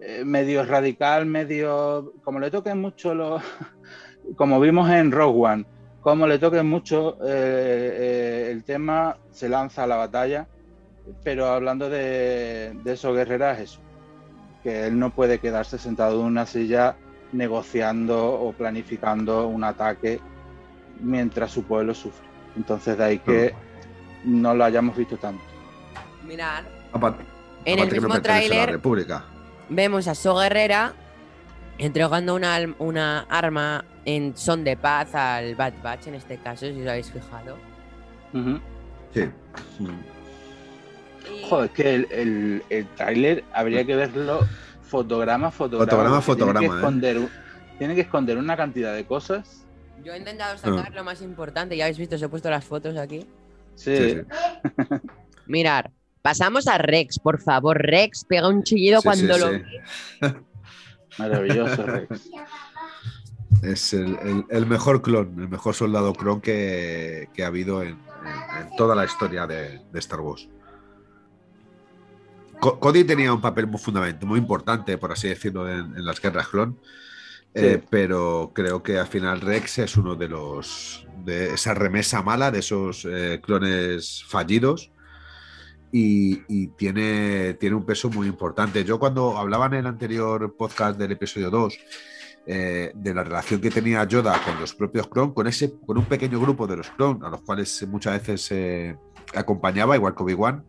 eh, 0.00 0.24
medio 0.24 0.64
radical, 0.64 1.26
medio. 1.26 2.14
como 2.24 2.40
le 2.40 2.50
toquen 2.50 2.80
mucho 2.80 3.14
los. 3.14 3.42
como 4.36 4.60
vimos 4.60 4.88
en 4.90 5.12
Rogue 5.12 5.40
One 5.40 5.64
como 6.00 6.26
le 6.26 6.38
toque 6.38 6.62
mucho 6.62 7.18
el 7.22 8.64
tema, 8.64 9.18
se 9.30 9.50
lanza 9.50 9.84
a 9.84 9.86
la 9.86 9.96
batalla. 9.96 10.48
Pero 11.22 11.46
hablando 11.46 11.88
de, 11.88 12.72
de 12.82 12.92
eso, 12.92 13.12
Guerrera, 13.12 13.52
es 13.52 13.60
eso. 13.60 13.80
Que 14.62 14.86
él 14.86 14.98
no 14.98 15.10
puede 15.10 15.38
quedarse 15.38 15.78
sentado 15.78 16.20
en 16.20 16.26
una 16.26 16.46
silla 16.46 16.96
negociando 17.32 18.32
o 18.34 18.52
planificando 18.52 19.46
un 19.46 19.64
ataque 19.64 20.20
mientras 21.00 21.52
su 21.52 21.64
pueblo 21.64 21.94
sufre. 21.94 22.26
Entonces, 22.56 22.98
de 22.98 23.04
ahí 23.04 23.18
que 23.18 23.54
no 24.24 24.54
lo 24.54 24.64
hayamos 24.64 24.96
visto 24.96 25.16
tanto. 25.16 25.42
Mirad. 26.26 26.64
en 27.64 27.78
el 27.78 27.90
mismo 27.90 28.20
tráiler 28.20 28.80
vemos 29.68 30.08
a 30.08 30.14
So 30.14 30.36
Guerrera 30.36 30.92
entregando 31.78 32.34
una, 32.34 32.58
una 32.78 33.20
arma 33.28 33.84
en 34.04 34.36
son 34.36 34.64
de 34.64 34.76
paz 34.76 35.14
al 35.14 35.54
Bad 35.54 35.74
Batch 35.82 36.08
en 36.08 36.14
este 36.16 36.36
caso, 36.38 36.66
si 36.66 36.82
os 36.82 36.88
habéis 36.88 37.10
fijado. 37.10 37.56
Sí. 39.14 39.28
Joder, 41.48 41.66
es 41.66 41.70
que 41.72 41.94
el, 41.94 42.62
el, 42.70 42.86
tráiler 42.96 43.44
habría 43.52 43.84
que 43.84 43.96
verlo 43.96 44.46
fotograma, 44.82 45.50
fotograma. 45.50 46.20
Fotograma, 46.20 46.20
fotograma. 46.20 46.60
Tiene 46.60 46.68
que, 46.68 46.74
¿eh? 46.74 46.78
esconder, 46.78 47.28
tiene 47.78 47.94
que 47.94 48.00
esconder 48.02 48.38
una 48.38 48.56
cantidad 48.56 48.94
de 48.94 49.04
cosas. 49.04 49.66
Yo 50.04 50.14
he 50.14 50.18
intentado 50.18 50.56
sacar 50.56 50.92
lo 50.94 51.04
más 51.04 51.20
importante, 51.22 51.76
ya 51.76 51.84
habéis 51.84 51.98
visto, 51.98 52.16
os 52.16 52.22
he 52.22 52.28
puesto 52.28 52.50
las 52.50 52.64
fotos 52.64 52.96
aquí. 52.96 53.26
Sí. 53.74 54.18
Mirar, 55.46 55.90
pasamos 56.22 56.66
a 56.66 56.78
Rex, 56.78 57.18
por 57.18 57.40
favor. 57.40 57.78
Rex 57.78 58.24
pega 58.24 58.48
un 58.48 58.62
chillido 58.62 59.02
cuando 59.02 59.36
lo 59.36 59.50
Maravilloso, 61.18 61.82
Rex. 61.82 62.30
Es 63.62 63.92
el, 63.92 64.66
mejor 64.66 65.02
clon, 65.02 65.38
el 65.38 65.48
mejor 65.48 65.74
soldado 65.74 66.14
clon 66.14 66.40
que, 66.40 67.28
ha 67.42 67.46
habido 67.46 67.82
en, 67.82 67.98
toda 68.76 68.94
la 68.94 69.04
historia 69.04 69.46
de, 69.46 69.80
Star 69.94 70.20
Wars. 70.20 70.48
Cody 72.60 73.04
tenía 73.04 73.32
un 73.32 73.40
papel 73.40 73.66
muy 73.66 73.80
fundamental, 73.80 74.28
muy 74.28 74.38
importante, 74.38 74.98
por 74.98 75.12
así 75.12 75.28
decirlo, 75.28 75.68
en, 75.68 76.04
las 76.04 76.20
guerras 76.20 76.48
clon. 76.48 76.78
Eh, 77.52 77.82
pero 77.90 78.52
creo 78.54 78.82
que 78.82 78.98
al 78.98 79.08
final 79.08 79.40
Rex 79.40 79.78
es 79.78 79.96
uno 79.96 80.14
de 80.14 80.28
los 80.28 81.04
de 81.24 81.54
esa 81.54 81.74
remesa 81.74 82.22
mala, 82.22 82.50
de 82.50 82.60
esos 82.60 83.06
eh, 83.10 83.40
clones 83.42 84.24
fallidos. 84.28 84.92
Y, 85.92 86.68
tiene, 86.76 87.54
tiene 87.54 87.74
un 87.74 87.84
peso 87.84 88.10
muy 88.10 88.28
importante. 88.28 88.84
Yo 88.84 89.00
cuando 89.00 89.36
hablaba 89.36 89.66
en 89.66 89.74
el 89.74 89.86
anterior 89.86 90.54
podcast 90.56 90.96
del 90.96 91.10
episodio 91.10 91.50
2 91.50 91.78
eh, 92.46 92.92
de 92.94 93.14
la 93.14 93.24
relación 93.24 93.60
que 93.60 93.70
tenía 93.70 94.04
Yoda 94.04 94.40
con 94.44 94.60
los 94.60 94.72
propios 94.72 95.08
Kron, 95.08 95.34
con, 95.34 95.48
ese, 95.48 95.74
con 95.84 95.98
un 95.98 96.04
pequeño 96.04 96.38
grupo 96.40 96.68
de 96.68 96.76
los 96.76 96.90
Kron, 96.90 97.24
a 97.24 97.30
los 97.30 97.40
cuales 97.40 97.84
muchas 97.88 98.24
veces 98.24 98.96
acompañaba, 99.34 99.96
igual 99.96 100.14
que 100.14 100.22
Obi-Wan. 100.22 100.64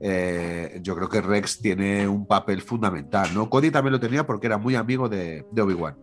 Eh, 0.00 0.80
yo 0.82 0.96
creo 0.96 1.08
que 1.08 1.20
Rex 1.20 1.60
tiene 1.60 2.08
un 2.08 2.26
papel 2.26 2.62
fundamental, 2.62 3.28
¿no? 3.34 3.50
Cody 3.50 3.70
también 3.70 3.92
lo 3.92 4.00
tenía 4.00 4.26
porque 4.26 4.46
era 4.46 4.58
muy 4.58 4.74
amigo 4.74 5.08
de, 5.08 5.44
Obi-Wan. 5.56 5.96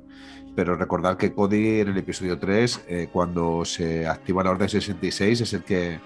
Pero 0.56 0.76
recordar 0.76 1.18
que 1.18 1.34
Cody 1.34 1.82
en 1.82 1.90
el 1.90 1.98
episodio 1.98 2.40
3, 2.40 2.86
eh, 2.88 3.10
cuando 3.12 3.66
se 3.66 4.08
activa 4.08 4.44
la 4.44 4.52
Orden 4.52 4.70
66, 4.70 5.42
es 5.42 5.54
el 5.54 5.64
que 5.64 6.00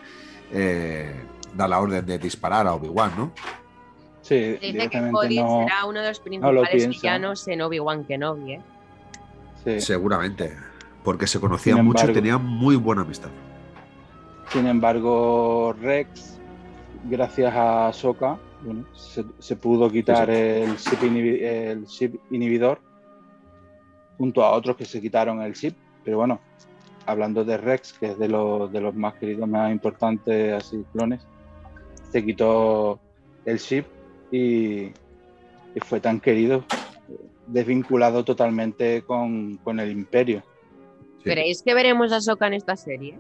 da 1.56 1.68
la 1.68 1.80
orden 1.80 2.06
de 2.06 2.18
disparar 2.18 2.68
a 2.68 2.74
Obi-Wan, 2.74 3.12
¿no? 3.18 3.32
Sí, 4.22 4.58
dice 4.62 4.90
que 4.90 5.10
Cody 5.12 5.36
será 5.36 5.86
uno 5.88 6.00
de 6.02 6.10
los 6.10 6.20
principales 6.20 6.88
villanos 6.88 7.48
en 7.48 7.62
Obi-Wan 7.62 8.06
Kenobi, 8.06 8.54
¿eh? 8.54 9.80
Seguramente, 9.80 10.56
porque 11.04 11.28
se 11.28 11.40
conocían 11.40 11.86
mucho 11.86 12.10
y 12.10 12.14
tenían 12.14 12.44
muy 12.44 12.76
buena 12.76 13.02
amistad. 13.02 13.30
Sin 14.52 14.68
embargo, 14.68 15.74
Rex, 15.82 16.40
gracias 17.10 17.54
a 17.56 17.92
Soka, 17.94 18.38
se, 19.40 19.56
pudo 19.56 19.90
quitar 19.90 20.30
el 20.30 20.78
chip, 20.78 22.16
inhibidor 22.30 22.80
junto 24.18 24.44
a 24.44 24.52
otros 24.52 24.76
que 24.78 24.86
se 24.86 25.02
quitaron 25.02 25.42
el 25.42 25.54
chip. 25.54 25.76
Pero 26.04 26.18
bueno, 26.18 26.40
hablando 27.06 27.44
de 27.44 27.58
Rex, 27.58 27.94
que 27.94 28.12
es 28.12 28.20
de 28.20 28.28
los, 28.28 28.72
de 28.72 28.82
los 28.82 28.96
más 28.96 29.16
queridos, 29.16 29.48
más 29.48 29.72
importantes, 29.72 30.54
así 30.54 30.84
clones, 30.94 31.22
se 32.12 32.24
quitó 32.24 33.00
el 33.46 33.60
chip 33.60 33.86
y, 34.32 34.92
fue 35.82 36.00
tan 36.00 36.20
querido, 36.20 36.66
desvinculado 37.48 38.24
totalmente 38.24 39.04
con, 39.04 39.60
el 39.66 39.92
imperio. 39.92 40.44
¿Creéis 41.24 41.62
que 41.62 41.74
veremos 41.74 42.12
a 42.12 42.22
Soka 42.22 42.48
en 42.48 42.54
esta 42.54 42.76
serie? 42.76 43.20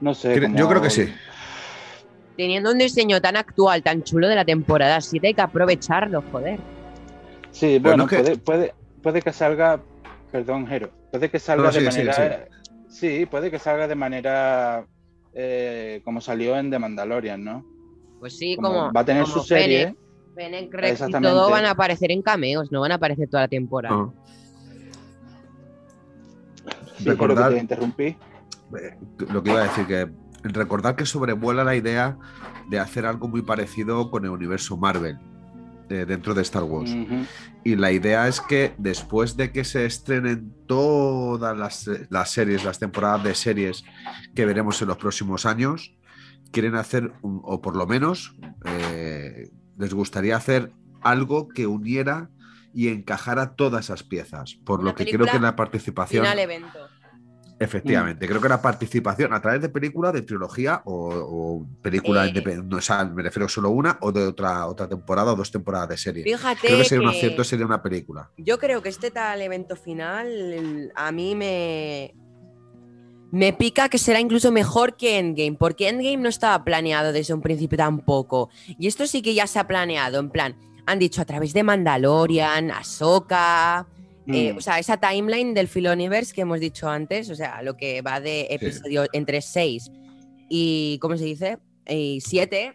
No 0.00 0.14
sé. 0.14 0.34
Yo 0.54 0.68
creo 0.68 0.82
que 0.82 0.90
sí. 0.90 1.08
Teniendo 2.36 2.72
un 2.72 2.78
diseño 2.78 3.20
tan 3.20 3.36
actual, 3.36 3.82
tan 3.82 4.02
chulo 4.02 4.28
de 4.28 4.34
la 4.34 4.44
temporada 4.44 5.00
7, 5.00 5.28
hay 5.28 5.34
que 5.34 5.40
aprovecharlo, 5.40 6.22
joder. 6.32 6.58
Sí, 7.50 7.78
bueno, 7.78 8.08
puede, 8.08 8.36
puede, 8.38 8.74
puede 9.02 9.22
que 9.22 9.32
salga, 9.32 9.80
perdón, 10.32 10.66
Jero, 10.66 10.90
puede 11.12 11.30
que 11.30 11.38
salga 11.38 11.70
de 11.70 11.80
manera. 11.80 12.48
Sí, 12.88 13.26
puede 13.26 13.50
que 13.50 13.58
salga 13.58 13.86
de 13.86 13.94
manera 13.94 14.86
eh, 15.32 16.00
como 16.04 16.20
salió 16.20 16.56
en 16.56 16.70
The 16.70 16.78
Mandalorian, 16.78 17.42
¿no? 17.42 17.64
Pues 18.20 18.38
sí, 18.38 18.56
como, 18.56 18.92
va 18.92 19.00
a 19.00 19.04
tener 19.04 19.26
su 19.26 19.40
serie. 19.40 19.94
Fennec, 20.34 20.72
Rex 20.72 21.02
y 21.08 21.12
todo 21.12 21.50
van 21.50 21.64
a 21.64 21.70
aparecer 21.70 22.10
en 22.10 22.22
cameos, 22.22 22.72
no 22.72 22.80
van 22.80 22.92
a 22.92 22.96
aparecer 22.96 23.28
toda 23.28 23.44
la 23.44 23.48
temporada. 23.48 23.94
Ah. 23.94 24.12
recordar, 27.04 27.50
que 27.50 27.56
te 27.56 27.60
interrumpí. 27.60 28.04
Eh, 28.04 28.96
lo 29.30 29.42
que 29.42 29.50
iba 29.50 29.60
a 29.60 29.64
decir 29.64 29.86
que 29.86 30.08
recordar 30.52 30.96
que 30.96 31.06
sobrevuela 31.06 31.64
la 31.64 31.76
idea 31.76 32.18
de 32.68 32.78
hacer 32.78 33.06
algo 33.06 33.28
muy 33.28 33.42
parecido 33.42 34.10
con 34.10 34.24
el 34.24 34.30
universo 34.30 34.76
Marvel 34.76 35.18
dentro 35.88 36.34
de 36.34 36.42
Star 36.42 36.64
Wars. 36.64 36.94
Y 37.62 37.76
la 37.76 37.92
idea 37.92 38.26
es 38.28 38.40
que 38.40 38.74
después 38.78 39.36
de 39.36 39.52
que 39.52 39.64
se 39.64 39.86
estrenen 39.86 40.52
todas 40.66 41.56
las, 41.56 42.30
series, 42.30 42.64
las 42.64 42.78
temporadas 42.78 43.22
de 43.24 43.34
series 43.34 43.84
que 44.34 44.46
veremos 44.46 44.80
en 44.82 44.88
los 44.88 44.96
próximos 44.96 45.46
años, 45.46 45.94
quieren 46.50 46.74
hacer, 46.74 47.12
o 47.22 47.60
por 47.60 47.76
lo 47.76 47.86
menos 47.86 48.34
eh, 48.64 49.50
les 49.78 49.94
gustaría 49.94 50.36
hacer 50.36 50.72
algo 51.02 51.48
que 51.48 51.66
uniera 51.66 52.30
y 52.72 52.88
encajara 52.88 53.54
todas 53.54 53.86
esas 53.86 54.02
piezas. 54.02 54.56
Por 54.64 54.82
lo 54.82 54.94
que 54.94 55.04
creo 55.04 55.26
que 55.26 55.38
la 55.38 55.54
participación... 55.54 56.24
Final 56.24 56.38
evento. 56.38 56.83
Efectivamente, 57.64 58.28
creo 58.28 58.40
que 58.40 58.48
la 58.48 58.60
participación 58.60 59.32
a 59.32 59.40
través 59.40 59.62
de 59.62 59.68
película, 59.68 60.12
de 60.12 60.22
trilogía 60.22 60.82
o, 60.84 61.66
película 61.82 62.26
independiente, 62.26 62.76
o 62.76 62.80
sea, 62.80 63.04
me 63.04 63.22
refiero 63.22 63.48
solo 63.48 63.70
una 63.70 63.98
o 64.00 64.12
de 64.12 64.26
otra, 64.26 64.66
otra 64.66 64.88
temporada 64.88 65.32
o 65.32 65.36
dos 65.36 65.50
temporadas 65.50 65.88
de 65.88 65.96
serie. 65.96 66.24
Fíjate 66.24 66.66
creo 66.66 66.78
que 66.78 66.84
sería 66.84 67.08
un 67.08 67.14
acierto, 67.14 67.44
sería 67.44 67.66
una 67.66 67.82
película. 67.82 68.30
Yo 68.36 68.58
creo 68.58 68.82
que 68.82 68.88
este 68.88 69.10
tal 69.10 69.40
evento 69.40 69.76
final 69.76 70.92
a 70.94 71.12
mí 71.12 71.34
me, 71.34 72.14
me 73.30 73.52
pica 73.52 73.88
que 73.88 73.98
será 73.98 74.20
incluso 74.20 74.52
mejor 74.52 74.96
que 74.96 75.18
Endgame, 75.18 75.56
porque 75.58 75.88
Endgame 75.88 76.18
no 76.18 76.28
estaba 76.28 76.62
planeado 76.64 77.12
desde 77.12 77.34
un 77.34 77.40
principio 77.40 77.78
tampoco. 77.78 78.50
Y 78.78 78.86
esto 78.86 79.06
sí 79.06 79.22
que 79.22 79.34
ya 79.34 79.46
se 79.46 79.58
ha 79.58 79.66
planeado, 79.66 80.20
en 80.20 80.30
plan, 80.30 80.56
han 80.86 80.98
dicho 80.98 81.22
a 81.22 81.24
través 81.24 81.52
de 81.52 81.62
Mandalorian, 81.62 82.70
Ahsoka, 82.70 83.86
eh, 84.26 84.52
mm. 84.52 84.56
o 84.56 84.60
sea, 84.60 84.78
esa 84.78 84.96
timeline 84.96 85.54
del 85.54 85.68
Filoniverse 85.68 86.34
que 86.34 86.42
hemos 86.42 86.60
dicho 86.60 86.88
antes, 86.88 87.30
o 87.30 87.34
sea, 87.34 87.62
lo 87.62 87.76
que 87.76 88.00
va 88.02 88.20
de 88.20 88.46
episodio 88.50 89.06
entre 89.12 89.42
6 89.42 89.90
y, 90.48 90.98
¿cómo 91.00 91.16
se 91.16 91.24
dice? 91.24 91.58
Y 91.86 92.20
7, 92.20 92.74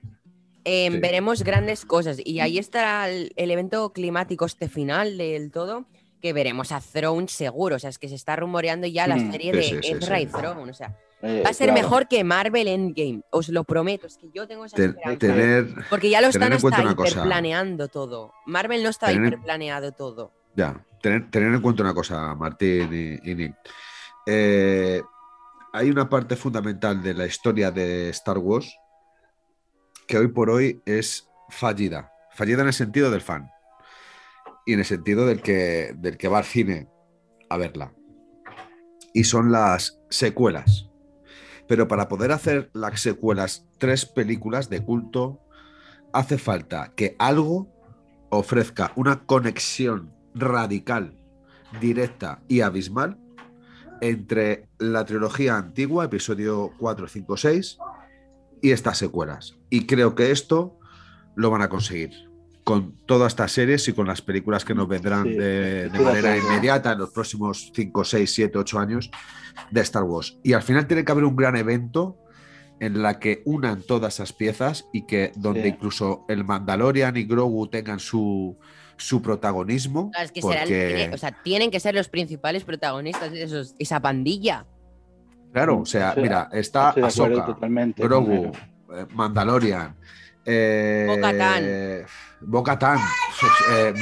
em, 0.63 1.01
veremos 1.01 1.43
grandes 1.43 1.85
cosas. 1.85 2.17
Y 2.23 2.39
ahí 2.39 2.57
estará 2.57 3.09
el, 3.09 3.31
evento 3.35 3.91
climático 3.93 4.45
este 4.45 4.69
final 4.69 5.17
del 5.17 5.51
todo, 5.51 5.85
que 6.21 6.33
veremos 6.33 6.71
a 6.71 6.81
Throne 6.81 7.27
seguro. 7.27 7.77
O 7.77 7.79
sea, 7.79 7.89
es 7.89 7.97
que 7.97 8.09
se 8.09 8.15
está 8.15 8.35
rumoreando 8.35 8.85
ya 8.85 9.07
la 9.07 9.15
mm. 9.15 9.31
serie 9.31 9.51
de 9.53 9.79
Ezra 9.83 10.19
y 10.19 10.27
Throne. 10.27 10.69
O 10.69 10.73
sea, 10.73 10.95
eh, 11.21 11.41
va 11.45 11.49
a 11.49 11.53
ser 11.53 11.71
mejor 11.73 12.07
que 12.07 12.23
Marvel 12.23 12.67
Endgame, 12.67 13.21
os 13.31 13.49
lo 13.49 13.63
prometo. 13.63 14.07
Es 14.07 14.17
que 14.17 14.29
yo 14.33 14.47
tengo 14.47 14.65
esa 14.65 14.77
tener, 15.17 15.67
Porque 15.89 16.09
ya 16.09 16.21
lo 16.21 16.27
están 16.27 16.53
hasta 16.53 16.83
hiperplaneando 16.83 17.87
todo. 17.87 18.33
Marvel 18.45 18.83
no 18.83 18.89
está 18.89 19.11
hiperplaneado 19.11 19.91
todo. 19.91 20.31
Ya, 20.55 20.85
tener, 21.01 21.27
en 21.33 21.61
cuenta 21.61 21.83
una 21.83 21.93
cosa, 21.93 22.35
Martín 22.35 23.19
y, 23.23 23.35
Nick. 23.35 23.55
Eh, 24.25 25.01
hay 25.73 25.89
una 25.89 26.09
parte 26.09 26.35
fundamental 26.35 27.01
de 27.01 27.13
la 27.13 27.25
historia 27.25 27.71
de 27.71 28.09
Star 28.09 28.37
Wars 28.37 28.75
que 30.07 30.17
hoy 30.17 30.27
por 30.27 30.49
hoy 30.49 30.81
es 30.85 31.29
fallida. 31.49 32.11
Fallida 32.33 32.61
en 32.61 32.67
el 32.67 32.73
sentido 32.73 33.11
del 33.11 33.21
fan 33.21 33.49
y 34.65 34.73
en 34.73 34.79
el 34.79 34.85
sentido 34.85 35.25
del 35.25 35.41
que, 35.41 35.93
del 35.97 36.17
que 36.17 36.27
va 36.27 36.39
al 36.39 36.45
cine 36.45 36.87
a 37.49 37.57
verla. 37.57 37.93
Y 39.13 39.23
son 39.23 39.51
las 39.51 39.99
secuelas. 40.09 40.89
Pero 41.67 41.87
para 41.87 42.07
poder 42.07 42.31
hacer 42.31 42.71
las 42.73 42.99
secuelas, 42.99 43.67
tres 43.77 44.05
películas 44.05 44.69
de 44.69 44.83
culto, 44.83 45.39
hace 46.13 46.37
falta 46.37 46.93
que 46.95 47.15
algo 47.19 47.71
ofrezca 48.29 48.91
una 48.95 49.25
conexión 49.25 50.18
radical, 50.33 51.17
directa 51.79 52.41
y 52.47 52.61
abismal 52.61 53.17
entre 54.01 54.67
la 54.77 55.05
trilogía 55.05 55.57
antigua, 55.57 56.05
episodio 56.05 56.71
4, 56.77 57.07
5, 57.07 57.37
6, 57.37 57.77
y 58.61 58.71
estas 58.71 58.97
secuelas. 58.97 59.57
Y 59.69 59.85
creo 59.85 60.15
que 60.15 60.31
esto 60.31 60.77
lo 61.35 61.49
van 61.49 61.61
a 61.61 61.69
conseguir 61.69 62.11
con 62.63 62.95
todas 63.07 63.33
estas 63.33 63.51
series 63.51 63.87
y 63.87 63.93
con 63.93 64.05
las 64.05 64.21
películas 64.21 64.63
que 64.63 64.75
nos 64.75 64.87
vendrán 64.87 65.23
de, 65.23 65.89
manera 66.03 66.37
inmediata 66.37 66.91
en 66.91 66.99
los 66.99 67.09
próximos 67.09 67.71
5, 67.73 68.03
6, 68.03 68.31
7, 68.31 68.57
8 68.59 68.79
años 68.79 69.11
de 69.71 69.81
Star 69.81 70.03
Wars. 70.03 70.37
Y 70.43 70.53
al 70.53 70.61
final 70.61 70.85
tiene 70.85 71.03
que 71.03 71.11
haber 71.11 71.23
un 71.23 71.35
gran 71.35 71.55
evento 71.55 72.17
en 72.79 73.01
la 73.01 73.19
que 73.19 73.41
unan 73.45 73.81
todas 73.81 74.15
esas 74.15 74.33
piezas 74.33 74.87
y 74.93 75.07
que 75.07 75.31
donde 75.35 75.67
incluso 75.67 76.25
el 76.29 76.45
Mandalorian 76.45 77.17
y 77.17 77.23
Grogu 77.23 77.67
tengan 77.67 77.99
su, 77.99 78.57
su 78.99 79.21
protagonismo. 79.21 80.11
o 80.41 81.17
sea, 81.17 81.31
tienen 81.43 81.71
que 81.71 81.79
ser 81.79 81.95
los 81.95 82.09
principales 82.09 82.63
protagonistas 82.63 83.31
de 83.31 83.43
esos, 83.43 83.75
esa 83.79 83.99
pandilla. 83.99 84.65
Claro, 85.51 85.79
o 85.79 85.85
sea, 85.85 86.13
mira, 86.15 86.49
está 86.51 86.89
Ahsoka, 86.89 87.57
Grogu, 87.97 88.51
eh, 88.93 89.05
Mandalorian, 89.13 89.95
eh, 90.45 92.05
Bocatan, 92.41 92.99
eh, 93.71 93.93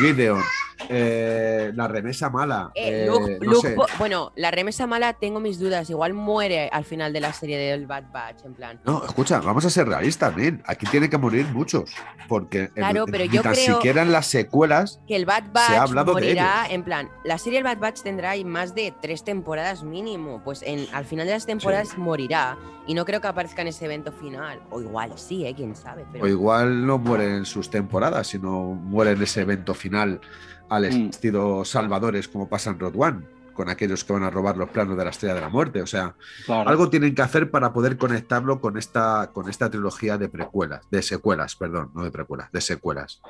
Gideon, 0.00 0.42
eh, 0.88 1.72
la 1.74 1.88
remesa 1.88 2.30
mala. 2.30 2.70
Eh, 2.74 3.08
eh, 3.08 3.76
bueno, 3.98 4.32
la 4.36 4.50
remesa 4.50 4.86
mala 4.86 5.14
tengo 5.14 5.40
mis 5.40 5.58
dudas. 5.58 5.88
Igual 5.90 6.14
muere 6.14 6.68
al 6.72 6.84
final 6.84 7.12
de 7.12 7.20
la 7.20 7.32
serie 7.32 7.58
del 7.58 7.86
Bad 7.86 8.04
Batch, 8.12 8.44
en 8.44 8.54
plan. 8.54 8.80
No, 8.84 9.04
escucha, 9.04 9.40
vamos 9.40 9.64
a 9.64 9.70
ser 9.70 9.88
realistas, 9.88 10.30
también. 10.30 10.62
Aquí 10.66 10.86
tienen 10.86 11.10
que 11.10 11.18
morir 11.18 11.46
muchos. 11.52 11.94
Porque 12.28 12.68
claro, 12.68 13.06
pero 13.06 13.24
yo 13.24 13.42
tan 13.42 13.54
siquiera 13.54 14.02
en 14.02 14.12
las 14.12 14.26
secuelas 14.26 15.00
que 15.06 15.16
el 15.16 15.24
Bad 15.24 15.44
Batch 15.52 15.68
se 15.68 15.76
ha 15.76 15.82
hablado 15.82 16.12
morirá, 16.12 16.66
en 16.68 16.82
plan, 16.82 17.10
la 17.24 17.38
serie 17.38 17.58
del 17.58 17.64
Bad 17.64 17.78
Batch 17.78 18.02
tendrá 18.02 18.34
más 18.44 18.74
de 18.74 18.92
tres 19.00 19.24
temporadas 19.24 19.82
mínimo. 19.82 20.42
Pues 20.44 20.62
en, 20.62 20.86
al 20.92 21.04
final 21.04 21.26
de 21.26 21.32
las 21.32 21.46
temporadas 21.46 21.96
morirá. 21.96 22.58
Y 22.86 22.94
no 22.94 23.04
creo 23.04 23.20
que 23.20 23.26
aparezca 23.26 23.62
en 23.62 23.68
ese 23.68 23.84
evento 23.86 24.12
final. 24.12 24.60
O 24.70 24.80
igual 24.80 25.12
sí, 25.16 25.44
¿eh? 25.44 25.54
quién 25.54 25.74
sabe. 25.74 26.04
O 26.20 26.26
igual 26.26 26.86
no 26.86 26.98
muere 26.98 27.36
en 27.36 27.44
sus 27.44 27.68
temporadas, 27.68 28.28
sino 28.28 28.74
muere 28.74 29.12
en 29.12 29.22
ese 29.22 29.40
evento 29.40 29.74
final 29.74 30.20
al 30.68 30.90
mm. 30.90 31.10
estilo 31.10 31.64
salvadores 31.64 32.28
como 32.28 32.48
pasa 32.48 32.70
en 32.70 32.78
Road 32.78 32.94
One, 32.96 33.26
con 33.56 33.68
aquellos 33.68 34.04
que 34.04 34.12
van 34.12 34.22
a 34.22 34.30
robar 34.30 34.56
los 34.56 34.68
planos 34.70 34.96
de 34.96 35.04
la 35.04 35.10
Estrella 35.10 35.34
de 35.34 35.40
la 35.40 35.48
Muerte. 35.48 35.82
O 35.82 35.86
sea, 35.86 36.14
algo 36.48 36.90
tienen 36.90 37.14
que 37.14 37.22
hacer 37.22 37.50
para 37.50 37.72
poder 37.72 37.96
conectarlo 37.96 38.60
con 38.60 38.76
esta, 38.76 39.30
con 39.32 39.48
esta 39.48 39.70
trilogía 39.70 40.18
de 40.18 40.28
precuelas, 40.28 40.82
de 40.90 41.02
secuelas, 41.02 41.56
perdón, 41.56 41.90
no 41.94 42.04
de 42.04 42.10
precuelas, 42.10 42.52
de 42.52 42.60
secuelas. 42.60 43.22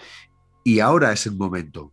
Y 0.65 0.81
ahora 0.81 1.13
es 1.13 1.27
el 1.27 1.37
momento. 1.37 1.93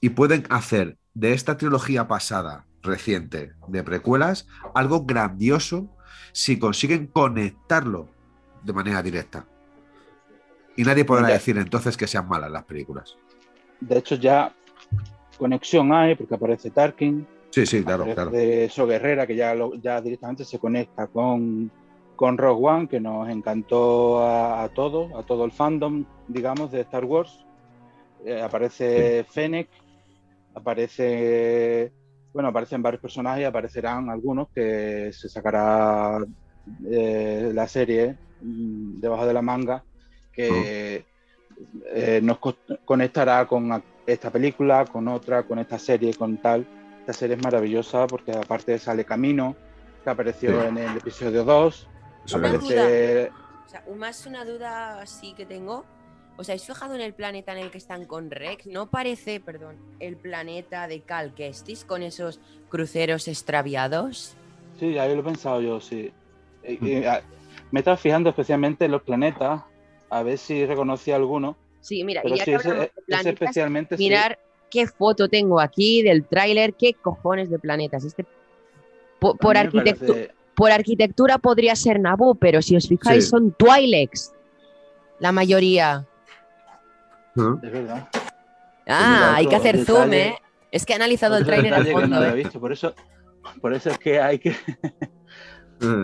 Y 0.00 0.10
pueden 0.10 0.44
hacer 0.50 0.98
de 1.14 1.32
esta 1.32 1.56
trilogía 1.56 2.06
pasada, 2.06 2.66
reciente, 2.82 3.54
de 3.66 3.82
precuelas, 3.82 4.46
algo 4.74 5.06
grandioso 5.06 5.88
si 6.32 6.58
consiguen 6.58 7.06
conectarlo 7.06 8.10
de 8.62 8.72
manera 8.72 9.02
directa. 9.02 9.46
Y 10.76 10.82
nadie 10.82 11.04
podrá 11.04 11.28
decir 11.28 11.56
entonces 11.56 11.96
que 11.96 12.06
sean 12.06 12.28
malas 12.28 12.50
las 12.50 12.64
películas. 12.64 13.16
De 13.80 13.98
hecho, 13.98 14.16
ya 14.16 14.52
conexión 15.36 15.92
hay, 15.92 16.14
porque 16.14 16.34
aparece 16.34 16.70
Tarkin. 16.70 17.26
Sí, 17.50 17.66
sí, 17.66 17.84
claro, 17.84 18.04
claro. 18.04 18.30
De 18.30 18.64
eso 18.64 18.86
Guerrera, 18.86 19.26
que 19.26 19.36
ya, 19.36 19.54
ya 19.80 20.00
directamente 20.00 20.44
se 20.44 20.58
conecta 20.58 21.06
con, 21.06 21.70
con 22.16 22.36
Rogue 22.36 22.66
One, 22.66 22.88
que 22.88 23.00
nos 23.00 23.28
encantó 23.28 24.26
a, 24.26 24.68
todos, 24.74 25.12
a 25.14 25.22
todo 25.22 25.44
el 25.44 25.52
fandom, 25.52 26.04
digamos, 26.26 26.72
de 26.72 26.80
Star 26.80 27.04
Wars. 27.04 27.44
Eh, 28.24 28.40
aparece 28.40 29.24
Fennec, 29.28 29.68
aparece, 30.54 31.92
bueno, 32.32 32.48
aparecen 32.48 32.82
varios 32.82 33.02
personajes 33.02 33.42
y 33.42 33.44
aparecerán 33.44 34.10
algunos 34.10 34.48
que 34.48 35.10
se 35.12 35.28
sacará 35.28 36.18
eh, 36.90 37.50
la 37.52 37.68
serie 37.68 38.16
mm, 38.40 39.00
debajo 39.00 39.26
de 39.26 39.34
la 39.34 39.42
manga, 39.42 39.84
que... 40.32 41.04
Oh. 41.10 41.14
Eh, 41.86 42.20
nos 42.22 42.38
conectará 42.84 43.46
con, 43.46 43.70
esta 44.06 44.30
película, 44.30 44.84
con 44.84 45.08
otra, 45.08 45.42
con 45.44 45.58
esta 45.58 45.78
serie, 45.78 46.14
con 46.14 46.36
tal. 46.38 46.66
Esta 47.00 47.12
serie 47.12 47.36
es 47.36 47.42
maravillosa 47.42 48.06
porque 48.06 48.32
aparte 48.32 48.78
sale 48.78 49.04
Camino, 49.04 49.56
que 50.02 50.10
apareció 50.10 50.64
en 50.64 50.78
el 50.78 50.96
episodio 50.96 51.44
2. 51.44 51.88
Una 52.34 52.52
duda. 52.52 53.30
más 53.96 54.26
una 54.26 54.44
duda 54.44 55.00
así 55.00 55.34
que 55.34 55.46
tengo. 55.46 55.84
¿Os 56.36 56.48
habéis 56.48 56.66
fijado 56.66 56.94
en 56.96 57.00
el 57.00 57.14
planeta 57.14 57.52
en 57.52 57.58
el 57.58 57.70
que 57.70 57.78
están 57.78 58.06
con 58.06 58.30
Rex? 58.30 58.66
¿No 58.66 58.90
parece, 58.90 59.38
perdón, 59.38 59.76
el 60.00 60.16
planeta 60.16 60.88
de 60.88 61.00
Cal 61.02 61.32
Kestis 61.32 61.84
con 61.84 62.02
esos 62.02 62.40
cruceros 62.68 63.28
extraviados? 63.28 64.36
Sí, 64.80 64.98
ahí 64.98 65.14
lo 65.14 65.20
he 65.20 65.24
pensado 65.24 65.60
yo, 65.60 65.80
sí. 65.80 66.12
Ah, 67.06 67.20
me 67.70 67.80
estaba 67.80 67.96
fijando 67.96 68.30
especialmente 68.30 68.86
en 68.86 68.90
los 68.90 69.02
planetas, 69.02 69.62
a 70.10 70.22
ver 70.22 70.38
si 70.38 70.66
reconocía 70.66 71.16
alguno. 71.16 71.56
Sí, 71.84 72.02
mira, 72.02 72.22
y 72.24 72.34
ya 72.38 72.44
que 72.46 73.28
especialmente 73.28 73.98
mirar 73.98 74.38
qué 74.70 74.86
foto 74.86 75.28
tengo 75.28 75.60
aquí 75.60 76.02
del 76.02 76.24
tráiler, 76.24 76.72
qué 76.72 76.94
cojones 76.94 77.50
de 77.50 77.58
planetas. 77.58 78.04
Este 78.04 78.24
por, 79.18 79.58
arquitectura, 79.58 80.34
por 80.54 80.72
arquitectura 80.72 81.36
podría 81.36 81.76
ser 81.76 82.00
Naboo, 82.00 82.36
pero 82.36 82.62
si 82.62 82.74
os 82.74 82.88
fijáis 82.88 83.28
son 83.28 83.52
Twi'leks. 83.52 84.32
La 85.18 85.30
mayoría. 85.30 86.06
Es 87.36 87.70
verdad. 87.70 88.08
Ah, 88.86 89.34
hay 89.36 89.46
que 89.46 89.56
hacer 89.56 89.84
zoom, 89.84 90.14
¿eh? 90.14 90.38
Es 90.70 90.86
que 90.86 90.94
he 90.94 90.96
analizado 90.96 91.36
el 91.36 91.44
tráiler 91.44 91.74
al 91.74 91.86
fondo. 91.86 92.18
No 92.18 92.34
¿eh? 92.34 92.48
Por 92.58 92.72
eso, 92.72 92.94
por 93.60 93.74
eso 93.74 93.90
es 93.90 93.98
que 93.98 94.22
hay 94.22 94.38
que 94.38 94.56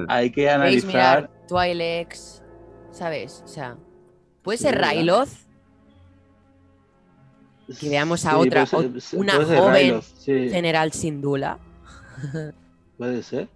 hay 0.09 0.31
que 0.31 0.51
analizar. 0.51 0.87
mirar 0.87 1.31
Twi'leks, 1.49 2.43
¿sabes? 2.91 3.43
O 3.47 3.49
sea, 3.49 3.79
puede 4.43 4.59
ser 4.59 4.79
Railoth. 4.79 5.50
Que 7.79 7.89
veamos 7.89 8.25
a 8.27 8.37
otra, 8.37 8.67
una 9.13 9.33
joven 9.45 10.01
general 10.25 10.93
Sindula. 10.93 11.59
Puede 12.99 13.23
ser. 13.23 13.49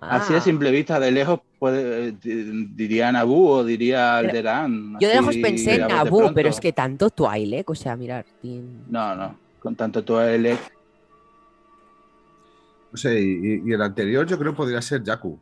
Así 0.00 0.32
de 0.32 0.38
ah. 0.38 0.42
simple 0.42 0.70
vista, 0.70 0.98
de 0.98 1.10
lejos, 1.10 1.40
puede, 1.58 2.12
diría 2.12 3.12
Naboo 3.12 3.58
o 3.58 3.64
diría 3.64 4.16
Alderaan. 4.16 4.96
Yo 4.98 5.08
de 5.08 5.14
lejos 5.14 5.36
pensé 5.36 5.74
en 5.74 5.88
Naboo, 5.88 6.32
pero 6.34 6.48
es 6.48 6.58
que 6.58 6.72
tanto 6.72 7.10
Twi'lek, 7.10 7.68
o 7.68 7.74
sea, 7.74 7.96
mirar. 7.96 8.24
No, 8.42 9.14
no, 9.14 9.36
con 9.60 9.76
tanto 9.76 10.02
Twi'lek. 10.02 10.58
No 12.92 12.96
sé, 12.96 13.20
y, 13.20 13.72
el 13.72 13.82
anterior 13.82 14.26
yo 14.26 14.38
creo 14.38 14.54
podría 14.54 14.80
ser 14.80 15.04
Jakku. 15.04 15.38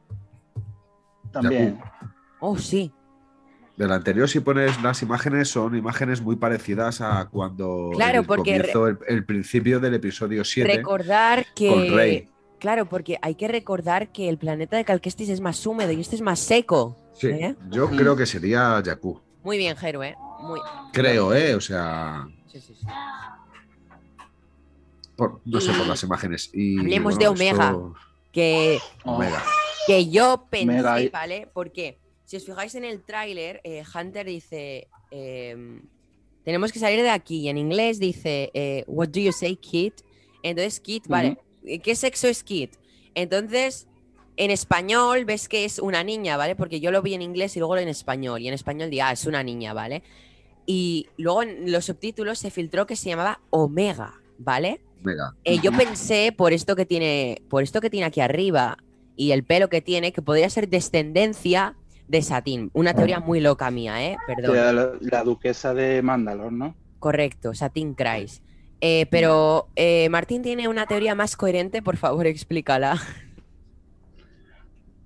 También. 1.32 1.78
Oh, 2.40 2.58
sí. 2.58 2.92
Del 3.78 3.92
anterior, 3.92 4.28
si 4.28 4.40
pones 4.40 4.82
las 4.82 5.02
imágenes, 5.02 5.50
son 5.50 5.76
imágenes 5.76 6.20
muy 6.20 6.34
parecidas 6.34 7.00
a 7.00 7.28
cuando 7.30 7.90
claro, 7.94 8.24
porque 8.24 8.56
el, 9.06 9.24
principio 9.24 9.78
del 9.78 9.94
episodio 9.94 10.44
7. 10.44 10.78
Recordar 10.78 11.46
que. 11.54 12.28
Claro, 12.58 12.88
porque 12.88 13.20
hay 13.22 13.36
que 13.36 13.46
recordar 13.46 14.10
que 14.10 14.28
el 14.28 14.36
planeta 14.36 14.76
de 14.76 14.84
Calquestis 14.84 15.28
es 15.28 15.40
más 15.40 15.64
húmedo 15.64 15.92
y 15.92 16.00
este 16.00 16.16
es 16.16 16.22
más 16.22 16.40
seco. 16.40 16.96
Sí, 17.14 17.28
¿eh? 17.28 17.54
yo 17.70 17.88
creo 17.88 18.16
que 18.16 18.26
sería 18.26 18.82
Jakku. 18.84 19.20
Muy 19.44 19.58
bien, 19.58 19.76
Jero, 19.76 20.02
¿eh? 20.02 20.16
Muy... 20.40 20.58
Creo, 20.92 21.32
¿eh? 21.32 21.54
O 21.54 21.60
sea. 21.60 22.26
Sí, 22.48 22.60
sí, 22.60 22.74
sí. 22.74 22.86
no 25.44 25.60
sé, 25.60 25.72
por 25.72 25.86
las 25.86 26.02
imágenes. 26.02 26.50
Y, 26.52 26.80
hablemos 26.80 27.16
de 27.16 27.28
Omega. 27.28 27.76
Que, 28.32 28.80
Omega. 29.04 29.40
que 29.86 30.10
yo 30.10 30.48
pensé, 30.50 31.10
¿vale? 31.12 31.48
Porque 31.52 32.00
si 32.28 32.36
os 32.36 32.44
fijáis 32.44 32.74
en 32.74 32.84
el 32.84 33.00
tráiler, 33.00 33.62
eh, 33.64 33.82
Hunter 33.94 34.26
dice. 34.26 34.86
Em, 35.10 35.80
tenemos 36.44 36.72
que 36.72 36.78
salir 36.78 37.00
de 37.02 37.08
aquí. 37.08 37.40
Y 37.40 37.48
en 37.48 37.56
inglés 37.56 37.98
dice, 37.98 38.50
eh, 38.52 38.84
What 38.86 39.08
do 39.08 39.20
you 39.20 39.32
say, 39.32 39.56
Kit? 39.56 40.02
Entonces, 40.42 40.78
Kit, 40.78 41.06
vale. 41.08 41.38
¿qué 41.82 41.94
sexo 41.94 42.28
es 42.28 42.42
Kit? 42.42 42.74
Entonces, 43.14 43.86
en 44.36 44.50
español 44.50 45.24
ves 45.24 45.48
que 45.48 45.64
es 45.64 45.78
una 45.78 46.04
niña, 46.04 46.36
¿vale? 46.36 46.54
Porque 46.54 46.80
yo 46.80 46.90
lo 46.90 47.00
vi 47.00 47.14
en 47.14 47.22
inglés 47.22 47.56
y 47.56 47.60
luego 47.60 47.78
en 47.78 47.88
español. 47.88 48.42
Y 48.42 48.48
en 48.48 48.54
español 48.54 48.90
digo, 48.90 49.04
ah, 49.06 49.12
es 49.12 49.24
una 49.24 49.42
niña, 49.42 49.72
¿vale? 49.72 50.02
Y 50.66 51.08
luego 51.16 51.44
en 51.44 51.72
los 51.72 51.86
subtítulos 51.86 52.38
se 52.38 52.50
filtró 52.50 52.86
que 52.86 52.94
se 52.94 53.08
llamaba 53.08 53.40
Omega, 53.48 54.20
¿vale? 54.36 54.82
Omega. 55.02 55.34
Eh, 55.44 55.60
yo 55.62 55.72
pensé, 55.72 56.32
por 56.36 56.52
esto 56.52 56.76
que 56.76 56.84
tiene, 56.84 57.40
por 57.48 57.62
esto 57.62 57.80
que 57.80 57.88
tiene 57.88 58.04
aquí 58.04 58.20
arriba 58.20 58.76
y 59.16 59.32
el 59.32 59.44
pelo 59.44 59.70
que 59.70 59.80
tiene, 59.80 60.12
que 60.12 60.20
podría 60.20 60.50
ser 60.50 60.68
descendencia 60.68 61.74
de 62.08 62.22
Satín. 62.22 62.70
Una 62.72 62.94
teoría 62.94 63.20
muy 63.20 63.40
loca 63.40 63.70
mía, 63.70 64.04
¿eh? 64.04 64.16
Perdón. 64.26 64.98
La, 65.00 65.22
duquesa 65.22 65.74
de 65.74 66.02
Mandalor, 66.02 66.52
¿no? 66.52 66.74
Correcto, 66.98 67.54
Satín 67.54 67.94
Christ. 67.94 68.42
Eh, 68.80 69.06
pero 69.10 69.68
eh, 69.76 70.08
Martín 70.08 70.42
tiene 70.42 70.68
una 70.68 70.86
teoría 70.86 71.14
más 71.14 71.36
coherente, 71.36 71.82
por 71.82 71.96
favor, 71.96 72.26
explícala. 72.26 72.98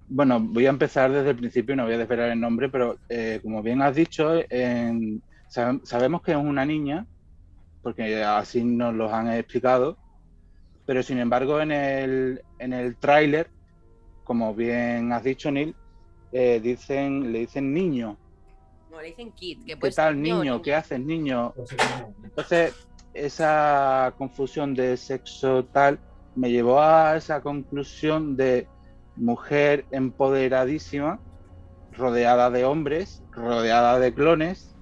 Bueno, 0.08 0.40
voy 0.40 0.66
a 0.66 0.70
empezar 0.70 1.10
desde 1.10 1.30
el 1.30 1.36
principio, 1.36 1.74
no 1.74 1.84
voy 1.84 1.94
a 1.94 1.98
desvelar 1.98 2.30
el 2.30 2.40
nombre, 2.40 2.68
pero 2.68 2.98
eh, 3.08 3.40
como 3.42 3.62
bien 3.62 3.80
has 3.80 3.96
dicho, 3.96 4.40
sabemos 5.48 6.20
que 6.20 6.32
es 6.32 6.36
una 6.36 6.66
niña, 6.66 7.06
porque 7.82 8.22
así 8.22 8.62
nos 8.62 8.94
lo 8.94 9.12
han 9.12 9.32
explicado, 9.32 9.96
pero 10.84 11.02
sin 11.02 11.18
embargo 11.18 11.62
en 11.62 11.72
el, 11.72 12.42
en 12.58 12.74
el 12.74 12.96
tráiler, 12.96 13.48
como 14.24 14.54
bien 14.54 15.12
has 15.12 15.24
dicho, 15.24 15.50
Neil, 15.50 15.74
dicen, 16.32 17.32
le 17.32 17.40
dicen 17.40 17.72
niño. 17.72 18.16
No, 18.90 19.00
le 19.00 19.08
dicen 19.08 19.32
kid. 19.32 19.58
¿Qué 19.66 19.90
tal, 19.90 20.20
niño? 20.20 20.60
¿Qué 20.62 20.74
haces, 20.74 21.00
niño? 21.00 21.54
Entonces, 22.24 22.74
esa 23.14 24.14
confusión 24.16 24.74
de 24.74 24.96
sexo 24.96 25.64
tal 25.66 25.98
me 26.34 26.50
llevó 26.50 26.80
a 26.80 27.16
esa 27.16 27.42
conclusión 27.42 28.36
de 28.36 28.66
mujer 29.16 29.84
empoderadísima, 29.90 31.20
rodeada 31.92 32.50
de 32.50 32.64
hombres, 32.64 33.22
rodeada 33.32 33.98
de 33.98 34.14
clones, 34.14 34.74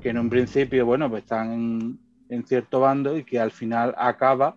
que 0.00 0.10
en 0.10 0.18
un 0.18 0.28
principio, 0.28 0.84
bueno, 0.84 1.08
pues 1.08 1.22
están 1.22 1.98
en, 2.28 2.46
cierto 2.46 2.80
bando 2.80 3.16
y 3.16 3.24
que 3.24 3.38
al 3.38 3.52
final 3.52 3.94
acaba 3.96 4.56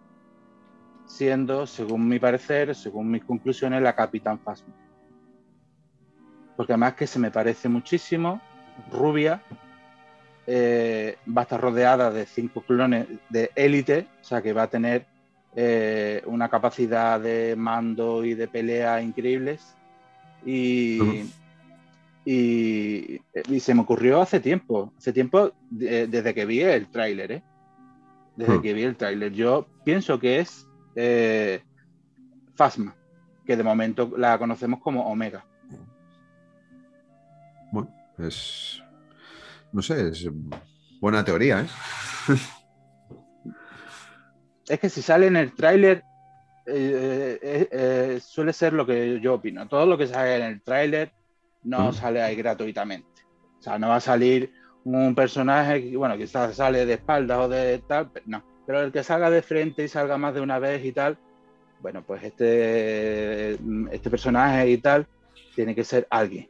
siendo, 1.06 1.68
según 1.68 2.08
mi 2.08 2.20
parecer, 2.20 2.74
según 2.74 3.12
mis 3.12 3.24
conclusiones, 3.24 3.82
la 3.82 3.96
Capitán 3.96 4.40
Phasma. 4.40 4.74
Porque 6.56 6.74
además 6.74 6.94
que 6.96 7.08
se 7.08 7.20
me 7.20 7.32
parece 7.32 7.70
muchísimo, 7.70 8.42
rubia, 8.92 9.42
eh, 10.48 11.18
va 11.28 11.42
a 11.42 11.44
estar 11.44 11.60
rodeada 11.60 12.12
de 12.12 12.26
cinco 12.26 12.62
clones 12.62 13.08
de 13.30 13.52
élite, 13.56 14.08
o 14.22 14.24
sea 14.24 14.42
que 14.44 14.54
va 14.54 14.64
a 14.64 14.70
tener 14.70 15.08
eh, 15.56 16.22
una 16.26 16.50
capacidad 16.50 17.20
de 17.20 17.56
mando 17.56 18.24
y 18.24 18.36
de 18.36 18.48
pelea 18.48 19.02
increíbles. 19.02 19.76
Y, 20.46 21.24
y, 22.24 23.20
se 23.60 23.74
me 23.74 23.82
ocurrió 23.82 24.22
hace 24.22 24.40
tiempo, 24.40 24.94
hace 24.98 25.12
tiempo 25.12 25.54
desde 25.70 26.34
que 26.36 26.46
vi 26.46 26.62
el 26.62 26.88
tráiler, 26.88 27.32
¿eh? 27.32 27.44
desde 28.36 28.62
que 28.62 28.74
vi 28.74 28.84
el 28.84 28.96
tráiler. 28.96 29.32
Yo 29.32 29.66
pienso 29.84 30.20
que 30.20 30.40
es 30.40 30.68
Fasma, 32.54 32.96
que 33.48 33.58
de 33.58 33.64
momento 33.64 34.14
la 34.16 34.38
conocemos 34.38 34.80
como 34.82 35.10
Omega. 35.10 35.46
Es 38.18 38.82
no 39.76 39.82
sé, 39.82 40.08
es 40.08 40.30
buena 41.02 41.26
teoría, 41.26 41.60
¿eh? 41.60 41.68
es 44.70 44.80
que 44.80 44.90
si 44.90 45.02
sale 45.02 45.28
en 45.28 45.36
el 45.36 45.54
tráiler, 45.54 46.02
eh, 46.66 47.68
eh, 47.70 48.20
suele 48.22 48.54
ser 48.54 48.72
lo 48.72 48.86
que 48.86 49.20
yo 49.20 49.34
opino. 49.34 49.68
Todo 49.68 49.86
lo 49.86 49.98
que 49.98 50.08
sale 50.08 50.38
en 50.38 50.44
el 50.44 50.62
tráiler 50.62 51.12
no 51.64 51.92
sale 51.92 52.22
ahí 52.22 52.38
gratuitamente. 52.38 53.24
O 53.60 53.62
sea, 53.62 53.78
no 53.78 53.90
va 53.90 53.98
a 53.98 54.00
salir 54.00 54.54
un 54.86 55.14
personaje, 55.14 55.98
bueno, 55.98 56.16
quizás 56.16 56.56
sale 56.56 56.86
de 56.86 56.94
espaldas 56.94 57.40
o 57.40 57.50
de 57.50 57.80
tal, 57.80 58.12
no. 58.26 58.46
Pero 58.66 58.82
el 58.82 58.94
que 58.94 59.04
salga 59.04 59.30
de 59.30 59.42
frente 59.42 59.84
y 59.84 59.88
salga 59.90 60.18
más 60.18 60.34
de 60.34 60.40
una 60.40 60.58
vez 60.58 60.86
y 60.86 60.94
tal, 60.94 61.18
bueno, 61.82 62.02
pues 62.02 62.24
este, 62.24 63.58
este 63.92 64.10
personaje 64.10 64.70
y 64.70 64.78
tal 64.78 65.06
tiene 65.54 65.76
que 65.76 65.84
ser 65.84 66.08
alguien. 66.10 66.48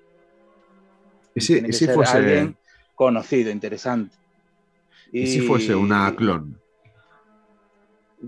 Y 1.36 1.42
si, 1.42 1.88
fuese 1.88 2.18
alguien 2.18 2.56
conocido, 2.96 3.52
interesante. 3.52 4.16
¿Y, 5.12 5.28
si 5.28 5.42
fuese 5.42 5.76
una 5.76 6.16
clon? 6.16 6.58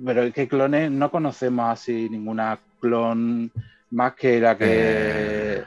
Pero 0.05 0.23
es 0.23 0.33
que 0.33 0.47
clones 0.47 0.91
no 0.91 1.09
conocemos 1.09 1.69
así 1.69 2.09
ninguna 2.09 2.59
clon 2.79 3.51
más 3.91 4.13
que 4.13 4.39
la 4.39 4.57
que. 4.57 4.65
Eh. 4.67 5.63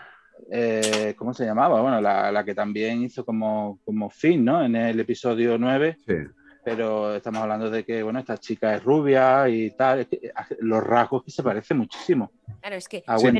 Eh, 0.53 1.15
¿Cómo 1.17 1.33
se 1.33 1.45
llamaba? 1.45 1.81
Bueno, 1.81 2.01
la, 2.01 2.45
que 2.45 2.55
también 2.55 3.03
hizo 3.03 3.25
como, 3.25 3.79
como 3.85 4.11
Finn, 4.11 4.45
¿no? 4.45 4.65
En 4.65 4.75
el 4.75 4.99
episodio 4.99 5.57
9. 5.57 5.97
Sí. 6.05 6.15
Pero 6.63 7.15
estamos 7.15 7.43
hablando 7.43 7.71
de 7.71 7.85
que, 7.85 8.03
bueno, 8.03 8.19
esta 8.19 8.37
chica 8.39 8.75
es 8.75 8.85
rubia 8.85 9.49
y 9.49 9.71
tal, 9.71 10.07
los 10.61 10.83
rasgos 10.83 11.25
que 11.25 11.31
se 11.31 11.43
parecen 11.43 11.79
muchísimo. 11.79 12.31
Claro, 12.61 12.77
es 12.77 12.89
que, 12.89 13.03
a 13.07 13.17
ver, 13.17 13.37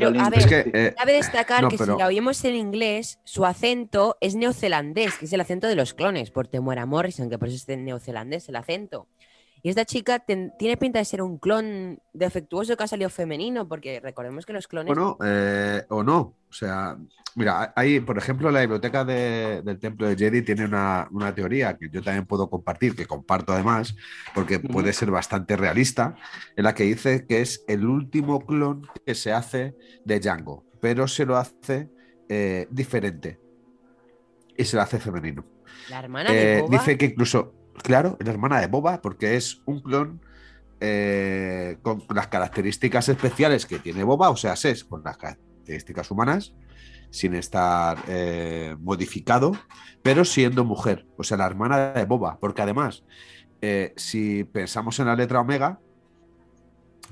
eh, 0.73 0.93
cabe 0.97 1.13
destacar 1.13 1.67
que 1.67 1.77
si 1.77 1.85
la 1.85 2.07
oímos 2.07 2.43
en 2.45 2.55
inglés, 2.55 3.19
su 3.23 3.45
acento 3.45 4.17
es 4.21 4.35
neozelandés, 4.35 5.17
que 5.17 5.25
es 5.25 5.33
el 5.33 5.41
acento 5.41 5.67
de 5.67 5.75
los 5.75 5.93
clones, 5.93 6.31
por 6.31 6.47
Temuera 6.47 6.85
Morrison, 6.85 7.29
que 7.29 7.37
por 7.37 7.47
eso 7.47 7.57
es 7.57 7.77
neozelandés 7.77 8.49
el 8.49 8.55
acento. 8.55 9.07
Y 9.63 9.69
esta 9.69 9.85
chica 9.85 10.19
tiene 10.19 10.77
pinta 10.77 10.99
de 10.99 11.05
ser 11.05 11.21
un 11.21 11.37
clon 11.37 11.99
defectuoso 12.13 12.75
que 12.75 12.83
ha 12.83 12.87
salido 12.87 13.09
femenino, 13.09 13.67
porque 13.67 13.99
recordemos 13.99 14.45
que 14.45 14.53
los 14.53 14.67
clones. 14.67 14.87
Bueno, 14.87 15.17
eh, 15.23 15.83
o 15.89 16.03
no. 16.03 16.35
O 16.49 16.53
sea, 16.53 16.97
mira, 17.35 17.71
hay, 17.75 17.99
por 17.99 18.17
ejemplo, 18.17 18.49
la 18.51 18.61
biblioteca 18.61 19.05
del 19.05 19.79
Templo 19.79 20.07
de 20.07 20.15
Jedi 20.15 20.41
tiene 20.41 20.65
una, 20.65 21.07
teoría 21.35 21.77
que 21.77 21.89
yo 21.89 22.01
también 22.01 22.25
puedo 22.25 22.49
compartir, 22.49 22.95
que 22.95 23.05
comparto 23.05 23.53
además, 23.53 23.95
porque 24.33 24.59
puede 24.59 24.93
ser 24.93 25.11
bastante 25.11 25.55
realista, 25.55 26.15
en 26.55 26.63
la 26.63 26.73
que 26.73 26.83
dice 26.83 27.25
que 27.27 27.41
es 27.41 27.63
el 27.67 27.85
último 27.85 28.45
clon 28.45 28.87
que 29.05 29.15
se 29.15 29.31
hace 29.31 29.75
de 30.03 30.19
Django, 30.19 30.65
pero 30.81 31.07
se 31.07 31.25
lo 31.25 31.37
hace 31.37 31.89
eh, 32.27 32.67
diferente 32.71 33.39
y 34.57 34.65
se 34.65 34.75
lo 34.75 34.81
hace 34.81 34.99
femenino. 34.99 35.45
La 35.89 35.99
hermana 35.99 36.31
de 36.31 36.59
eh, 36.59 36.65
Dice 36.69 36.97
que 36.97 37.05
incluso 37.05 37.60
Claro, 37.83 38.17
es 38.19 38.25
la 38.25 38.33
hermana 38.33 38.59
de 38.59 38.67
Boba, 38.67 39.01
porque 39.01 39.35
es 39.35 39.61
un 39.65 39.81
clon 39.81 40.21
eh, 40.79 41.77
con 41.81 42.03
las 42.13 42.27
características 42.27 43.09
especiales 43.09 43.65
que 43.65 43.79
tiene 43.79 44.03
Boba, 44.03 44.29
o 44.29 44.35
sea, 44.35 44.53
es 44.53 44.83
con 44.83 45.03
las 45.03 45.17
características 45.17 46.09
humanas, 46.11 46.53
sin 47.09 47.35
estar 47.35 47.97
eh, 48.07 48.75
modificado, 48.79 49.51
pero 50.03 50.25
siendo 50.25 50.63
mujer, 50.63 51.07
o 51.17 51.23
sea, 51.23 51.37
la 51.37 51.45
hermana 51.45 51.93
de 51.93 52.05
Boba, 52.05 52.39
porque 52.39 52.61
además, 52.61 53.03
eh, 53.61 53.93
si 53.95 54.43
pensamos 54.43 54.99
en 54.99 55.07
la 55.07 55.15
letra 55.15 55.41
omega, 55.41 55.79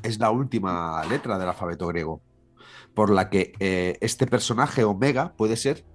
es 0.02 0.20
la 0.20 0.32
última 0.32 1.04
letra 1.06 1.38
del 1.38 1.50
alfabeto 1.50 1.88
griego, 1.88 2.22
por 2.94 3.10
la 3.10 3.30
que 3.30 3.98
este 4.02 4.26
personaje 4.26 4.84
omega 4.84 5.34
puede 5.36 5.58
ser 5.58 5.86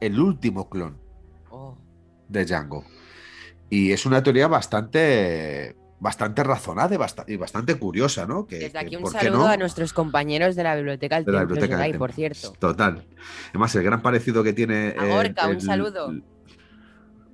el 0.00 0.20
último 0.20 0.70
clon 0.70 0.98
oh. 1.50 1.76
de 2.28 2.44
Django. 2.44 2.84
Y 3.70 3.92
es 3.92 4.06
una 4.06 4.22
teoría 4.22 4.48
bastante, 4.48 5.76
bastante 6.00 6.42
razonada 6.42 6.94
y 7.26 7.36
bastante, 7.36 7.74
curiosa, 7.76 8.26
¿no? 8.26 8.46
Que, 8.46 8.58
Desde 8.58 8.78
aquí 8.78 8.96
un 8.96 9.10
saludo 9.10 9.46
a 9.46 9.56
nuestros 9.56 9.92
compañeros 9.92 10.56
de 10.56 10.62
la 10.62 10.76
Biblioteca 10.76 11.20
del 11.20 11.92
de 11.92 11.98
por 11.98 12.12
cierto. 12.12 12.52
Total. 12.58 13.04
Además, 13.50 13.74
el 13.74 13.82
gran 13.82 14.00
parecido 14.00 14.42
que 14.42 14.52
tiene... 14.52 14.94
A 14.98 15.06
Gorka, 15.06 15.48
un 15.48 15.60
saludo. 15.60 16.08
un 16.08 16.24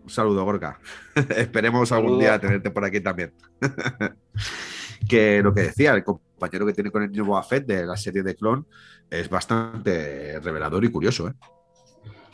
saludo, 0.06 0.44
Gorka. 0.44 0.80
Esperemos 1.36 1.92
algún 1.92 2.18
día 2.18 2.38
tenerte 2.40 2.70
por 2.70 2.84
aquí 2.84 3.00
también. 3.00 3.32
que 5.08 5.42
lo 5.42 5.54
que 5.54 5.62
decía, 5.62 5.94
el 5.94 6.02
compañero 6.02 6.66
que 6.66 6.72
tiene 6.72 6.90
con 6.90 7.02
el 7.02 7.12
nuevo 7.12 7.40
Fett 7.42 7.66
de 7.66 7.86
la 7.86 7.96
serie 7.96 8.22
de 8.22 8.34
Clon 8.34 8.66
es 9.10 9.28
bastante 9.28 10.40
revelador 10.40 10.84
y 10.84 10.90
curioso, 10.90 11.28
¿eh? 11.28 11.34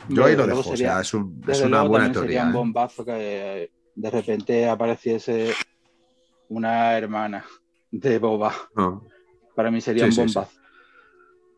Yo 0.08 0.24
ahí 0.24 0.34
lo 0.34 0.46
dejo, 0.46 0.70
o 0.70 0.76
sea, 0.76 1.00
es, 1.00 1.12
una 1.12 1.82
buena 1.82 2.10
teoría. 2.10 2.40
Sería 2.40 2.44
un 2.44 2.50
¿eh? 2.50 2.54
bombazo 2.54 3.04
que 3.04 3.70
de 3.94 4.10
repente 4.10 4.68
apareciese 4.68 5.54
una 6.48 6.96
hermana 6.96 7.44
de 7.90 8.18
Boba. 8.18 8.54
Para 9.54 9.70
mí 9.70 9.80
sería 9.80 10.06
un 10.06 10.14
bombazo. 10.14 10.58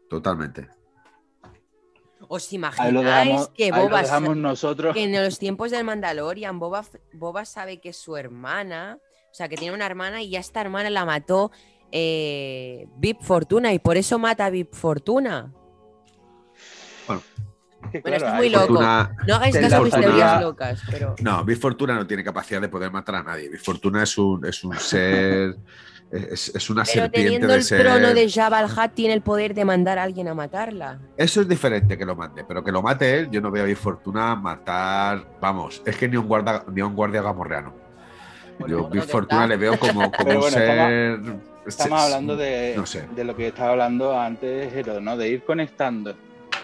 Totalmente. 0.08 0.68
¿Os 2.28 2.52
imagináis 2.52 3.48
que 3.54 3.72
Boba 3.72 4.02
nosotros. 4.34 4.94
que 4.94 5.04
en 5.04 5.12
los 5.24 5.38
tiempos 5.38 5.70
del 5.70 5.84
Mandalorian 5.84 6.58
Boba, 6.58 6.84
Boba 7.12 7.44
sabe 7.44 7.80
que 7.80 7.92
su 7.92 8.16
hermana, 8.16 8.98
o 9.30 9.34
sea, 9.34 9.48
que 9.48 9.56
tiene 9.56 9.74
una 9.74 9.86
hermana 9.86 10.22
y 10.22 10.30
ya 10.30 10.40
esta 10.40 10.60
hermana 10.60 10.88
la 10.88 11.04
mató 11.04 11.50
eh, 11.90 12.88
Vip 12.96 13.20
Fortuna 13.20 13.72
y 13.72 13.78
por 13.78 13.98
eso 13.98 14.18
mata 14.18 14.46
a 14.46 14.50
Vip 14.50 14.72
Fortuna? 14.72 15.52
Bueno, 17.06 17.22
bueno, 18.02 18.16
esto 18.16 18.28
es 18.28 18.34
muy 18.34 18.48
loco. 18.48 18.74
no 18.74 19.34
hagáis 19.34 19.58
caso 19.58 19.76
a 19.76 19.80
mis 19.80 19.94
teorías 19.94 20.40
locas. 20.40 20.82
Pero... 20.90 21.14
No, 21.20 21.44
Fortuna 21.60 21.94
no 21.94 22.06
tiene 22.06 22.24
capacidad 22.24 22.60
de 22.60 22.68
poder 22.68 22.90
matar 22.90 23.16
a 23.16 23.22
nadie. 23.22 23.50
Fortuna 23.58 24.02
es 24.02 24.16
un, 24.18 24.44
es 24.46 24.64
un 24.64 24.78
ser. 24.78 25.56
Es, 26.10 26.54
es, 26.54 26.68
una 26.68 26.82
pero 26.84 27.10
teniendo 27.10 27.54
el 27.54 27.66
trono 27.66 28.12
de 28.12 28.30
Jabal 28.30 28.68
Hat 28.76 28.92
tiene 28.92 29.14
el 29.14 29.22
poder 29.22 29.54
de 29.54 29.64
mandar 29.64 29.98
a 29.98 30.02
alguien 30.02 30.28
a 30.28 30.34
matarla. 30.34 30.98
Eso 31.16 31.40
es 31.40 31.48
diferente 31.48 31.96
que 31.96 32.04
lo 32.04 32.14
mande, 32.14 32.44
pero 32.44 32.62
que 32.62 32.70
lo 32.70 32.82
mate 32.82 33.20
él, 33.20 33.30
yo 33.30 33.40
no 33.40 33.50
veo 33.50 33.64
a 33.64 33.76
Fortuna 33.76 34.34
matar. 34.36 35.24
Vamos, 35.40 35.80
es 35.86 35.96
que 35.96 36.08
ni 36.08 36.18
un 36.18 36.28
guardia, 36.28 36.64
ni 36.70 36.82
un 36.82 36.94
guardia 36.94 37.22
gamorreano. 37.22 37.72
yo 38.68 38.90
a 38.92 39.02
Fortuna 39.02 39.46
le 39.46 39.56
veo 39.56 39.78
como, 39.78 40.00
un 40.02 40.50
ser. 40.50 41.18
Estamos, 41.66 42.02
hablando 42.02 42.36
de, 42.36 42.78
de 43.16 43.24
lo 43.24 43.34
que 43.34 43.46
estaba 43.46 43.70
hablando 43.70 44.18
antes, 44.18 44.86
¿no? 45.00 45.16
De 45.16 45.28
ir 45.28 45.44
conectando 45.44 46.14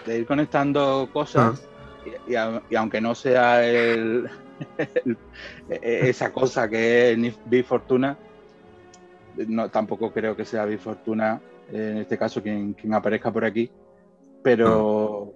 de 0.05 0.19
ir 0.19 0.25
conectando 0.25 1.09
cosas 1.11 1.67
y, 2.27 2.75
aunque 2.75 3.01
no 3.01 3.15
sea 3.15 3.67
el, 3.67 4.29
esa 5.69 6.31
cosa 6.31 6.69
que 6.69 7.11
es 7.11 7.39
Big 7.45 7.65
Fortuna, 7.65 8.17
no, 9.47 9.69
tampoco 9.69 10.11
creo 10.11 10.35
que 10.35 10.45
sea 10.45 10.65
Big 10.65 10.79
Fortuna, 10.79 11.41
en 11.71 11.97
este 11.97 12.17
caso, 12.17 12.41
quien, 12.41 12.73
quien 12.73 12.93
aparezca 12.93 13.31
por 13.31 13.45
aquí, 13.45 13.71
pero, 14.43 15.33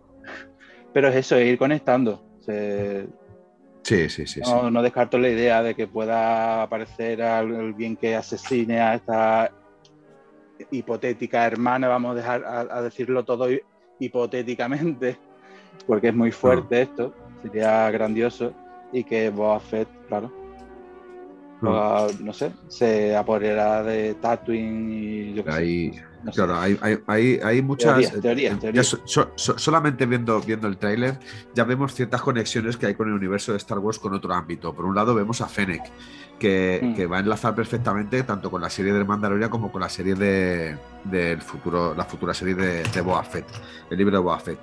pero 0.94 1.10
es 1.10 1.16
eso, 1.16 1.36
es 1.38 1.48
ir 1.48 1.58
conectando. 1.58 2.24
sí, 3.84 4.10
sí, 4.10 4.28
sí 4.28 4.42
no, 4.42 4.72
no, 4.72 4.82
descarto 4.82 5.18
la 5.18 5.30
idea 5.30 5.62
de 5.64 5.76
que 5.76 5.88
pueda 5.88 6.64
aparecer 6.64 7.22
alguien 7.22 7.96
que 7.96 8.16
asesine 8.16 8.80
a 8.80 8.96
esta 8.96 9.52
hipotética 10.72 11.46
hermana, 11.46 11.88
vamos 11.88 12.12
a 12.12 12.16
dejar 12.16 12.46
a 12.46 12.82
decirlo 12.82 13.26
todo 13.26 13.48
hipotéticamente, 14.06 15.18
porque 15.88 16.10
es 16.10 16.16
muy 16.16 16.32
fuerte 16.32 16.84
esto, 16.84 17.14
sería 17.42 17.90
grandioso, 17.92 18.54
y 18.92 19.04
que 19.04 19.30
Boba 19.30 19.60
Fett, 19.60 19.88
claro, 20.08 20.32
no 21.62 22.34
sé, 22.34 22.52
se 22.68 23.16
apoderará 23.16 23.84
de 23.84 24.16
Tatooine 24.16 24.92
y 24.92 25.34
yo 25.34 25.44
Ahí, 25.48 25.94
claro, 26.32 26.60
hay, 26.60 26.78
hay, 27.08 27.40
hay, 27.44 27.62
muchas. 27.62 28.12
Teorías, 28.22 28.60
teorías, 28.60 28.98
solamente 29.36 30.06
viendo, 30.06 30.40
viendo 30.42 30.68
el 30.68 30.78
tráiler, 30.78 31.20
ya 31.54 31.64
vemos 31.64 31.94
ciertas 31.94 32.22
conexiones 32.22 32.78
que 32.78 32.88
hay 32.88 32.96
con 32.96 33.08
el 33.08 33.14
universo 33.14 33.52
de 33.52 33.58
Star 33.58 33.80
Wars 33.80 34.00
con 34.00 34.14
otro 34.14 34.34
ámbito. 34.34 34.74
Por 34.74 34.86
un 34.86 34.96
lado, 34.96 35.16
vemos 35.16 35.42
a 35.42 35.48
Fennec, 35.48 35.84
que, 36.40 36.80
mm. 36.82 36.96
que 36.96 37.08
va 37.08 37.18
a 37.18 37.20
enlazar 37.20 37.56
perfectamente 37.56 38.24
tanto 38.24 38.50
con 38.50 38.62
la 38.62 38.70
serie 38.70 38.94
de 38.94 39.04
Mandalorian 39.04 39.50
como 39.50 39.72
con 39.72 39.82
la 39.82 39.90
serie 39.90 40.16
de, 40.16 40.78
del 41.04 41.42
futuro, 41.42 41.94
la 41.96 42.06
futura 42.06 42.34
serie 42.34 42.56
de, 42.56 42.84
de 42.84 43.02
Boba 43.02 43.24
Fett, 43.24 43.46
el 43.90 43.98
libro 43.98 44.16
de 44.16 44.24
Boba 44.24 44.40
Fett. 44.40 44.60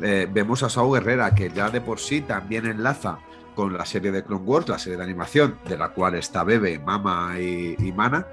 Eh, 0.00 0.28
vemos 0.30 0.62
a 0.62 0.68
Saúl 0.68 0.98
Guerrera, 0.98 1.34
que 1.34 1.50
ya 1.50 1.70
de 1.70 1.80
por 1.80 1.98
sí 1.98 2.22
también 2.22 2.66
enlaza 2.66 3.18
con 3.54 3.72
la 3.76 3.84
serie 3.84 4.10
de 4.10 4.24
Clone 4.24 4.44
Wars, 4.44 4.68
la 4.68 4.78
serie 4.78 4.96
de 4.96 5.04
animación, 5.04 5.58
de 5.68 5.76
la 5.76 5.90
cual 5.90 6.14
está 6.14 6.44
Bebe, 6.44 6.78
Mama 6.78 7.38
y, 7.38 7.92
Mana, 7.94 8.26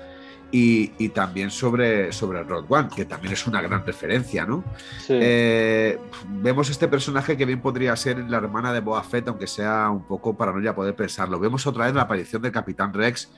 y, 0.51 1.09
también 1.09 1.51
sobre, 1.51 2.11
sobre 2.11 2.43
Rogue 2.43 2.65
One, 2.69 2.89
que 2.95 3.05
también 3.05 3.33
es 3.33 3.45
una 3.45 3.61
gran 3.61 3.85
referencia, 3.85 4.45
¿no? 4.45 4.63
Eh, 5.07 5.99
vemos 6.27 6.69
este 6.69 6.87
personaje 6.87 7.37
que 7.37 7.45
bien 7.45 7.61
podría 7.61 7.95
ser 7.95 8.17
la 8.29 8.37
hermana 8.37 8.73
de 8.73 8.79
Boa 8.79 9.03
Fett, 9.03 9.27
aunque 9.27 9.47
sea 9.47 9.89
un 9.89 10.03
poco 10.03 10.35
para 10.35 10.51
no 10.51 10.59
ya 10.59 10.73
poder 10.73 10.95
pensarlo. 10.95 11.39
Vemos 11.39 11.67
otra 11.67 11.85
vez 11.85 11.93
la 11.93 12.03
aparición 12.03 12.41
del 12.41 12.51
Capitán 12.51 12.93
Rex, 12.93 13.29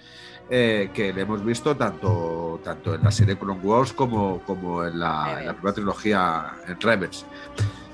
eh, 0.50 0.90
que 0.94 1.12
le 1.12 1.22
hemos 1.22 1.44
visto 1.44 1.76
tanto, 1.76 2.62
tanto 2.64 2.96
en 2.96 3.04
la 3.04 3.12
serie 3.12 3.38
Clone 3.38 3.62
Wars 3.62 3.92
como, 3.94 4.42
como 4.46 4.86
en, 4.86 5.00
la, 5.00 5.38
en 5.40 5.48
la 5.48 5.54
primera 5.54 5.74
trilogía 5.74 6.54
en 6.68 6.80
Rebels. 6.80 7.26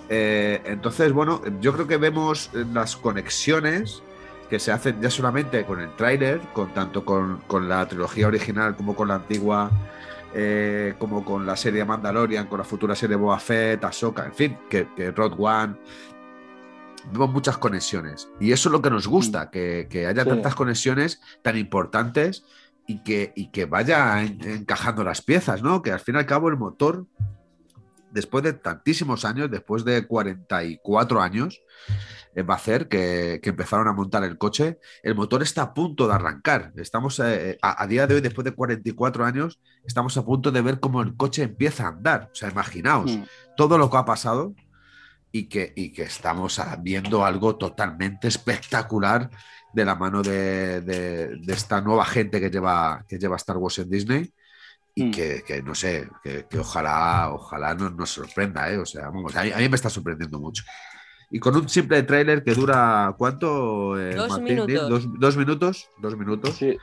Eh, 0.09 0.61
entonces, 0.65 1.11
bueno, 1.11 1.41
yo 1.59 1.73
creo 1.73 1.87
que 1.87 1.97
vemos 1.97 2.51
las 2.73 2.95
conexiones 2.95 4.03
que 4.49 4.59
se 4.59 4.71
hacen 4.71 5.01
ya 5.01 5.09
solamente 5.09 5.65
con 5.65 5.79
el 5.81 5.95
tráiler, 5.95 6.39
con 6.53 6.73
tanto 6.73 7.03
con, 7.03 7.41
la 7.67 7.87
trilogía 7.87 8.27
original 8.27 8.75
como 8.75 8.95
con 8.95 9.09
la 9.09 9.15
antigua, 9.15 9.71
eh, 10.33 10.95
como 10.97 11.23
con 11.25 11.45
la 11.45 11.55
serie 11.55 11.85
Mandalorian, 11.85 12.47
con 12.47 12.59
la 12.59 12.63
futura 12.63 12.95
serie 12.95 13.15
Boba 13.15 13.39
Fett, 13.39 13.83
Ahsoka, 13.83 14.25
en 14.25 14.33
fin, 14.33 14.57
que, 14.69 14.87
que 14.95 15.11
Road 15.11 15.33
One. 15.37 15.75
Vemos 17.11 17.31
muchas 17.31 17.57
conexiones. 17.57 18.29
Y 18.39 18.51
eso 18.51 18.69
es 18.69 18.73
lo 18.73 18.81
que 18.81 18.89
nos 18.89 19.07
gusta, 19.07 19.45
mm. 19.45 19.49
que, 19.49 20.05
haya 20.07 20.25
tantas 20.25 20.55
conexiones 20.55 21.21
tan 21.41 21.57
importantes 21.57 22.43
y 22.85 23.03
que, 23.03 23.33
y 23.35 23.49
que 23.51 23.65
vaya 23.65 24.23
encajando 24.23 25.03
las 25.03 25.21
piezas, 25.21 25.61
¿no? 25.61 25.81
Que 25.81 25.91
al 25.91 25.99
fin 25.99 26.15
y 26.15 26.17
al 26.19 26.25
cabo 26.25 26.49
el 26.49 26.57
motor 26.57 27.05
después 28.11 28.43
de 28.43 28.53
tantísimos 28.53 29.25
años, 29.25 29.51
después 29.51 29.85
de 29.85 30.07
44 30.07 31.21
años, 31.21 31.61
eh, 32.37 32.43
va 32.43 32.53
a 32.53 32.57
hacer 32.57 32.87
que, 32.87 33.41
empezaron 33.43 33.87
a 33.87 33.93
montar 33.93 34.23
el 34.23 34.37
coche. 34.37 34.77
El 35.01 35.15
motor 35.15 35.41
está 35.41 35.63
a 35.63 35.73
punto 35.73 36.07
de 36.07 36.13
arrancar. 36.13 36.71
Estamos 36.75 37.19
eh, 37.19 37.57
a, 37.63 37.87
día 37.87 38.05
de 38.05 38.13
hoy, 38.13 38.21
después 38.21 38.45
de 38.45 38.51
44 38.51 39.25
años, 39.25 39.59
estamos 39.83 40.15
a 40.17 40.23
punto 40.23 40.51
de 40.51 40.61
ver 40.61 40.79
cómo 40.79 41.01
el 41.01 41.17
coche 41.17 41.41
empieza 41.41 41.85
a 41.85 41.87
andar. 41.87 42.29
O 42.31 42.35
sea, 42.35 42.51
imaginaos 42.51 43.11
mm. 43.11 43.23
todo 43.55 43.79
lo 43.79 43.89
que 43.89 43.97
ha 43.97 44.05
pasado 44.05 44.53
y 45.31 45.49
que, 45.49 45.73
y 45.75 45.91
que 45.91 46.03
estamos 46.03 46.61
viendo 46.81 47.25
algo 47.25 47.55
totalmente 47.55 48.27
espectacular 48.27 49.31
de 49.73 49.85
la 49.85 49.95
mano 49.95 50.21
de, 50.21 51.41
esta 51.47 51.81
nueva 51.81 52.05
gente 52.05 52.39
que 52.39 52.51
lleva, 52.51 53.03
que 53.07 53.17
lleva 53.17 53.37
Star 53.37 53.57
Wars 53.57 53.79
en 53.79 53.89
Disney 53.89 54.31
y 54.93 55.05
mm. 55.05 55.11
que, 55.11 55.63
no 55.65 55.73
sé, 55.73 56.07
que, 56.23 56.45
ojalá, 56.59 57.31
ojalá 57.33 57.73
nos, 57.73 57.95
nos 57.95 58.11
sorprenda, 58.11 58.71
¿eh? 58.71 58.77
O 58.77 58.85
sea, 58.85 59.05
vamos, 59.09 59.35
a 59.35 59.41
mí, 59.41 59.69
me 59.69 59.75
está 59.75 59.89
sorprendiendo 59.89 60.39
mucho. 60.39 60.63
Y 61.29 61.39
con 61.39 61.55
un 61.55 61.67
simple 61.67 62.03
tráiler 62.03 62.43
que 62.43 62.53
dura, 62.53 63.13
¿cuánto? 63.17 63.99
Eh, 63.99 64.15
dos, 64.15 64.39
minutos. 64.39 65.07
Dos, 65.19 65.37
minutos. 65.37 65.89
Dos 65.97 66.17
minutos. 66.17 66.55
Sí. 66.55 66.77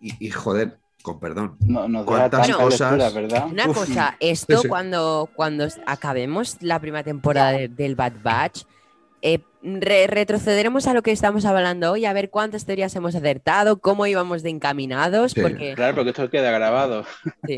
Y, 0.00 0.30
joder, 0.30 0.78
con 1.02 1.20
perdón. 1.20 1.56
No, 1.60 2.04
¿Cuántas 2.04 2.50
cosas? 2.50 3.14
¿verdad? 3.14 3.46
Una 3.48 3.66
cosa, 3.66 4.16
esto 4.18 4.62
cuando, 4.68 5.30
cuando 5.34 5.68
acabemos 5.86 6.56
la 6.60 6.80
primera 6.80 7.04
temporada 7.04 7.52
del 7.52 7.94
Bad 7.94 8.14
Batch, 8.22 8.64
eh, 9.22 9.40
retrocederemos 9.62 10.86
a 10.88 10.94
lo 10.94 11.02
que 11.02 11.12
estamos 11.12 11.44
hablando 11.44 11.92
hoy, 11.92 12.04
a 12.04 12.12
ver 12.12 12.30
cuántas 12.30 12.66
teorías 12.66 12.94
hemos 12.96 13.14
acertado, 13.14 13.80
cómo 13.80 14.06
íbamos 14.06 14.42
de 14.42 14.50
encaminados. 14.50 15.34
Porque... 15.34 15.74
Claro, 15.74 15.94
porque 15.94 16.10
esto 16.10 16.28
queda 16.28 16.50
grabado. 16.50 17.04
yo, 17.48 17.56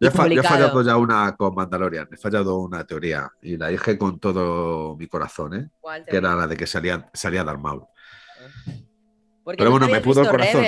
he 0.00 0.10
fallado 0.10 0.82
ya 0.82 0.96
una 0.96 1.34
con 1.36 1.54
Mandalorian, 1.54 2.08
he 2.12 2.16
fallado 2.16 2.58
una 2.58 2.84
teoría 2.84 3.30
y 3.40 3.56
la 3.56 3.68
dije 3.68 3.96
con 3.96 4.20
todo 4.20 4.96
mi 4.96 5.06
corazón, 5.08 5.54
¿eh? 5.54 5.68
que 6.06 6.18
era 6.18 6.34
la 6.34 6.46
de 6.46 6.56
que 6.56 6.66
salía, 6.66 7.08
salía 7.12 7.42
Darth 7.42 7.60
pero 9.56 9.70
bueno, 9.70 9.86
me 9.86 10.00
pudo 10.00 10.22
el 10.22 10.28
corazón. 10.28 10.64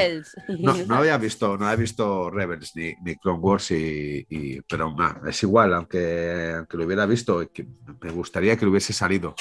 No, 0.87 0.95
había 0.95 1.19
visto, 1.19 1.57
no 1.59 1.67
había 1.67 1.81
visto 1.81 2.31
Rebels 2.31 2.77
ni, 2.77 2.95
ni 3.03 3.17
Clone 3.17 3.41
Wars 3.41 3.73
y, 3.73 4.61
pero 4.69 4.95
es 5.27 5.43
igual, 5.43 5.75
aunque, 5.75 6.55
aunque 6.57 6.77
lo 6.77 6.85
hubiera 6.85 7.05
visto, 7.05 7.45
me 8.01 8.11
gustaría 8.13 8.57
que 8.57 8.65
lo 8.65 8.71
hubiese 8.71 8.93
salido. 8.93 9.35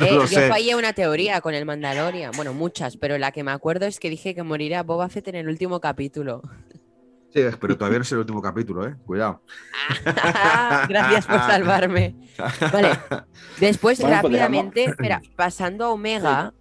Eh, 0.06 0.18
yo 0.30 0.48
fallé 0.48 0.74
una 0.74 0.92
teoría 0.92 1.40
con 1.40 1.54
el 1.54 1.64
Mandalorian, 1.64 2.32
bueno, 2.36 2.52
muchas, 2.52 2.96
pero 2.96 3.18
la 3.18 3.32
que 3.32 3.42
me 3.42 3.50
acuerdo 3.50 3.86
es 3.86 3.98
que 3.98 4.10
dije 4.10 4.34
que 4.34 4.42
moriría 4.42 4.82
Boba 4.82 5.08
Fett 5.08 5.28
en 5.28 5.36
el 5.36 5.48
último 5.48 5.80
capítulo. 5.80 6.42
Sí, 7.32 7.42
pero 7.60 7.76
todavía 7.76 7.98
no 7.98 8.02
es 8.02 8.12
el 8.12 8.18
último 8.18 8.40
capítulo, 8.40 8.86
¿eh? 8.86 8.94
Cuidado. 9.04 9.42
Gracias 10.88 11.26
por 11.26 11.38
salvarme. 11.46 12.14
Vale. 12.72 12.98
Después, 13.60 14.00
rápidamente, 14.00 14.84
espera, 14.84 15.20
pasando 15.36 15.84
a 15.84 15.90
Omega. 15.90 16.54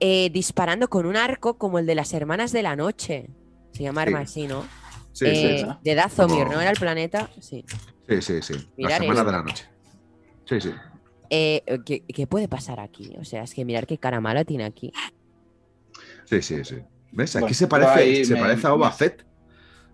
Eh, 0.00 0.30
disparando 0.30 0.88
con 0.88 1.06
un 1.06 1.16
arco 1.16 1.58
como 1.58 1.80
el 1.80 1.86
de 1.86 1.96
las 1.96 2.12
Hermanas 2.12 2.52
de 2.52 2.62
la 2.62 2.76
Noche. 2.76 3.30
Se 3.72 3.82
llama 3.82 4.02
arma 4.02 4.20
así, 4.20 4.46
¿no? 4.46 4.62
Sí, 5.12 5.26
sí, 5.26 5.46
eh, 5.46 5.66
De 5.82 5.94
Dazomir, 5.96 6.46
¿no? 6.46 6.60
Era 6.60 6.70
el 6.70 6.78
planeta. 6.78 7.28
Sí. 7.40 7.64
Sí, 8.08 8.22
sí, 8.22 8.42
sí. 8.42 8.70
las 8.76 9.00
Hermanas 9.00 9.26
de 9.26 9.32
la 9.32 9.42
Noche. 9.42 9.64
Sí, 10.44 10.60
sí. 10.60 10.72
Eh, 11.30 11.62
¿qué, 11.84 12.26
puede 12.26 12.48
pasar 12.48 12.80
aquí? 12.80 13.14
O 13.18 13.24
sea, 13.24 13.42
es 13.42 13.54
que 13.54 13.64
mirar 13.64 13.86
qué 13.86 13.98
cara 13.98 14.20
mala 14.20 14.44
tiene 14.44 14.64
aquí. 14.64 14.92
Sí, 16.24 16.42
sí, 16.42 16.64
sí. 16.64 16.76
¿Ves? 17.12 17.36
Aquí 17.36 17.54
se 17.54 17.66
parece, 17.66 18.24
se 18.24 18.36
parece 18.36 18.66
a 18.66 18.70
Boba 18.70 18.90
Fett. 18.92 19.24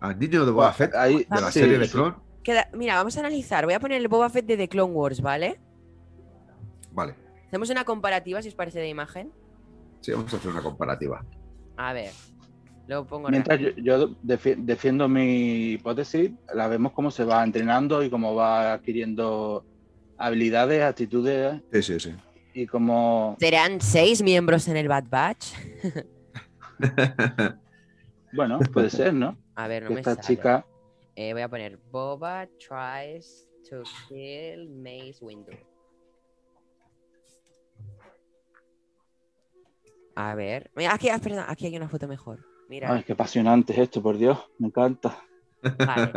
Al 0.01 0.19
niño 0.19 0.45
de 0.45 0.53
Boba 0.53 0.73
Fett, 0.73 0.93
de 0.93 1.27
la 1.29 1.51
serie 1.51 1.79
de 1.79 1.89
Clone. 1.89 2.17
mira, 2.75 2.97
vamos 2.97 3.17
a 3.17 3.21
analizar. 3.21 3.65
Voy 3.65 3.75
a 3.75 3.81
poner 3.81 4.01
el 4.01 4.09
Boba 4.09 4.29
Fett 4.31 4.47
de 4.47 4.57
The 4.57 4.69
Clone 4.69 4.93
Wars, 4.93 5.21
¿vale? 5.21 5.59
Vale. 6.93 7.15
Hacemos 7.49 7.71
una 7.71 7.85
comparativa, 7.85 8.43
si 8.43 8.49
os 8.49 8.55
parece, 8.55 8.81
de 8.81 8.89
imagen. 8.89 9.33
Sí, 10.01 10.13
vamos 10.13 10.33
a 10.35 10.37
hacer 10.37 10.51
una 10.51 10.63
comparativa. 10.63 11.25
A 11.77 11.93
ver. 11.93 12.11
Luego 12.87 13.07
pongo 13.07 13.31
Mientras 13.31 13.59
yo, 13.77 14.11
defiendo 14.23 15.09
mi 15.09 15.73
hipótesis, 15.73 16.33
la 16.53 16.69
vemos 16.69 16.93
cómo 16.93 17.11
se 17.11 17.25
va 17.25 17.43
entrenando 17.43 18.03
y 18.03 18.11
cómo 18.11 18.35
va 18.35 18.75
adquiriendo 18.75 19.65
habilidades, 20.17 20.83
actitudes. 20.83 21.63
Sí, 21.73 21.83
sí, 21.83 22.01
sí. 22.01 22.15
Y 22.55 22.67
cómo. 22.67 23.37
¿Serán 23.41 23.81
seis 23.81 24.23
miembros 24.23 24.69
en 24.69 24.77
el 24.77 24.89
Bad 24.89 25.05
Batch? 25.09 25.47
bueno, 28.33 28.59
puede 28.73 28.91
ser, 28.91 29.13
¿no? 29.15 29.37
A 29.57 29.67
ver, 29.67 29.85
no 29.85 29.91
me 29.91 30.01
Esta 30.01 30.17
chica. 30.17 30.67
Eh, 31.17 31.33
voy 31.33 31.43
a 31.43 31.49
poner 31.49 31.79
Boba 31.91 32.47
tries 32.59 33.49
to 33.69 33.83
kill 34.09 34.69
Mace 34.71 35.19
Windu. 35.21 35.53
A 40.17 40.35
ver. 40.35 40.71
aquí, 40.89 41.09
ah, 41.09 41.19
perdón, 41.19 41.45
aquí 41.49 41.67
hay 41.67 41.77
una 41.77 41.89
foto 41.89 42.07
mejor. 42.07 42.47
Mira. 42.69 42.93
Ay, 42.93 43.03
qué 43.03 43.13
apasionante 43.13 43.73
es 43.73 43.81
esto, 43.81 44.03
por 44.03 44.17
Dios. 44.17 44.39
Me 44.59 44.69
encanta. 44.69 45.19
Vale. 45.63 46.13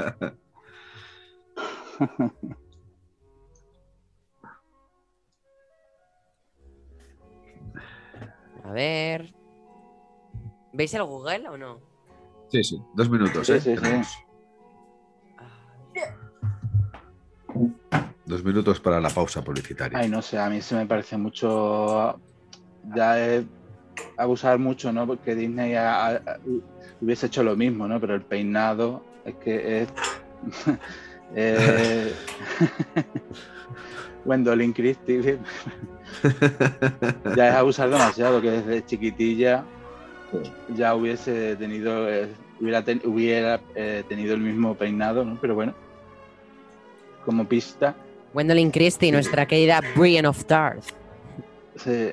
A 8.67 8.71
ver. 8.71 9.33
¿Veis 10.73 10.93
el 10.93 11.03
Google 11.03 11.47
o 11.47 11.57
no? 11.57 11.79
Sí, 12.49 12.63
sí. 12.63 12.81
Dos 12.93 13.09
minutos, 13.09 13.49
¿eh? 13.49 13.61
Sí, 13.61 13.75
sí. 13.77 14.01
Dos 18.25 18.43
minutos 18.43 18.79
para 18.81 18.99
la 18.99 19.09
pausa 19.09 19.41
publicitaria. 19.41 19.97
Ay, 19.97 20.09
no 20.09 20.21
sé, 20.21 20.37
a 20.37 20.49
mí 20.49 20.61
se 20.61 20.75
me 20.75 20.85
parece 20.85 21.17
mucho. 21.17 22.19
Ya 22.93 23.17
es 23.19 23.45
abusar 24.17 24.59
mucho, 24.59 24.91
¿no? 24.91 25.07
Porque 25.07 25.33
Disney 25.33 25.75
hubiese 27.01 27.27
hecho 27.27 27.43
lo 27.43 27.55
mismo, 27.55 27.87
¿no? 27.87 28.01
Pero 28.01 28.15
el 28.15 28.21
peinado 28.21 29.01
es 29.23 29.35
que 29.35 29.83
es. 29.83 29.89
eh, 31.35 32.13
Gwendolyn 34.27 34.73
Christie 34.73 35.21
ya 37.35 37.49
es 37.49 37.55
abusar 37.55 37.89
demasiado, 37.89 38.41
que 38.41 38.51
desde 38.51 38.85
chiquitilla 38.85 39.63
ya 40.75 40.93
hubiese 40.93 41.55
tenido 41.55 42.07
eh, 42.09 42.27
hubiera, 42.59 42.83
hubiera 43.05 43.61
eh, 43.73 44.03
tenido 44.07 44.35
el 44.35 44.41
mismo 44.41 44.75
peinado, 44.75 45.23
¿no? 45.23 45.39
Pero 45.41 45.55
bueno, 45.55 45.73
como 47.25 47.47
pista. 47.47 47.95
Gwendolyn 48.33 48.69
Christie, 48.69 49.11
nuestra 49.11 49.47
querida 49.47 49.81
Brian 49.95 50.25
of 50.25 50.43
Tarth. 50.45 50.89
Sí, 51.77 52.11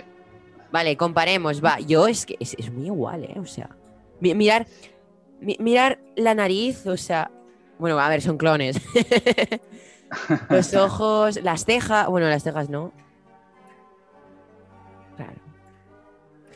Vale, 0.74 0.96
comparemos, 0.96 1.64
va. 1.64 1.78
Yo 1.78 2.08
es 2.08 2.26
que 2.26 2.36
es, 2.40 2.72
muy 2.72 2.86
igual, 2.86 3.22
¿eh? 3.22 3.36
O 3.38 3.46
sea, 3.46 3.70
mirar, 4.18 4.66
mirar 5.40 6.00
la 6.16 6.34
nariz, 6.34 6.84
o 6.88 6.96
sea, 6.96 7.30
bueno, 7.78 8.00
a 8.00 8.08
ver, 8.08 8.22
son 8.22 8.36
clones. 8.36 8.80
Los 10.48 10.74
ojos, 10.74 11.42
las 11.42 11.64
cejas, 11.64 12.06
bueno, 12.08 12.28
las 12.28 12.42
cejas 12.42 12.68
no. 12.68 12.92
Claro. 15.16 15.40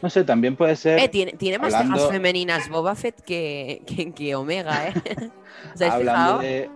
No 0.03 0.11
sé, 0.11 0.25
también 0.25 0.57
puede 0.57 0.77
ser. 0.77 0.99
Eh, 0.99 1.09
tiene, 1.09 1.59
más 1.59 1.75
cejas 1.75 2.09
femeninas 2.09 2.69
Boba 2.69 2.95
Fett 2.95 3.21
que, 3.21 3.83
que, 4.15 4.35
Omega, 4.35 4.89
¿eh? 4.89 4.95
¿Os 5.75 5.81
hablando 5.83 6.39
de... 6.39 6.71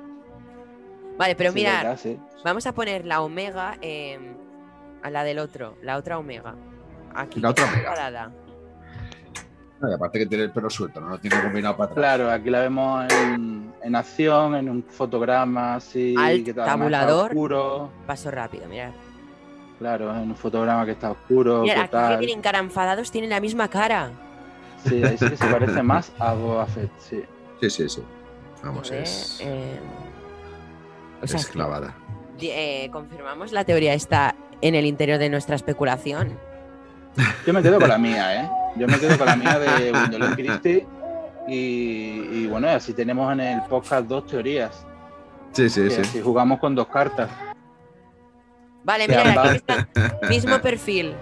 Vale, 1.19 1.37
pero 1.37 1.53
mira, 1.53 1.97
vamos 2.45 2.67
a 2.67 2.73
poner 2.73 3.05
la 3.05 3.23
Omega 3.23 3.79
a 5.03 5.11
la 5.11 5.25
del 5.25 5.39
otro, 5.39 5.77
la 5.83 5.97
otra 5.97 6.19
Omega. 6.19 6.55
Aquí. 7.15 7.41
La 7.41 7.51
otra 7.51 8.33
y 9.89 9.93
aparte 9.93 10.19
que 10.19 10.27
tiene 10.27 10.45
el 10.45 10.51
pelo 10.51 10.71
suelto, 10.71 11.01
no 11.01 11.09
lo 11.09 11.19
tiene 11.19 11.41
combinado 11.43 11.77
para 11.77 11.91
atrás. 11.91 12.17
Claro, 12.17 12.31
aquí 12.31 12.51
la 12.51 12.61
vemos 12.61 13.07
en, 13.13 13.97
acción, 13.97 14.55
en 14.55 14.69
un 14.69 14.83
fotograma 14.85 15.77
así. 15.77 16.15
que 16.45 16.55
tabulador. 16.55 17.31
Oscuro. 17.31 17.91
Paso 18.07 18.31
rápido, 18.31 18.67
mira. 18.69 18.93
Claro, 19.79 20.15
en 20.15 20.31
un 20.31 20.37
fotograma 20.37 20.85
que 20.85 20.93
está 20.93 21.11
oscuro. 21.11 21.63
Mira, 21.63 21.83
aquí 21.83 21.97
que 21.97 22.27
tienen 22.27 22.43
cara 22.43 22.59
enfadados, 22.61 23.11
tienen 23.11 23.31
la 23.31 23.41
misma 23.41 23.69
cara. 23.69 24.11
Sí, 24.85 25.03
ahí 25.03 25.17
sí 25.19 25.29
que 25.29 25.37
se 25.37 25.47
parece 25.47 25.83
más 25.83 26.13
a 26.19 26.35
Boba 26.35 26.67
Fett, 26.67 26.91
sí. 26.99 27.23
Sí, 27.61 27.71
sí, 27.71 27.89
sí. 27.89 28.03
Vamos, 28.63 28.91
es. 28.91 29.41
Eh... 29.43 29.81
es 31.23 31.47
clavada. 31.49 31.97
Eh, 32.41 32.89
confirmamos 32.93 33.53
la 33.53 33.65
teoría 33.65 33.95
está 33.95 34.35
en 34.61 34.75
el 34.75 34.87
interior 34.87 35.19
de 35.19 35.29
nuestra 35.29 35.57
especulación. 35.57 36.39
Yo 37.47 37.53
me 37.53 37.63
quedo 37.63 37.79
con 37.79 37.89
la 37.89 37.99
mía, 37.99 38.43
¿eh? 38.43 38.62
Yo 38.77 38.87
me 38.87 38.99
quedo 38.99 39.19
con 39.19 39.27
la 39.27 39.37
mía 39.37 39.59
de 39.59 39.91
Gwendolyn 39.91 40.35
Christie. 40.35 40.87
Y, 41.49 42.47
bueno, 42.47 42.69
así 42.69 42.93
tenemos 42.93 43.33
en 43.33 43.41
el 43.41 43.63
podcast 43.63 44.07
dos 44.07 44.27
teorías. 44.27 44.87
Sí, 45.53 45.69
sí, 45.69 45.91
sí. 45.91 46.05
Si 46.05 46.21
jugamos 46.23 46.59
con 46.61 46.75
dos 46.75 46.87
cartas. 46.89 47.31
Vale, 48.85 49.07
mira, 49.07 49.43
aquí 49.43 49.57
está. 49.57 49.89
Mismo 50.29 50.61
perfil. 50.61 51.15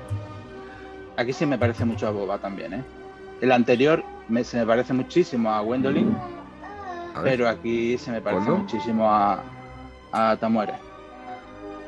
Aquí 1.17 1.33
sí 1.33 1.45
me 1.47 1.59
parece 1.59 1.85
mucho 1.85 2.07
a 2.07 2.11
Boba 2.11 2.39
también, 2.39 2.75
¿eh? 2.75 2.85
El 3.41 3.53
anterior 3.53 4.05
se 4.45 4.59
me 4.59 4.67
parece 4.67 4.93
muchísimo 4.93 5.51
a 5.51 5.61
Gwendolyn. 5.61 6.17
pero 7.23 7.49
aquí 7.49 7.99
se 7.99 8.13
me 8.13 8.21
parece 8.21 8.51
muchísimo 8.51 9.11
a, 9.11 9.43
a 10.13 10.37
Tamuera. 10.37 10.79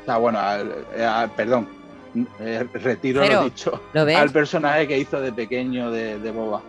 O 0.03 0.05
sea, 0.05 0.17
bueno, 0.17 0.41
perdón, 1.37 1.69
eh, 2.41 2.67
retiro 2.75 3.27
lo 3.27 3.45
dicho 3.45 3.81
al 3.95 4.31
personaje 4.31 4.87
que 4.87 4.99
hizo 4.99 5.21
de 5.21 5.33
pequeño 5.33 5.91
de, 5.91 6.31
Boba. 6.31 6.63